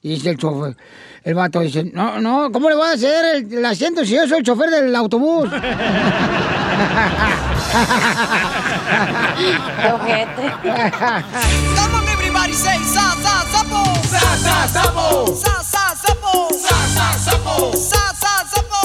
[0.00, 0.76] Y dice el chofer,
[1.24, 4.28] el vato dice, no, no, ¿cómo le voy a hacer el, el asiento si yo
[4.28, 5.50] soy el chofer del autobús?
[11.76, 13.84] Come on, everybody say sa sa sapo.
[14.08, 15.34] Sa sa sapo.
[15.34, 16.48] Sa sa sapo.
[16.56, 17.72] Sa sa sapo.
[17.76, 18.80] Sa sa sapo.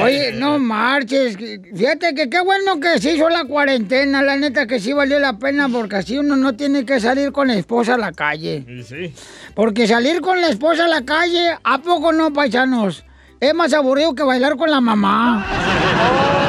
[0.00, 1.36] Oye, no marches.
[1.36, 4.22] Fíjate que qué bueno que se hizo la cuarentena.
[4.22, 7.48] La neta que sí valió la pena porque así uno no tiene que salir con
[7.48, 8.64] la esposa a la calle.
[8.66, 9.14] Sí, sí.
[9.54, 13.04] Porque salir con la esposa a la calle, ¿a poco no, paisanos?
[13.40, 16.44] Es más aburrido que bailar con la mamá.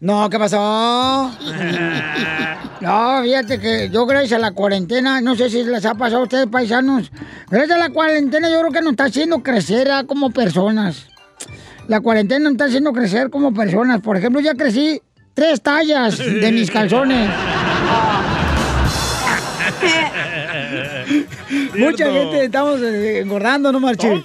[0.00, 1.30] No, ¿qué pasó?
[2.80, 6.24] No, fíjate que yo gracias a la cuarentena, no sé si les ha pasado a
[6.24, 7.12] ustedes, paisanos,
[7.50, 11.06] gracias a la cuarentena yo creo que nos está haciendo crecer como personas.
[11.88, 14.00] La cuarentena nos está haciendo crecer como personas.
[14.00, 15.02] Por ejemplo, ya crecí
[15.34, 17.28] tres tallas de mis calzones.
[21.78, 24.22] Mucha gente estamos eh, engordando, no marches.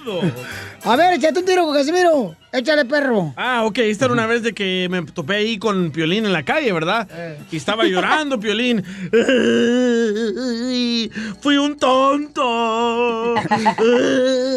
[0.86, 2.36] A ver, échate un tiro, Casimiro.
[2.52, 3.34] Échale, perro.
[3.36, 6.44] Ah, ok, esta era una vez de que me topé ahí con Piolín en la
[6.44, 7.08] calle, ¿verdad?
[7.50, 8.84] Y estaba llorando, Piolín.
[11.40, 13.34] Fui un tonto.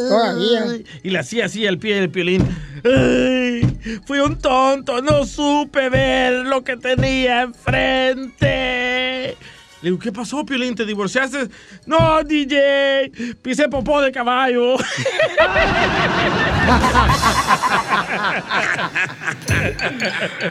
[0.10, 0.66] Todavía.
[1.02, 2.48] Y le hacía así al pie del Piolín.
[4.06, 9.36] Fui un tonto, no supe ver lo que tenía enfrente.
[9.82, 10.76] Le digo, ¿qué pasó, Piolín?
[10.76, 11.48] ¿Te divorciaste?
[11.86, 13.12] No, DJ,
[13.42, 14.76] pisé popó de caballo.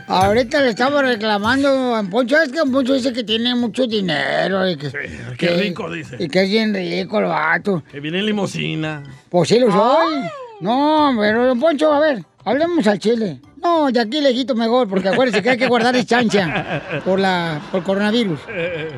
[0.07, 2.37] Ahorita le estamos reclamando a Poncho.
[2.41, 4.69] Es que Poncho dice que tiene mucho dinero.
[4.69, 6.17] Y que, qué que- rico, dice.
[6.19, 7.83] Y que es bien rico el vato.
[7.91, 9.03] Que viene en limosina.
[9.29, 10.15] Pues sí lo soy.
[10.61, 13.41] No, pero don Poncho, a ver, hablemos al chile.
[13.63, 17.83] No, de aquí lejito mejor, porque acuérdense que hay que guardar distancia por la por
[17.83, 18.41] coronavirus.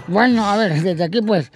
[0.07, 1.51] Bueno, a ver, desde aquí pues.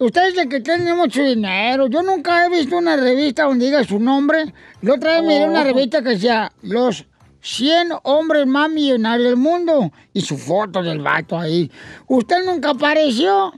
[0.00, 1.88] Usted dice que tiene mucho dinero.
[1.88, 4.54] Yo nunca he visto una revista donde diga su nombre.
[4.80, 7.04] La otra vez miré una revista que decía los
[7.40, 9.90] 100 hombres más millonarios del mundo.
[10.12, 11.68] Y su foto del vato ahí.
[12.06, 13.52] ¿Usted nunca apareció?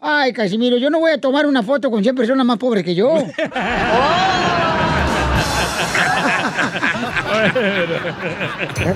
[0.00, 2.96] Ay, Casimiro, yo no voy a tomar una foto con 100 personas más pobres que
[2.96, 3.14] yo.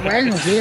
[0.02, 0.58] bueno, sí.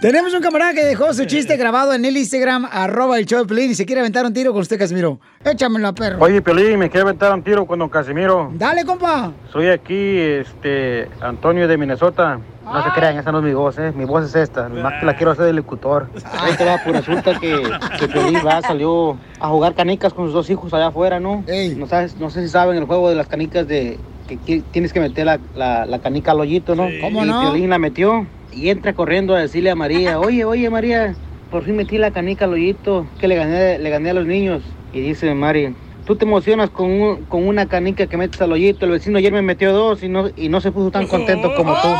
[0.00, 3.46] Tenemos un camarada que dejó su chiste grabado en el Instagram, arroba el show de
[3.46, 5.20] Pelín, y se quiere aventar un tiro con usted, Casimiro.
[5.44, 6.16] Échamelo a perro.
[6.20, 8.50] Oye, Pelín, me quiero aventar un tiro con don Casimiro.
[8.54, 9.32] Dale, compa.
[9.52, 12.40] Soy aquí, este, Antonio de Minnesota.
[12.64, 13.92] No se crean, esa no es mi voz, ¿eh?
[13.94, 16.10] Mi voz es esta, más que la quiero hacer de locutor.
[16.40, 20.34] Ahí te va, pues resulta que, que Piolín va, salió a jugar canicas con sus
[20.34, 21.44] dos hijos allá afuera, ¿no?
[21.76, 25.00] No, sabes, no sé si saben el juego de las canicas de que tienes que
[25.00, 26.88] meter la, la- la canica al hoyito, ¿no?
[27.00, 27.40] ¿Cómo y no?
[27.40, 31.16] Piolín la metió y entra corriendo a decirle a María, oye, oye, María,
[31.50, 34.62] por fin metí la canica al hoyito, que le gané, le gané a los niños.
[34.92, 35.74] Y dice María,
[36.06, 39.32] tú te emocionas con, un- con una canica que metes al hoyito, el vecino ayer
[39.32, 41.88] me metió dos y no, y no se puso tan contento como tú.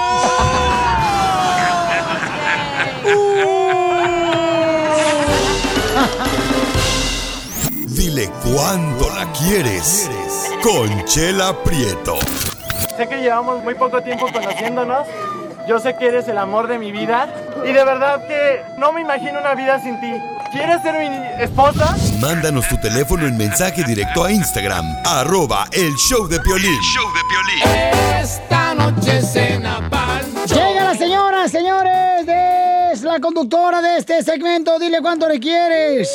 [7.89, 10.11] Dile cuándo la quieres.
[10.63, 12.17] Conchela Prieto.
[12.97, 15.07] Sé que llevamos muy poco tiempo conociéndonos.
[15.69, 17.29] Yo sé que eres el amor de mi vida.
[17.65, 20.13] Y de verdad que no me imagino una vida sin ti.
[20.51, 21.97] ¿Quieres ser mi esposa?
[22.21, 26.79] Mándanos tu teléfono en mensaje directo a Instagram, arroba el show de Piolín.
[28.21, 30.55] Esta noche cena Pancho.
[30.55, 32.29] Llega la señora, señores,
[32.93, 34.79] es la conductora de este segmento.
[34.79, 36.11] Dile cuánto le quieres.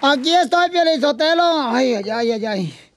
[0.00, 1.70] Aquí estoy, Piolizotelo.
[1.70, 2.87] Ay, ay, ay, ay, ay.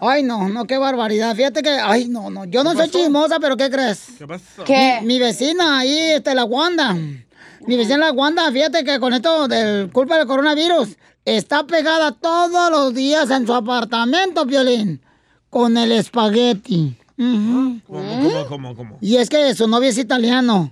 [0.00, 1.34] Ay, no, no, qué barbaridad.
[1.34, 2.44] Fíjate que, ay, no, no.
[2.44, 4.06] Yo no soy chismosa, pero ¿qué crees?
[4.16, 4.64] ¿Qué pasó?
[4.68, 6.94] Mi, mi vecina ahí, este, la Wanda.
[6.94, 12.70] Mi vecina la Wanda, fíjate que con esto del culpa del coronavirus, está pegada todos
[12.70, 15.02] los días en su apartamento, Piolín,
[15.50, 16.96] con el espagueti.
[17.16, 18.98] ¿Cómo, cómo, cómo, cómo?
[19.00, 20.70] Y es que su novio es italiano.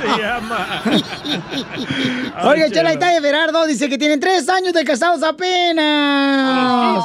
[0.00, 0.82] Se llama?
[2.44, 7.04] Oiga, Chela Italia Gerardo dice que tienen tres años de casados apenas.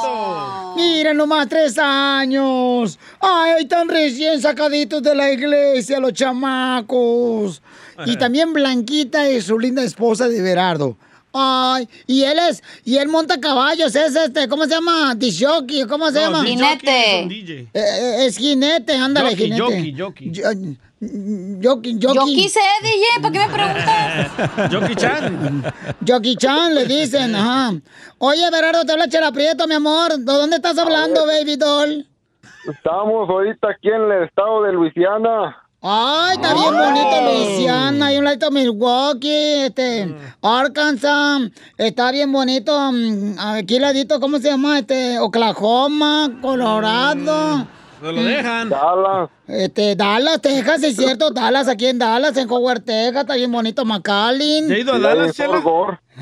[0.76, 3.00] Miren nomás, tres años.
[3.20, 7.62] Ay, tan recién sacaditos de la iglesia, los chamacos.
[8.06, 10.96] Y también Blanquita es su linda esposa de Gerardo.
[11.34, 15.14] Ay, y él es, y él monta caballos, es este, ¿cómo se llama?
[15.16, 16.40] Dishockey, ¿cómo se No, llama?
[16.40, 17.32] jockey es.
[17.50, 19.62] Eh, eh, es jinete, ándale, Jockey, jinete.
[20.02, 20.78] jockey, jockey.
[21.00, 22.36] Yo- Jockey, Yo jockey.
[22.36, 24.72] quise, DJ, ¿para qué me preguntas?
[24.72, 25.64] Jackie Chan.
[26.02, 27.74] Jackie Chan le dicen, ajá.
[28.18, 30.18] Oye, Berardo, te habla Chela Prieto, mi amor.
[30.18, 32.08] ¿De dónde estás hablando, baby doll?
[32.68, 35.56] Estamos ahorita aquí en el estado de Luisiana.
[35.80, 43.36] Ay, está bien bonito Luisiana, hay un ladito Milwaukee, este, Arkansas, está bien bonito, mm,
[43.40, 44.80] aquí ladito, ¿cómo se llama?
[44.80, 47.68] Este, Oklahoma, Colorado.
[48.00, 48.70] Se lo dejan.
[48.70, 49.30] Dallas.
[49.48, 53.86] Este, Dallas, Texas, es cierto, Dallas, aquí en Dallas, en Howard, Texas, está bien bonito,
[53.86, 54.68] McAllen.
[54.68, 55.62] ¿Ya ha ido a Dallas, Chela?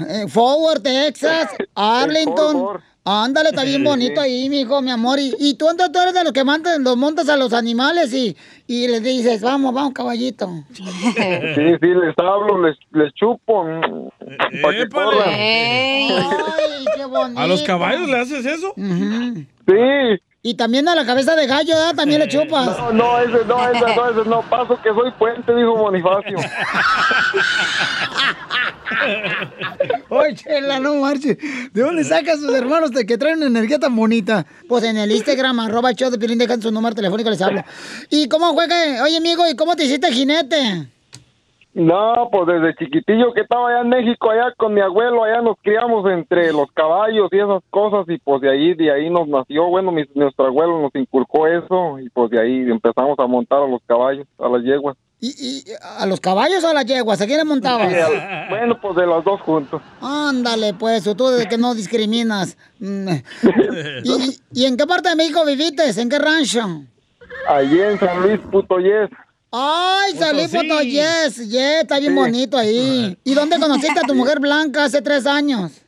[0.07, 2.80] Eh, Forward, Texas, Arlington.
[3.07, 5.19] Ándale, está bien bonito ahí, mijo, mi amor.
[5.19, 8.11] Y, y tú, entonces, tú eres de los que mandan, los montas a los animales
[8.13, 10.49] y, y les dices, vamos, vamos, caballito.
[10.73, 13.63] Sí, sí, les hablo, les, les chupo.
[14.63, 15.30] para que corran.
[15.30, 16.09] Ay,
[16.95, 17.39] qué bonito.
[17.39, 18.73] ¿A los caballos le haces eso?
[18.76, 20.19] Sí.
[20.47, 21.95] Y también a la cabeza de gallo, ¿verdad?
[21.95, 22.77] También le chupas.
[22.77, 24.43] No, no, ese no, ese no, ese no.
[24.43, 26.37] Paso que soy puente, dijo Bonifacio.
[30.09, 31.35] Oye, Chela, no marche.
[31.73, 34.45] ¿De dónde sacan sus hermanos de que traen una energía tan bonita?
[34.69, 37.63] Pues en el Instagram, arroba el show de Pilín, dejan su número telefónico, les hablo.
[38.11, 39.01] ¿Y cómo juega?
[39.01, 40.89] Oye, amigo, ¿y cómo te hiciste jinete?
[41.76, 45.57] No, pues desde chiquitillo que estaba allá en México, allá con mi abuelo, allá nos
[45.61, 49.65] criamos entre los caballos y esas cosas y pues de ahí, de ahí nos nació,
[49.65, 53.67] bueno, mi- nuestro abuelo nos inculcó eso y pues de ahí empezamos a montar a
[53.67, 54.95] los caballos, a las yeguas.
[55.19, 55.63] ¿Y, y
[55.99, 57.19] a los caballos o a las yeguas?
[57.21, 57.91] ¿A quién le montabas?
[58.49, 59.82] Bueno, pues de los dos juntos.
[60.01, 62.57] Ándale, pues, tú de que no discriminas.
[62.80, 63.09] Mm.
[64.03, 65.84] ¿Y, y en qué parte de México viviste?
[65.99, 66.61] ¿En qué rancho?
[67.49, 69.09] Allí en San Luis, puto yes.
[69.58, 73.18] Ay, salí foto, yes, yes, está bien bonito ahí.
[73.24, 75.82] ¿Y dónde conociste a tu mujer blanca hace tres años?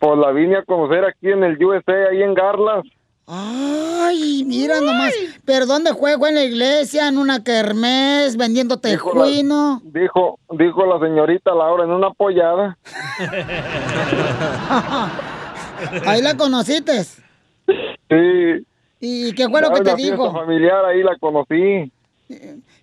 [0.00, 2.84] Pues la vine a conocer aquí en el USA, ahí en Garlas.
[3.28, 5.12] Ay, mira nomás.
[5.44, 5.94] ¿Pero dónde?
[5.94, 9.80] ¿Fue en la iglesia, en una kermés, vendiendo Dijo la- tejuino?
[9.84, 12.76] Dijo, dijo la señorita Laura en una pollada.
[16.04, 17.04] Ahí la conociste.
[17.04, 18.66] Sí.
[18.98, 20.32] ¿Y qué fue lo que te dijo?
[20.32, 21.92] familiar, ahí la conocí.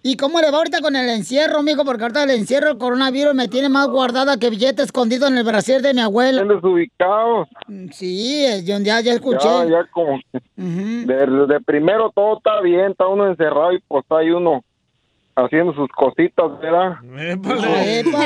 [0.08, 1.84] ¿Y cómo le va ahorita con el encierro, mijo?
[1.84, 5.44] Porque ahorita el encierro, el coronavirus, me tiene más guardada que billete escondido en el
[5.44, 6.44] brasier de mi abuela.
[6.44, 7.48] ¿Están desubicados?
[7.92, 9.48] Sí, eh, yo ya, ya escuché.
[9.48, 14.04] Ya, ya como que de, de primero todo está bien, está uno encerrado y pues
[14.04, 14.64] está ahí uno
[15.36, 16.98] haciendo sus cositas, ¿verdad?
[17.02, 18.18] Dijo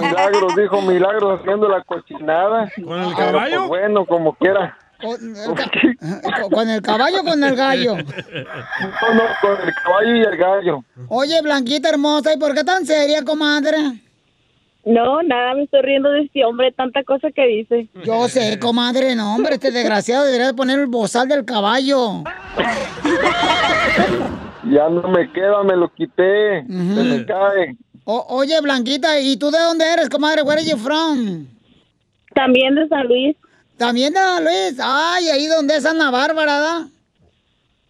[0.00, 2.70] Milagros, dijo Milagros haciendo la cochinada.
[2.82, 3.58] ¿Con el Pero, caballo?
[3.58, 4.74] pues, bueno, como quiera.
[5.00, 7.96] Con el, ca- con el caballo o con el gallo.
[7.96, 10.84] No, no, con el caballo y el gallo.
[11.08, 13.76] Oye, Blanquita hermosa, ¿y por qué tan seria, comadre?
[14.84, 17.88] No, nada, me estoy riendo de este hombre, tanta cosa que dice.
[18.04, 22.24] Yo sé, comadre, no, hombre, este desgraciado debería de poner el bozal del caballo.
[24.70, 26.64] Ya no me queda, me lo quité.
[26.66, 27.76] Se me cae.
[28.04, 30.42] O- oye, Blanquita, ¿y tú de dónde eres, comadre?
[30.42, 31.46] Where are you from?
[32.34, 33.36] También de San Luis.
[33.80, 34.78] También de San Luis.
[34.78, 36.88] Ay, ahí donde es Ana Bárbara, ¿da?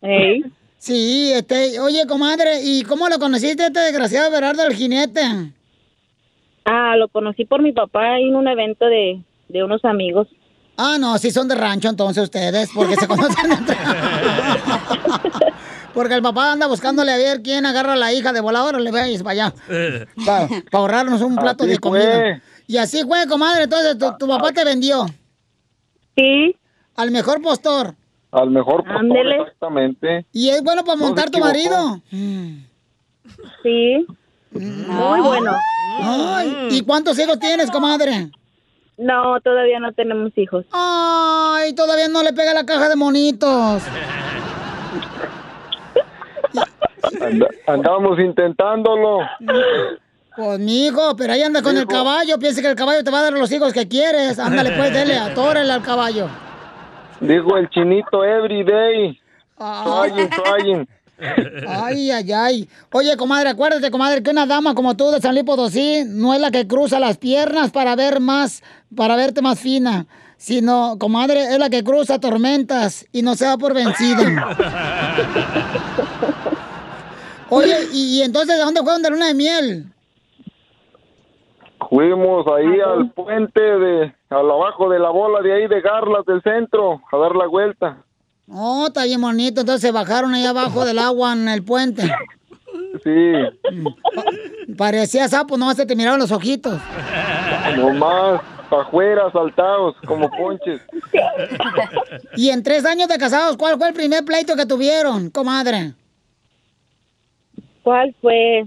[0.02, 0.44] Ey.
[0.78, 5.20] Sí, este, oye, comadre, ¿y cómo lo conociste este desgraciado Berardo el jinete?
[6.64, 10.28] Ah, lo conocí por mi papá en un evento de, de unos amigos.
[10.76, 13.76] Ah, no, sí son de rancho entonces ustedes, porque se conocen entre...
[15.92, 18.92] Porque el papá anda buscándole a ver quién agarra a la hija de voladora, le
[18.92, 19.54] veis para allá,
[20.24, 22.12] para ahorrarnos un plato Así de comida.
[22.12, 22.42] fue.
[22.68, 25.04] Y así fue, comadre, entonces tu, tu papá te vendió.
[26.20, 26.56] Sí.
[26.96, 27.94] Al mejor postor.
[28.32, 29.36] Al mejor postor, Ándele.
[29.40, 30.26] exactamente.
[30.32, 31.48] ¿Y es bueno para No se montar tu equivocó.
[31.48, 32.00] marido?
[33.62, 34.06] Sí.
[34.52, 35.56] Muy bueno.
[36.02, 38.30] Ay, ¿Y cuántos hijos tienes, comadre?
[38.98, 40.66] No, todavía no tenemos hijos.
[40.72, 43.82] Ay, todavía no le pega la caja de monitos.
[47.22, 49.20] And- andábamos intentándolo.
[50.36, 52.38] Pues, mijo, pero ahí anda con el caballo.
[52.38, 54.38] Piensa que el caballo te va a dar los hijos que quieres.
[54.38, 56.28] Ándale, pues, dele, atórale al caballo.
[57.20, 59.20] Dijo el chinito everyday.
[59.58, 60.88] Trying, trying.
[61.68, 62.68] Ay, ay, ay.
[62.92, 66.40] Oye, comadre, acuérdate, comadre, que una dama como tú de San Luis Potosí no es
[66.40, 68.62] la que cruza las piernas para ver más,
[68.96, 70.06] para verte más fina,
[70.38, 74.56] sino, comadre, es la que cruza tormentas y no se da por vencida.
[77.50, 79.92] Oye, y, y entonces, ¿de dónde fueron de luna de miel?
[81.88, 86.42] Fuimos ahí al puente de, al abajo de la bola de ahí de Garlas del
[86.42, 88.04] centro, a dar la vuelta.
[88.48, 89.60] Oh, está bien bonito.
[89.60, 92.02] Entonces se bajaron ahí abajo del agua en el puente.
[93.02, 93.32] Sí,
[94.76, 96.78] Parecía sapo, nomás se te miraban los ojitos.
[97.76, 100.80] nomás, afuera, saltados, como ponches.
[102.36, 105.94] Y en tres años de casados, ¿cuál fue el primer pleito que tuvieron, comadre?
[107.82, 108.66] ¿Cuál fue?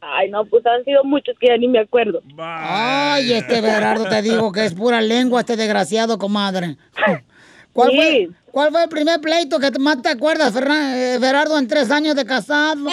[0.00, 2.22] Ay, no, pues han sido muchos que ya ni me acuerdo.
[2.38, 6.76] Ay, este Berardo, te digo que es pura lengua este desgraciado, comadre.
[7.72, 11.66] ¿Cuál, fue, ¿Cuál fue el primer pleito que más te acuerdas, Fernan- eh, Berardo, en
[11.66, 12.90] tres años de casado?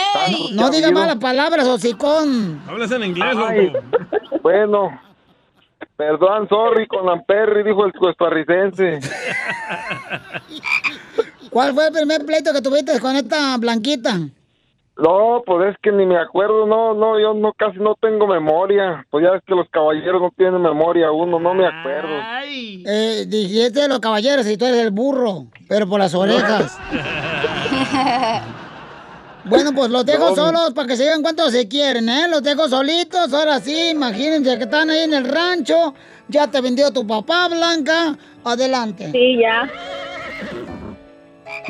[0.53, 2.61] No diga malas palabras, hocicón.
[2.65, 3.79] Hablas en inglés, loco.
[4.41, 5.01] bueno,
[5.97, 9.01] perdón, sorry con la perry, dijo el costarricense.
[11.49, 14.17] ¿Cuál fue el primer pleito que tuviste con esta blanquita?
[15.01, 19.05] No, pues es que ni me acuerdo, no, no, yo no casi no tengo memoria.
[19.09, 22.09] Pues ya es que los caballeros no tienen memoria, uno no me acuerdo.
[22.85, 26.77] Eh, dijiste de los caballeros y tú eres el burro, pero por las orejas.
[29.45, 30.35] Bueno, pues los dejo No.
[30.35, 32.27] solos para que se digan cuánto se quieren, ¿eh?
[32.29, 35.95] Los dejo solitos, ahora sí, imagínense que están ahí en el rancho.
[36.27, 38.15] Ya te vendió tu papá, Blanca.
[38.43, 39.09] Adelante.
[39.11, 39.67] Sí, ya.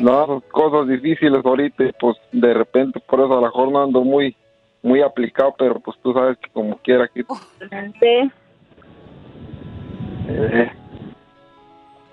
[0.00, 4.02] No, son cosas difíciles ahorita, pues de repente por eso a lo mejor no ando
[4.02, 4.34] muy,
[4.82, 7.22] muy aplicado, pero pues tú sabes que como quiera que...
[8.00, 8.30] Sí.
[10.28, 10.70] eh,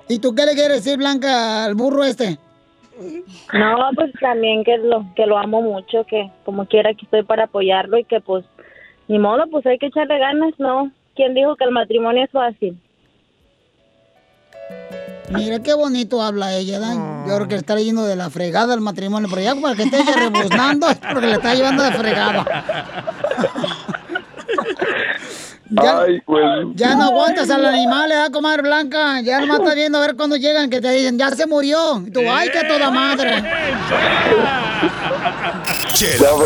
[0.10, 2.38] ¿Y tú qué le quieres decir, Blanca, al burro este?
[3.54, 7.44] No, pues también que lo que lo amo mucho, que como quiera que estoy para
[7.44, 8.44] apoyarlo y que pues
[9.08, 10.92] ni modo, pues hay que echarle ganas, ¿no?
[11.16, 12.78] ¿Quién dijo que el matrimonio es fácil?
[15.30, 16.94] Mira qué bonito habla ella, ¿da?
[16.94, 19.84] Yo creo que le está yendo de la fregada al matrimonio, pero ya para que
[19.84, 22.46] esté rebuznando es porque le está llevando de fregada.
[25.70, 26.44] Ya, Ay, pues...
[26.76, 29.20] ya no aguantas al animal, ¿eh, comadre Blanca?
[29.22, 32.02] Ya nomás estás viendo a ver cuándo llegan que te dicen, ya se murió.
[32.06, 33.44] Y tú, ay, que toda madre.
[35.94, 36.38] Chela no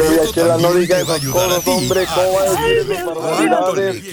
[0.48, 2.86] también diga te va a esas ayudar a cosas, ti hombre, ¿cómo va a decir
[3.06, 4.04] barbaridades?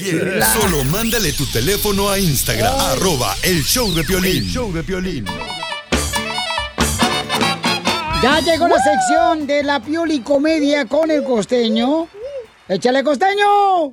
[0.52, 4.42] Solo mándale tu teléfono a Instagram, arroba el show de Piolín.
[4.44, 5.24] El show de Piolín.
[8.22, 12.08] Ya llegó la sección de la Pioli Comedia con el costeño.
[12.68, 13.92] ¡Échale costeño!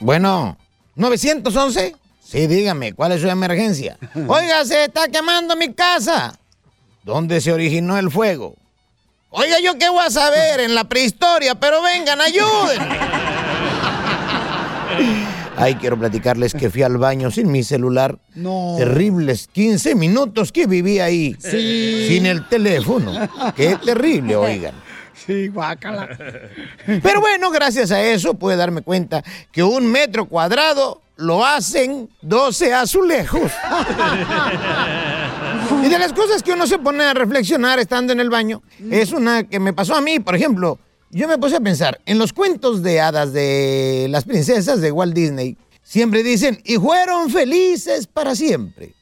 [0.00, 0.56] Bueno,
[0.96, 1.94] 911.
[2.24, 3.96] Sí, dígame, ¿cuál es su emergencia?
[4.26, 6.38] Oiga, se está quemando mi casa.
[7.02, 8.54] ¿Dónde se originó el fuego?
[9.30, 12.98] Oiga, yo qué voy a saber en la prehistoria, pero vengan, ayúdenme.
[15.56, 18.18] Ay, quiero platicarles que fui al baño sin mi celular.
[18.34, 18.76] No.
[18.78, 21.36] Terribles 15 minutos que viví ahí.
[21.38, 22.06] Sí.
[22.08, 23.12] Sin el teléfono.
[23.54, 24.74] Qué terrible, oigan.
[25.26, 26.08] Sí, guácala.
[27.02, 32.72] Pero bueno, gracias a eso pude darme cuenta que un metro cuadrado lo hacen 12
[32.74, 33.52] azulejos.
[35.82, 39.12] Y de las cosas que uno se pone a reflexionar estando en el baño, es
[39.12, 40.78] una que me pasó a mí, por ejemplo.
[41.10, 45.12] Yo me puse a pensar, en los cuentos de hadas de las princesas de Walt
[45.12, 48.94] Disney, siempre dicen, y fueron felices para siempre.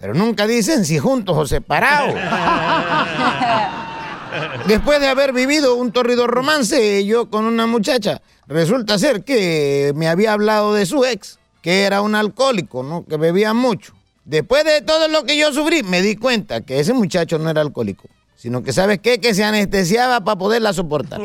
[0.00, 2.14] Pero nunca dicen si juntos o separados.
[4.66, 10.08] Después de haber vivido un torrido romance yo con una muchacha, resulta ser que me
[10.08, 13.04] había hablado de su ex, que era un alcohólico, ¿no?
[13.04, 13.94] Que bebía mucho.
[14.24, 17.60] Después de todo lo que yo sufrí, me di cuenta que ese muchacho no era
[17.60, 19.20] alcohólico, sino que, ¿sabes qué?
[19.20, 21.20] Que se anestesiaba para poderla soportar.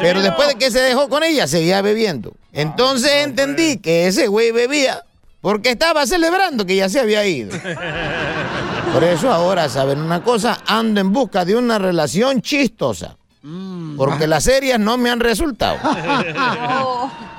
[0.00, 2.32] Pero después de que se dejó con ella, seguía bebiendo.
[2.52, 5.04] Entonces entendí que ese güey bebía
[5.40, 7.56] porque estaba celebrando que ya se había ido.
[8.92, 10.58] Por eso ahora, ¿saben una cosa?
[10.66, 13.16] Ando en busca de una relación chistosa.
[13.96, 15.78] Porque las serias no me han resultado.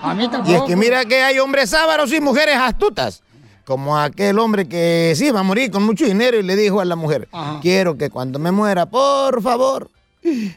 [0.04, 3.22] A mí Y es que mira que hay hombres sábaros y mujeres astutas.
[3.66, 6.86] Como aquel hombre que sí iba a morir con mucho dinero y le dijo a
[6.86, 7.30] la mujer,
[7.62, 9.91] quiero que cuando me muera, por favor,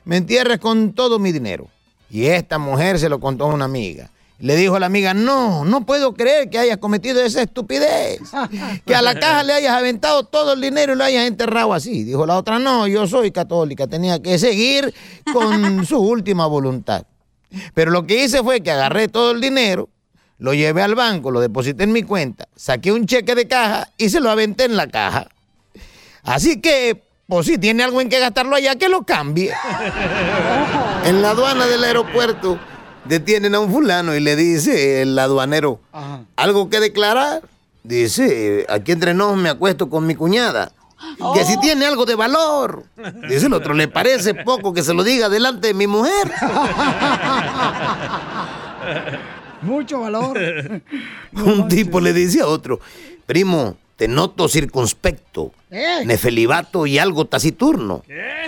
[0.04, 1.68] me entierres con todo mi dinero.
[2.08, 4.10] Y esta mujer se lo contó a una amiga.
[4.40, 8.20] Le dijo a la amiga, no, no puedo creer que hayas cometido esa estupidez.
[8.84, 12.02] Que a la caja le hayas aventado todo el dinero y lo hayas enterrado así.
[12.02, 14.92] Dijo la otra, no, yo soy católica, tenía que seguir
[15.32, 17.04] con su última voluntad.
[17.74, 19.88] Pero lo que hice fue que agarré todo el dinero,
[20.38, 24.08] lo llevé al banco, lo deposité en mi cuenta, saqué un cheque de caja y
[24.08, 25.28] se lo aventé en la caja.
[26.24, 29.52] Así que, pues si tiene algo en que gastarlo allá, que lo cambie.
[31.04, 32.58] En la aduana del aeropuerto
[33.04, 35.80] detienen a un fulano y le dice el aduanero,
[36.36, 37.42] ¿algo que declarar?
[37.82, 40.72] Dice, aquí entre nos me acuesto con mi cuñada.
[41.34, 42.84] Que si tiene algo de valor.
[43.28, 46.32] Dice el otro, ¿le parece poco que se lo diga delante de mi mujer?
[49.62, 50.38] Mucho valor.
[51.32, 52.80] Un tipo le dice a otro,
[53.26, 56.02] primo, te noto circunspecto, ¿Eh?
[56.04, 58.02] nefelibato y algo taciturno.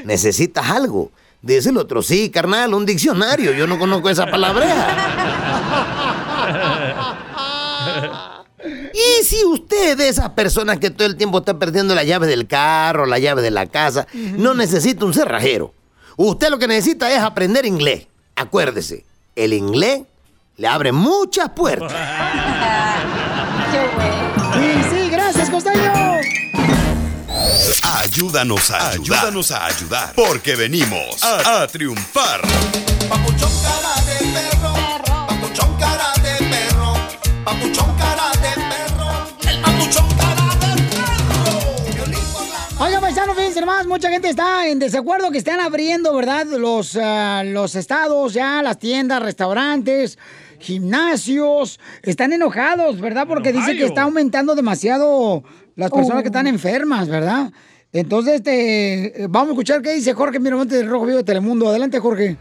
[0.05, 1.11] ¿Necesitas algo?
[1.47, 4.67] Dice el otro, sí, carnal, un diccionario, yo no conozco esa palabra.
[8.93, 12.49] Y si usted de esas personas que todo el tiempo está perdiendo la llave del
[12.49, 15.73] carro, la llave de la casa, no necesita un cerrajero.
[16.17, 18.09] Usted lo que necesita es aprender inglés.
[18.35, 19.05] Acuérdese,
[19.37, 20.03] el inglés
[20.57, 21.93] le abre muchas puertas.
[23.67, 24.06] Sí,
[28.17, 29.19] Ayúdanos a ayudar.
[29.19, 30.15] Ayúdanos a ayudar.
[30.15, 32.41] Porque venimos a, a triunfar.
[33.11, 34.73] Papuchón cara de perro,
[35.29, 36.95] papuchón cara de perro,
[37.37, 39.27] el papuchón cara de perro.
[42.79, 46.47] Oiga, paisano, fíjense nomás, mucha gente está en desacuerdo que están abriendo, ¿verdad?
[46.47, 50.19] Los, ah, los estados ya, las tiendas, restaurantes,
[50.59, 53.27] gimnasios, están enojados, ¿verdad?
[53.29, 55.45] Porque dice que está aumentando demasiado
[55.75, 57.53] las personas que están enfermas, ¿verdad?
[57.99, 61.69] Entonces, este, vamos a escuchar qué dice Jorge Miramonte de Rojo Vivo de Telemundo.
[61.69, 62.37] Adelante, Jorge.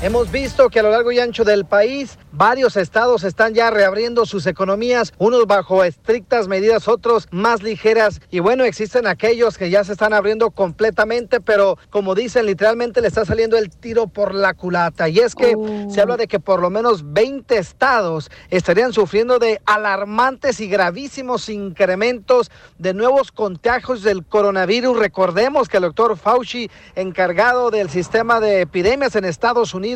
[0.00, 4.26] Hemos visto que a lo largo y ancho del país varios estados están ya reabriendo
[4.26, 8.20] sus economías, unos bajo estrictas medidas, otros más ligeras.
[8.30, 13.08] Y bueno, existen aquellos que ya se están abriendo completamente, pero como dicen, literalmente le
[13.08, 15.08] está saliendo el tiro por la culata.
[15.08, 15.56] Y es que
[15.90, 21.48] se habla de que por lo menos 20 estados estarían sufriendo de alarmantes y gravísimos
[21.48, 24.96] incrementos de nuevos contagios del coronavirus.
[24.96, 29.87] Recordemos que el doctor Fauci, encargado del sistema de epidemias en Estados Unidos,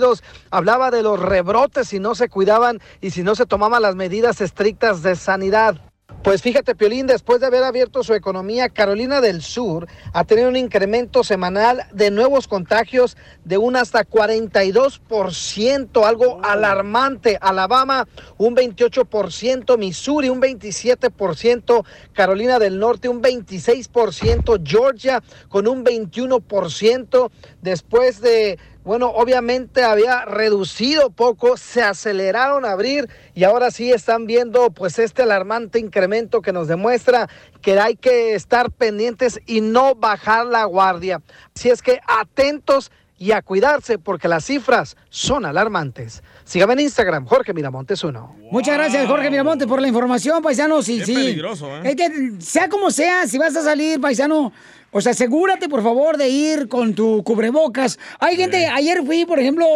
[0.51, 4.41] hablaba de los rebrotes si no se cuidaban y si no se tomaban las medidas
[4.41, 5.81] estrictas de sanidad.
[6.23, 10.55] Pues fíjate, Piolín, después de haber abierto su economía, Carolina del Sur ha tenido un
[10.55, 17.39] incremento semanal de nuevos contagios de un hasta 42%, algo alarmante.
[17.41, 18.07] Alabama,
[18.39, 27.33] un 28%, Missouri, un 27%, Carolina del Norte, un 26%, Georgia, con un 21%,
[27.63, 34.27] después de bueno, obviamente había reducido poco, se aceleraron a abrir y ahora sí están
[34.27, 37.29] viendo pues este alarmante incremento que nos demuestra
[37.61, 41.23] que hay que estar pendientes y no bajar la guardia.
[41.55, 42.91] Así es que atentos
[43.23, 46.25] y a cuidarse porque las cifras son alarmantes.
[46.43, 48.35] Sígame en Instagram, Jorge Miramontes uno.
[48.51, 50.83] Muchas gracias, Jorge Miramonte, por la información, paisano.
[50.83, 51.15] Sí, Qué sí.
[51.15, 51.83] peligroso, ¿eh?
[51.85, 52.11] Es que,
[52.41, 54.53] sea como sea, si vas a salir, paisano,
[54.93, 57.99] o sea, asegúrate, por favor, de ir con tu cubrebocas.
[58.21, 59.67] Hay gente, ayer fui, por ejemplo,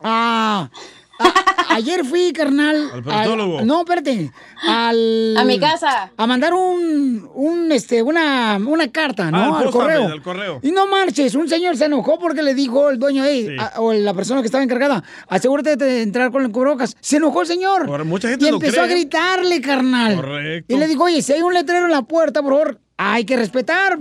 [0.00, 0.70] a...
[1.18, 2.90] a- ayer fui, carnal.
[2.92, 3.62] Al proctólogo.
[3.62, 4.30] no, espérate.
[4.66, 6.10] Al, A mi casa.
[6.16, 9.56] A mandar un, un este, una, una carta, ¿no?
[9.56, 10.06] Ah, al correo.
[10.06, 10.60] al correo.
[10.62, 13.56] Y no marches, un señor se enojó porque le dijo el dueño, "Ey, Sí.
[13.58, 16.96] a- o la persona que estaba encargada, asegúrate de entrar con el cubrebocas.
[17.00, 17.86] Se enojó el señor.
[17.88, 20.16] Ahora, mucha gente y lo empezó a gritarle, carnal.
[20.16, 20.74] Correcto.
[20.74, 23.36] Y le dijo, oye, si hay un letrero en la puerta, por favor, hay que
[23.36, 23.98] respetar.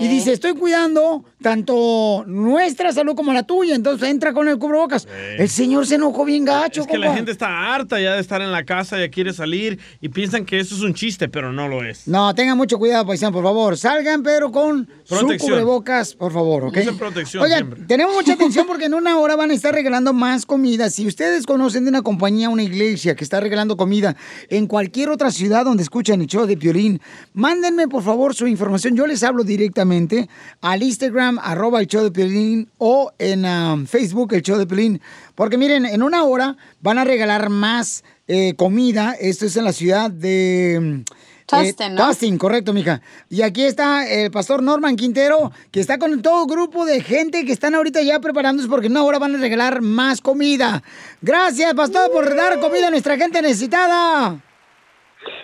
[0.00, 3.74] Y dice, estoy cuidando tanto nuestra salud como la tuya.
[3.74, 5.06] Entonces entra con el cubrebocas.
[5.38, 8.42] El señor se enojó bien gacho, Es que la gente está harta ya de estar
[8.42, 11.68] en la casa, ya quiere salir y piensan que eso es un chiste, pero no
[11.68, 12.08] lo es.
[12.08, 13.76] No, tengan mucho cuidado, paisano, por favor.
[13.76, 16.78] Salgan, pero con su cubrebocas, por favor, ¿ok?
[16.78, 17.84] Usen protección Oigan, siempre.
[17.86, 20.90] tenemos mucha atención porque en una hora van a estar regalando más comida.
[20.90, 24.16] Si ustedes conocen de una compañía, una iglesia que está regalando comida
[24.48, 27.00] en cualquier otra ciudad donde escuchan el show de Piolín,
[27.34, 28.96] mándenme, por favor, su información.
[28.96, 30.28] Yo les hablo directamente
[30.60, 35.00] al Instagram, arroba el show de Piolín, o en um, Facebook, el show de Piolín.
[35.34, 39.14] Porque miren, en una hora van a regalar más eh, comida.
[39.18, 40.78] Esto es en la ciudad de...
[40.80, 41.12] mm,
[41.46, 42.06] Tustin, ¿no?
[42.06, 43.02] Tustin, correcto, mija.
[43.28, 47.52] Y aquí está el pastor Norman Quintero, que está con todo grupo de gente que
[47.52, 50.82] están ahorita ya preparándose porque en una hora van a regalar más comida.
[51.20, 54.40] Gracias, pastor, por dar comida a nuestra gente necesitada.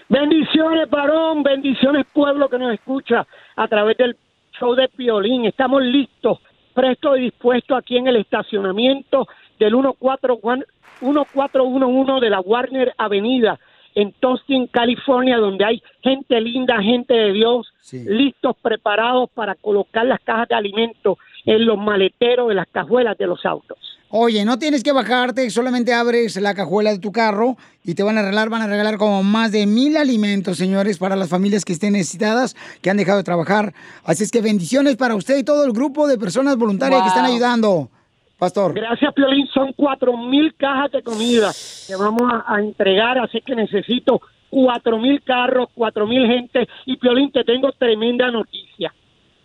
[0.09, 3.27] Bendiciones, varón, bendiciones, pueblo que nos escucha
[3.57, 4.17] a través del
[4.59, 5.45] show de Piolín.
[5.45, 6.39] Estamos listos,
[6.75, 9.29] prestos y dispuestos aquí en el estacionamiento
[9.59, 10.65] del 141
[11.01, 13.59] 1411 de la Warner Avenida
[13.95, 20.21] en Tustin, California, donde hay gente linda, gente de Dios, listos, preparados para colocar las
[20.21, 23.98] cajas de alimentos en los maleteros de las cajuelas de los autos.
[24.11, 28.17] Oye, no tienes que bajarte, solamente abres la cajuela de tu carro y te van
[28.17, 31.75] a regalar, van a regalar como más de mil alimentos, señores, para las familias que
[31.75, 33.75] estén necesitadas, que han dejado de trabajar.
[34.05, 37.27] Así es que bendiciones para usted y todo el grupo de personas voluntarias que están
[37.27, 37.91] ayudando,
[38.39, 38.73] pastor.
[38.73, 39.47] Gracias, Piolín.
[39.49, 41.53] Son cuatro mil cajas de comida
[41.87, 46.67] que vamos a, a entregar, así que necesito cuatro mil carros, cuatro mil gente.
[46.87, 48.91] Y Piolín, te tengo tremenda noticia.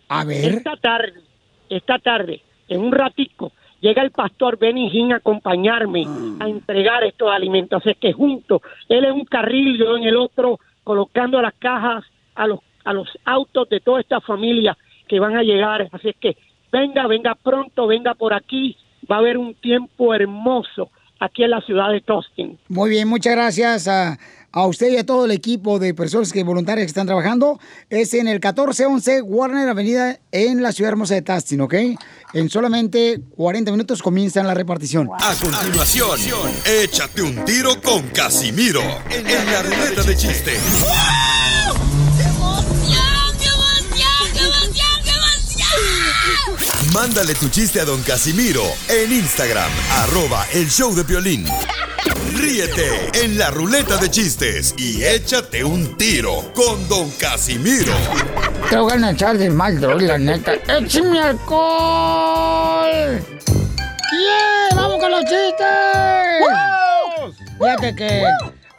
[0.08, 0.54] A ver.
[0.54, 1.20] Esta tarde,
[1.68, 3.52] esta tarde, en un ratico,
[3.84, 6.06] llega el pastor Benny Hinn a acompañarme
[6.40, 7.82] a entregar estos alimentos.
[7.82, 12.02] Así que juntos, él en un carril, yo en el otro, colocando las cajas
[12.34, 14.74] a los, a los autos de toda esta familia
[15.06, 15.86] que van a llegar.
[15.92, 16.34] Así es que
[16.72, 18.74] venga, venga pronto, venga por aquí.
[19.10, 20.88] Va a haber un tiempo hermoso
[21.20, 22.58] aquí en la ciudad de Tustin.
[22.70, 24.18] Muy bien, muchas gracias a,
[24.54, 27.58] a usted y a todo el equipo de personas que voluntarias que están trabajando.
[27.90, 31.74] Es en el 1411 Warner Avenida en la ciudad hermosa de Tustin, ¿ok?
[32.32, 35.08] En solamente 40 minutos comienza la repartición.
[35.20, 36.20] A continuación,
[36.64, 40.52] échate un tiro con Casimiro en la ruleta de chiste.
[46.92, 51.44] Mándale tu chiste a don Casimiro en Instagram, arroba el show de violín.
[52.34, 57.92] Ríete en la ruleta de chistes y échate un tiro con don Casimiro.
[58.68, 60.54] Te voy a echar de mal, droga, la neta.
[60.66, 62.90] ¡Échame alcohol!
[63.46, 64.76] ¡Yeah!
[64.76, 65.66] ¡Vamos con los chistes!
[67.58, 68.24] Fíjate que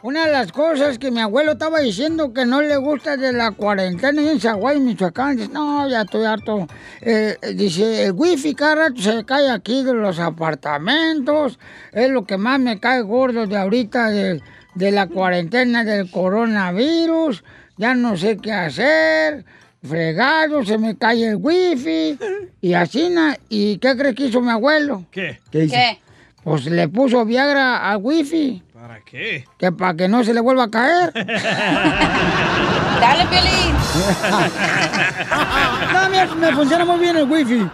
[0.06, 3.50] una de las cosas que mi abuelo estaba diciendo que no le gusta de la
[3.50, 6.68] cuarentena en Zaguay, Michoacán, dice, no, ya estoy harto.
[7.00, 11.58] Eh, dice, el wifi cada rato se cae aquí de los apartamentos.
[11.92, 14.40] Es lo que más me cae gordo de ahorita de,
[14.76, 17.42] de la cuarentena del coronavirus.
[17.76, 19.44] Ya no sé qué hacer.
[19.82, 22.16] Fregado, se me cae el wifi.
[22.60, 25.04] Y así, na- ¿y qué crees que hizo mi abuelo?
[25.10, 25.40] ¿Qué?
[25.50, 25.74] ¿Qué hizo?
[26.44, 28.62] Pues le puso Viagra al wifi.
[28.86, 29.44] ¿Para qué?
[29.58, 31.12] Que para que no se le vuelva a caer.
[33.00, 33.74] Dale, Piolín.
[35.92, 37.68] no, me, me funciona muy bien el wifi.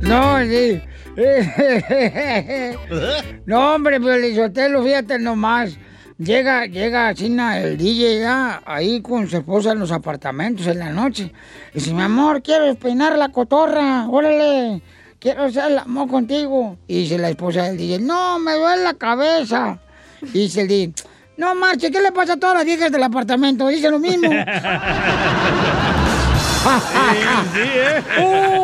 [0.00, 0.80] No, sí.
[3.44, 5.78] No, hombre, Piolizotelo, fíjate nomás.
[6.16, 10.88] Llega, llega China, el DJ ya, ahí con su esposa en los apartamentos en la
[10.90, 11.34] noche.
[11.74, 14.80] Dice, mi amor, quiero peinar la cotorra, órale,
[15.18, 16.76] quiero hacer el amor contigo.
[16.86, 19.78] Y dice la esposa del DJ, no, me duele la cabeza.
[20.20, 20.92] Y dice el DJ,
[21.36, 23.68] no marche, ¿qué le pasa a todas las viejas del apartamento?
[23.68, 24.28] Dice lo mismo.
[27.52, 28.02] sí, ¿eh?
[28.20, 28.58] Uh.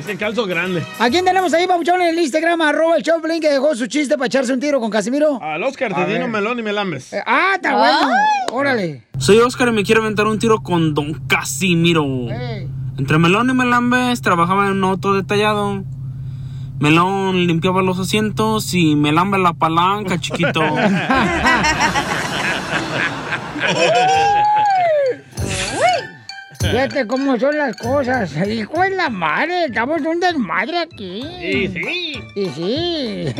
[0.00, 0.82] Es el calzo grande.
[0.98, 2.60] ¿A quién tenemos ahí, Papuchón, en el Instagram?
[2.60, 5.40] Arroba el Choplin que dejó su chiste para echarse un tiro con Casimiro.
[5.40, 7.14] Al Oscar, te dino melón y melambes.
[7.24, 8.12] Ah, está bueno.
[8.50, 9.04] Órale.
[9.18, 12.26] Soy Oscar y me quiero aventar un tiro con Don Casimiro.
[12.98, 15.82] Entre Melón y Melambes trabajaba en un auto detallado.
[16.78, 20.60] Melón limpiaba los asientos y Melambe la palanca, chiquito.
[26.60, 28.34] Fíjate cómo son las cosas.
[28.48, 31.20] Hijo de la madre, estamos un desmadre aquí.
[31.20, 32.14] Y sí.
[32.36, 33.34] Y sí.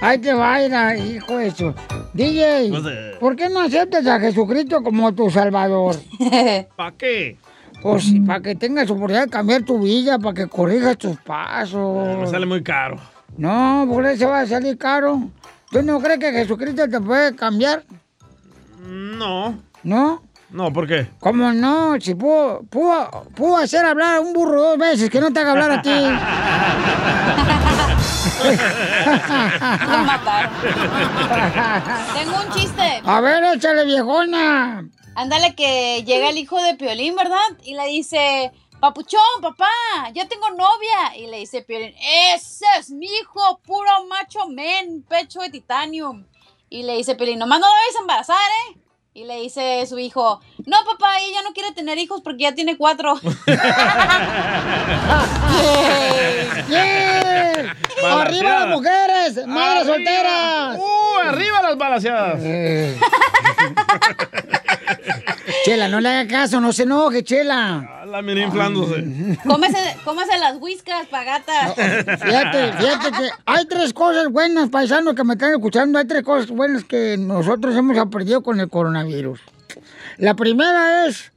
[0.00, 1.74] Ahí te va, hijo de eso.
[2.14, 2.72] DJ,
[3.20, 5.96] ¿por qué no aceptas a Jesucristo como tu salvador?
[6.76, 7.36] ¿Para qué?
[7.82, 12.18] Pues para que tengas oportunidad de cambiar tu vida, para que corrijas tus pasos.
[12.18, 12.98] Me sale muy caro.
[13.36, 15.30] No, por eso va a salir caro.
[15.70, 17.84] ¿Tú no crees que Jesucristo te puede cambiar?
[18.84, 19.56] No.
[19.82, 20.22] ¿No?
[20.50, 21.08] No, ¿por qué?
[21.20, 22.00] ¿Cómo no?
[22.00, 25.50] Si pudo, pudo, pudo hacer hablar a un burro dos veces, que no te haga
[25.52, 25.90] hablar a ti.
[29.90, 30.50] Lo mataron.
[32.14, 33.02] Tengo un chiste.
[33.04, 34.84] A ver, échale, viejona.
[35.18, 37.40] Ándale que llega el hijo de Piolín, ¿verdad?
[37.64, 39.66] Y le dice, papuchón, papá,
[40.14, 41.16] ya tengo novia.
[41.16, 41.92] Y le dice Piolín,
[42.32, 46.24] ese es mi hijo, puro macho men, pecho de titanium.
[46.70, 48.78] Y le dice Piolín, nomás no me vais a embarazar, ¿eh?
[49.12, 52.76] Y le dice su hijo, no, papá, ella no quiere tener hijos porque ya tiene
[52.76, 53.18] cuatro.
[56.68, 57.74] ¡Yeah!
[58.04, 59.44] ¡Arriba las mujeres!
[59.48, 59.96] ¡Madres Arriba.
[59.96, 60.78] solteras!
[60.78, 62.40] ¡Uh, arriba las balaseadas!
[65.64, 68.04] Chela, no le haga caso, no se enoje, Chela.
[68.06, 69.04] La mira inflándose.
[69.46, 71.74] cómese, cómese las whiskas, pagata.
[71.74, 75.98] Fíjate, fíjate que hay tres cosas buenas, paisanos, que me están escuchando.
[75.98, 79.40] Hay tres cosas buenas que nosotros hemos aprendido con el coronavirus.
[80.16, 81.32] La primera es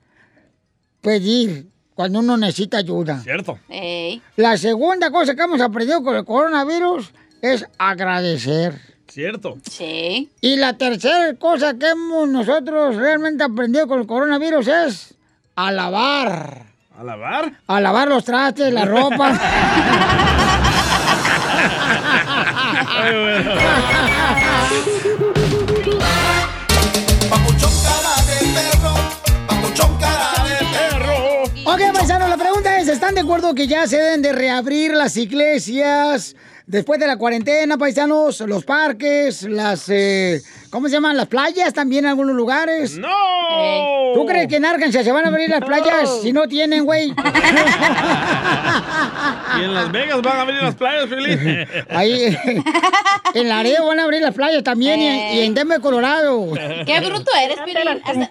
[1.01, 3.19] pedir cuando uno necesita ayuda.
[3.19, 3.59] Cierto.
[3.69, 4.21] Ey.
[4.35, 8.90] La segunda cosa que hemos aprendido con el coronavirus es agradecer.
[9.11, 9.57] Cierto.
[9.69, 10.29] Sí.
[10.39, 15.13] Y la tercera cosa que hemos nosotros realmente aprendido con el coronavirus es
[15.57, 16.67] a lavar.
[16.97, 17.59] ¿A lavar?
[17.67, 19.37] A lavar los trastes, la ropa.
[31.65, 35.17] Ok, paisanos, la pregunta es, ¿están de acuerdo que ya se deben de reabrir las
[35.17, 36.33] iglesias
[36.71, 38.39] después de la cuarentena, paisanos?
[38.41, 40.41] Los parques, las, eh,
[40.71, 41.15] ¿cómo se llaman?
[41.17, 42.97] Las playas también en algunos lugares.
[42.97, 43.07] ¡No!
[44.15, 47.13] ¿Tú crees que en Arkansas se van a abrir las playas si no tienen, güey?
[49.59, 51.37] Y en Las Vegas van a abrir las playas, Feliz.
[51.89, 52.37] Ahí,
[53.33, 56.53] en Laredo van a abrir las playas también y, en- y en Denver, Colorado.
[56.85, 58.01] Qué bruto eres, Piolín.
[58.03, 58.29] Hasta-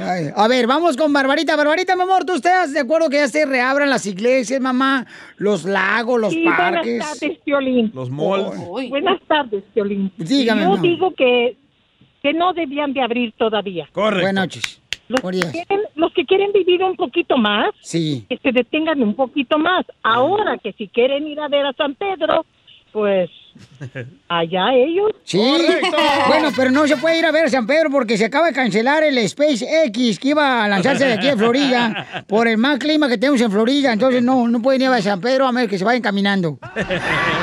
[0.00, 1.54] Ay, a ver, vamos con Barbarita.
[1.54, 5.06] Barbarita, mi amor, ¿tú estás de acuerdo que ya se reabran las iglesias, mamá?
[5.36, 6.98] Los lagos, los Sí, parques.
[6.98, 7.92] Buenas tardes, Piolín.
[7.94, 8.56] Los malls.
[8.88, 10.10] Buenas tardes, Piolín.
[10.16, 10.82] Dígame, Yo mamá.
[10.82, 11.58] digo que,
[12.22, 13.88] que no debían de abrir todavía.
[13.92, 14.22] Correcto.
[14.26, 14.80] Buenas noches.
[15.08, 18.24] Los que, quieren, los que quieren vivir un poquito más, Sí.
[18.28, 19.84] que se detengan un poquito más.
[20.02, 22.46] Ahora que si quieren ir a ver a San Pedro,
[22.92, 23.28] pues
[24.28, 25.10] Allá ellos.
[25.24, 25.38] Sí.
[26.28, 28.54] Bueno, pero no se puede ir a ver a San Pedro porque se acaba de
[28.54, 33.08] cancelar el SpaceX que iba a lanzarse de aquí a Florida por el mal clima
[33.08, 33.92] que tenemos en Florida.
[33.92, 36.58] Entonces no, no pueden ir a San Pedro a menos que se vayan caminando.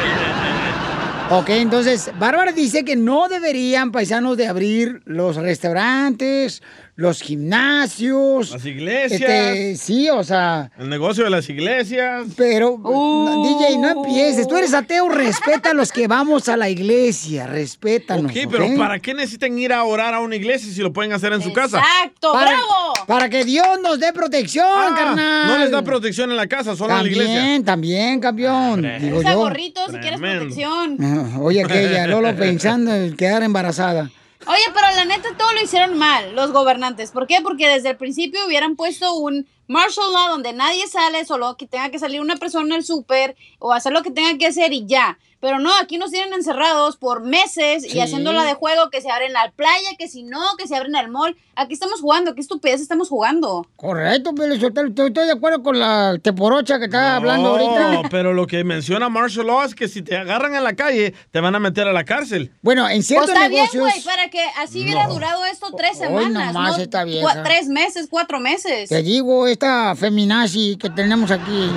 [1.32, 6.64] Ok, entonces, Bárbara dice que no deberían, paisanos, de abrir los restaurantes,
[7.00, 8.52] los gimnasios.
[8.52, 9.22] Las iglesias.
[9.22, 12.26] Este, sí, o sea, El negocio de las iglesias.
[12.36, 14.48] pero, no, DJ, no empieces.
[14.50, 18.30] Tú eres ateo, respeta a los que vamos a la iglesia, respétanos.
[18.32, 18.68] Ok, pero.
[18.78, 21.54] ¿para qué necesitan ir a orar a una iglesia si lo pueden hacer en su
[21.54, 21.80] casa?
[21.80, 22.94] Exacto, Para- bravo.
[23.08, 25.48] Para que Dios nos dé protección, Ah, carnal.
[25.48, 27.66] No les da protección en la casa, solo en la También, iglesia.
[27.66, 28.86] también, campeón.
[29.00, 29.40] Digo Usa yo.
[29.40, 30.98] gorrito si quieres protección.
[31.02, 34.12] Ah, Oye, aquella, Lolo pensando en quedar embarazada.
[34.48, 37.12] Oye, pero la neta todo lo hicieron mal los gobernantes.
[37.12, 37.42] ¿Por qué?
[37.44, 41.90] Porque desde el principio hubieran puesto un martial law donde nadie sale, solo que tenga
[41.90, 45.20] que salir una persona al súper o hacer lo que tenga que hacer y ya.
[45.42, 47.98] Pero no, aquí nos tienen encerrados por meses Sí.
[47.98, 50.96] y haciéndola de juego que se abren la playa, que si no, que se abren
[50.98, 51.38] al mall.
[51.56, 53.66] Aquí estamos jugando, qué estupidez estamos jugando.
[53.76, 58.10] Correcto, pero estoy, estoy de acuerdo con la teporocha que está hablando No, ahorita.
[58.10, 61.40] pero lo que menciona Martial Law es que si te agarran en la calle, te
[61.42, 62.52] van a meter a la cárcel.
[62.62, 65.14] Bueno, en Pues ciertos está bien, güey, para que así hubiera No.
[65.14, 67.44] durado esto tres Hoy semanas, nomás no cua- vieja.
[67.44, 68.90] tres meses, cuatro meses.
[68.90, 71.70] Te digo, esta feminazi que tenemos aquí.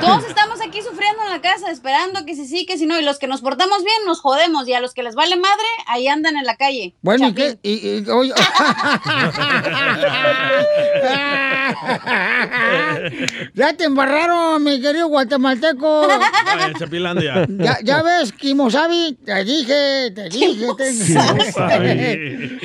[0.00, 0.57] Todos estamos
[1.28, 2.98] en la casa, esperando que si sí, que si no.
[2.98, 4.66] Y los que nos portamos bien, nos jodemos.
[4.68, 6.94] Y a los que les vale madre, ahí andan en la calle.
[7.02, 7.58] Bueno, ¿y qué?
[7.62, 8.32] Y, y- oye-
[13.54, 16.08] ya te embarraron, mi querido guatemalteco.
[16.10, 17.46] Ay, Chapilandia.
[17.48, 20.66] Ya, ya ves, Kimosabi, te dije, te dije.
[20.76, 22.58] te- Kimosabi.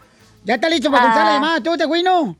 [0.46, 2.36] ¿Ya está listo para contestar la llamada tú, Teguino?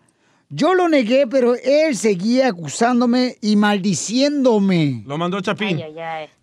[0.54, 5.02] Yo lo negué, pero él seguía acusándome y maldiciéndome.
[5.06, 5.80] Lo mandó Chapín.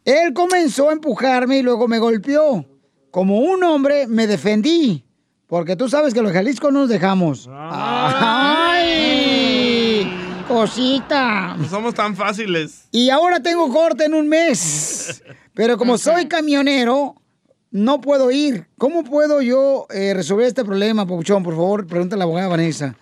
[0.04, 2.66] Él comenzó a empujarme y luego me golpeó.
[3.12, 5.06] Como un hombre me defendí.
[5.46, 7.48] Porque tú sabes que los Jalisco no nos dejamos.
[7.52, 8.82] ¡Ay!
[10.48, 11.56] Cosita.
[11.56, 12.88] No somos tan fáciles.
[12.92, 15.22] Y ahora tengo corte en un mes.
[15.54, 17.14] Pero como soy camionero,
[17.70, 18.66] no puedo ir.
[18.80, 21.44] ¿Cómo puedo yo eh, resolver este problema, Pabuchón?
[21.44, 22.96] Por favor, pregunta a la abogada Vanessa.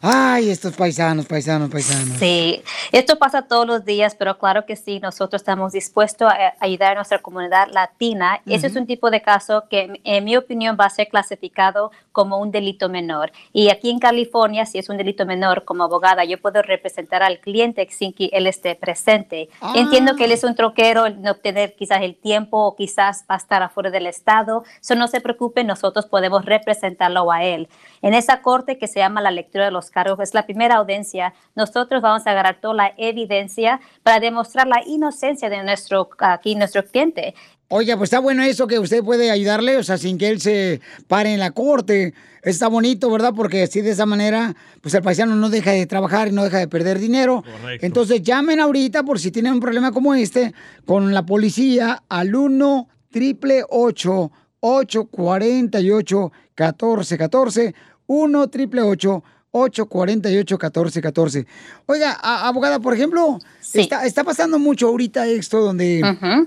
[0.00, 2.18] Ay, estos paisanos, paisanos, paisanos.
[2.18, 2.62] Sí,
[2.92, 6.94] esto pasa todos los días, pero claro que sí, nosotros estamos dispuestos a ayudar a
[6.96, 8.40] nuestra comunidad latina.
[8.44, 11.90] Y Ese es un tipo de caso que, en mi opinión, va a ser clasificado
[12.18, 13.30] como un delito menor.
[13.52, 17.38] Y aquí en California, si es un delito menor, como abogada, yo puedo representar al
[17.38, 19.48] cliente sin que él esté presente.
[19.60, 19.74] Ah.
[19.76, 23.38] Entiendo que él es un troquero, no tener quizás el tiempo o quizás va a
[23.38, 24.64] estar afuera del estado.
[24.80, 27.68] Eso no se preocupe, nosotros podemos representarlo a él.
[28.02, 31.34] En esa corte que se llama la lectura de los cargos, es la primera audiencia,
[31.54, 36.84] nosotros vamos a agarrar toda la evidencia para demostrar la inocencia de nuestro, aquí, nuestro
[36.84, 37.36] cliente.
[37.70, 40.80] Oiga, pues está bueno eso que usted puede ayudarle, o sea, sin que él se
[41.06, 42.14] pare en la corte.
[42.42, 43.34] Está bonito, ¿verdad?
[43.36, 46.60] Porque así de esa manera, pues el paisano no deja de trabajar y no deja
[46.60, 47.42] de perder dinero.
[47.42, 47.84] Correcto.
[47.84, 50.54] Entonces llamen ahorita por si tienen un problema como este
[50.86, 57.74] con la policía al 1 triple 848 1414
[58.06, 61.46] 1 triple 848 1414
[61.86, 63.38] Oiga, a- abogada, por ejemplo,
[63.80, 66.02] está, está pasando mucho ahorita esto donde,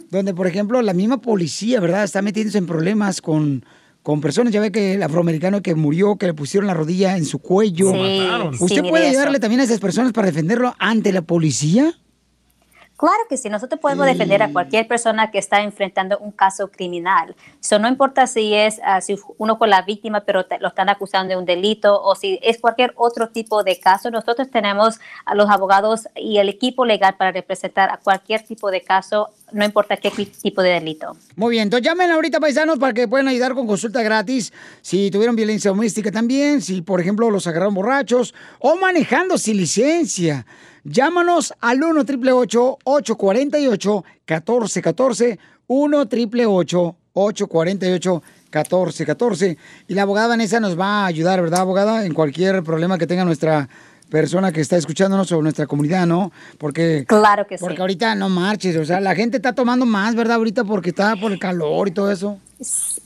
[0.10, 2.04] donde, por ejemplo, la misma policía, ¿verdad?
[2.04, 3.66] Está metiéndose en problemas con,
[4.04, 4.54] con personas.
[4.54, 7.92] Ya ve que el afroamericano que murió, que le pusieron la rodilla en su cuello.
[7.92, 7.98] Sí,
[8.58, 11.94] sí, ¿Usted puede ayudarle también a esas personas para defenderlo ante la policía?
[13.02, 17.36] Claro que sí, nosotros podemos defender a cualquier persona que está enfrentando un caso criminal.
[17.60, 20.88] Eso no importa si es ah, si uno fue la víctima, pero te- lo están
[20.88, 24.12] acusando de un delito, o si es cualquier otro tipo de caso.
[24.12, 28.82] Nosotros tenemos a los abogados y el equipo legal para representar a cualquier tipo de
[28.84, 31.18] caso, no importa qué tipo de delito.
[31.36, 34.54] Muy bien, entonces llamen ahorita paisanos para que puedan ayudar con consulta gratis.
[34.84, 40.46] Si tuvieron violencia doméstica también, si por ejemplo los agarraron borrachos o manejando sin licencia.
[40.84, 50.80] Llámanos al 1 888 848 1414 1 888 848 1414 Y la abogada Vanessa nos
[50.80, 52.06] va a ayudar, ¿verdad, abogada?
[52.06, 53.70] En cualquier problema que tenga nuestra
[54.10, 56.32] persona que está escuchándonos o nuestra comunidad, ¿no?
[56.58, 57.06] Porque...
[57.08, 57.64] Claro que sí.
[57.64, 60.36] Porque ahorita no marches, o sea, la gente está tomando más, ¿verdad?
[60.36, 62.38] Ahorita porque está por el calor y todo eso.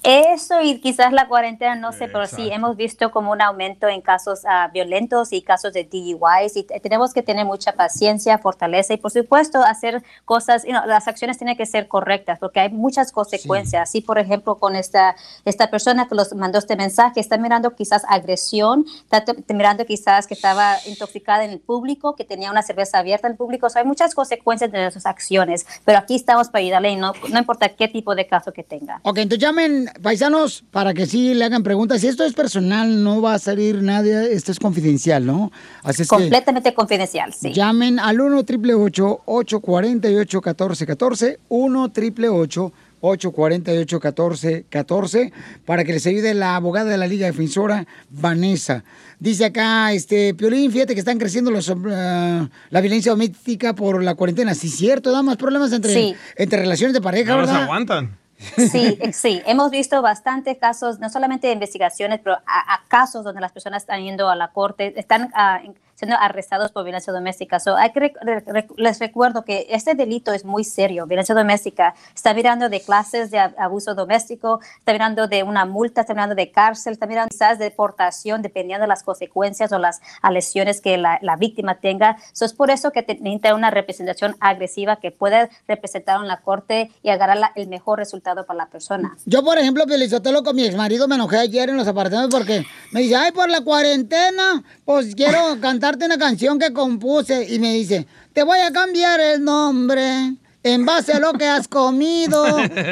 [0.03, 4.01] Eso y quizás la cuarentena, no sé, pero sí hemos visto como un aumento en
[4.01, 8.93] casos ah, violentos y casos de DUIs y te- tenemos que tener mucha paciencia, fortaleza
[8.93, 12.69] y por supuesto hacer cosas, you know, las acciones tienen que ser correctas porque hay
[12.69, 13.89] muchas consecuencias.
[13.89, 15.15] Así, por ejemplo, con esta,
[15.45, 19.23] esta persona que los mandó este mensaje, está mirando quizás agresión, está
[19.53, 23.37] mirando quizás que estaba intoxicada en el público, que tenía una cerveza abierta en el
[23.37, 23.67] público.
[23.67, 27.13] O sea, hay muchas consecuencias de sus acciones, pero aquí estamos para ayudarle y no,
[27.29, 28.99] no importa qué tipo de caso que tenga.
[29.03, 32.01] Ok, entonces llamen, paisanos, para que sí le hagan preguntas.
[32.01, 35.51] Si esto es personal, no va a salir nadie, esto es confidencial, ¿no?
[35.83, 37.53] Así es que Completamente confidencial, sí.
[37.53, 45.31] llamen al 1 888 848 1414 1 888 848 1414
[45.65, 48.83] para que les ayude la abogada de la Liga Defensora, Vanessa.
[49.19, 54.15] Dice acá, este, Piolín, fíjate que están creciendo los, ah, la violencia doméstica por la
[54.15, 54.55] cuarentena.
[54.55, 56.15] Sí, cierto, da más problemas entre, Sí.
[56.35, 57.63] entre relaciones de pareja, No los ¿verdad?
[57.63, 58.17] aguantan.
[58.37, 63.51] Sí, sí, hemos visto bastantes casos, no solamente de investigaciones, pero a, casos donde las
[63.51, 65.61] personas están yendo a la corte, están ah,
[66.05, 67.59] siendo arrestados por violencia doméstica.
[67.59, 71.35] So, hay que rec- re- re- les recuerdo que este delito es muy serio, violencia
[71.35, 71.93] doméstica.
[72.13, 76.35] Está mirando de clases de ab- abuso doméstico, está mirando de una multa, está mirando
[76.35, 80.01] de cárcel, está mirando quizás de deportación, dependiendo de las consecuencias o las
[80.31, 82.17] lesiones que la, la víctima tenga.
[82.33, 86.91] So, es por eso que necesita una representación agresiva que pueda representar en la corte
[87.03, 89.17] y agarrar la- el mejor resultado para la persona.
[89.25, 92.65] Yo, por ejemplo, Pelizotelo con mi ex marido me enojé ayer en los apartamentos porque
[92.91, 95.59] me dice, ay, por la cuarentena, pues quiero
[95.95, 97.53] cantarte una canción que compuse.
[97.53, 100.33] Y me dice, te voy a cambiar el nombre.
[100.63, 102.43] En base a lo que has comido,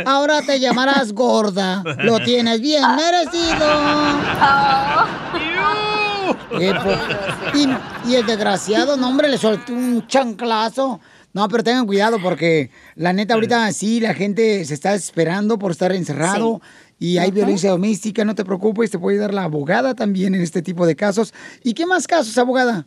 [0.06, 1.84] ahora te llamarás gorda.
[2.04, 3.66] Lo tienes bien merecido.
[6.60, 6.98] Eh, pues,
[7.56, 11.00] y, y el desgraciado, no, hombre, le soltó un chanclazo.
[11.34, 15.72] No, pero tengan cuidado porque la neta ahorita sí, la gente se está desesperando por
[15.72, 16.62] estar encerrado
[17.00, 17.36] y hay Ujú.
[17.38, 20.96] violencia doméstica, no te preocupes, te puede dar la abogada también en este tipo de
[20.96, 21.34] casos.
[21.64, 22.86] ¿Y qué más casos, abogada?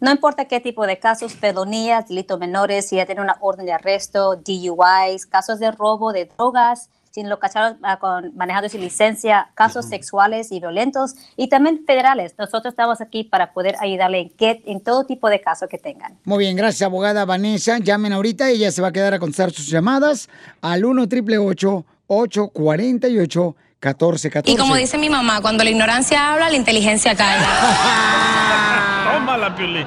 [0.00, 3.72] No importa qué tipo de casos, felonías, delitos menores, si ya tiene una orden de
[3.72, 9.48] arresto, DUIs, casos de robo de drogas, si lo cacharon ah, con, manejando sin licencia,
[9.54, 12.34] casos sexuales y violentos, y también federales.
[12.36, 16.18] Nosotros estamos aquí para poder ayudarle en, qué- en todo tipo de casos que tengan.
[16.24, 17.78] Muy bien, gracias, abogada Vanessa.
[17.78, 20.28] Llamen ahorita, ella se va a quedar a contestar sus llamadas
[20.60, 21.06] al 1
[22.08, 27.46] 888 848 1414 Y como dice mi mamá, cuando la ignorancia habla, la inteligencia calla.
[29.12, 29.86] Tómala, Piolín.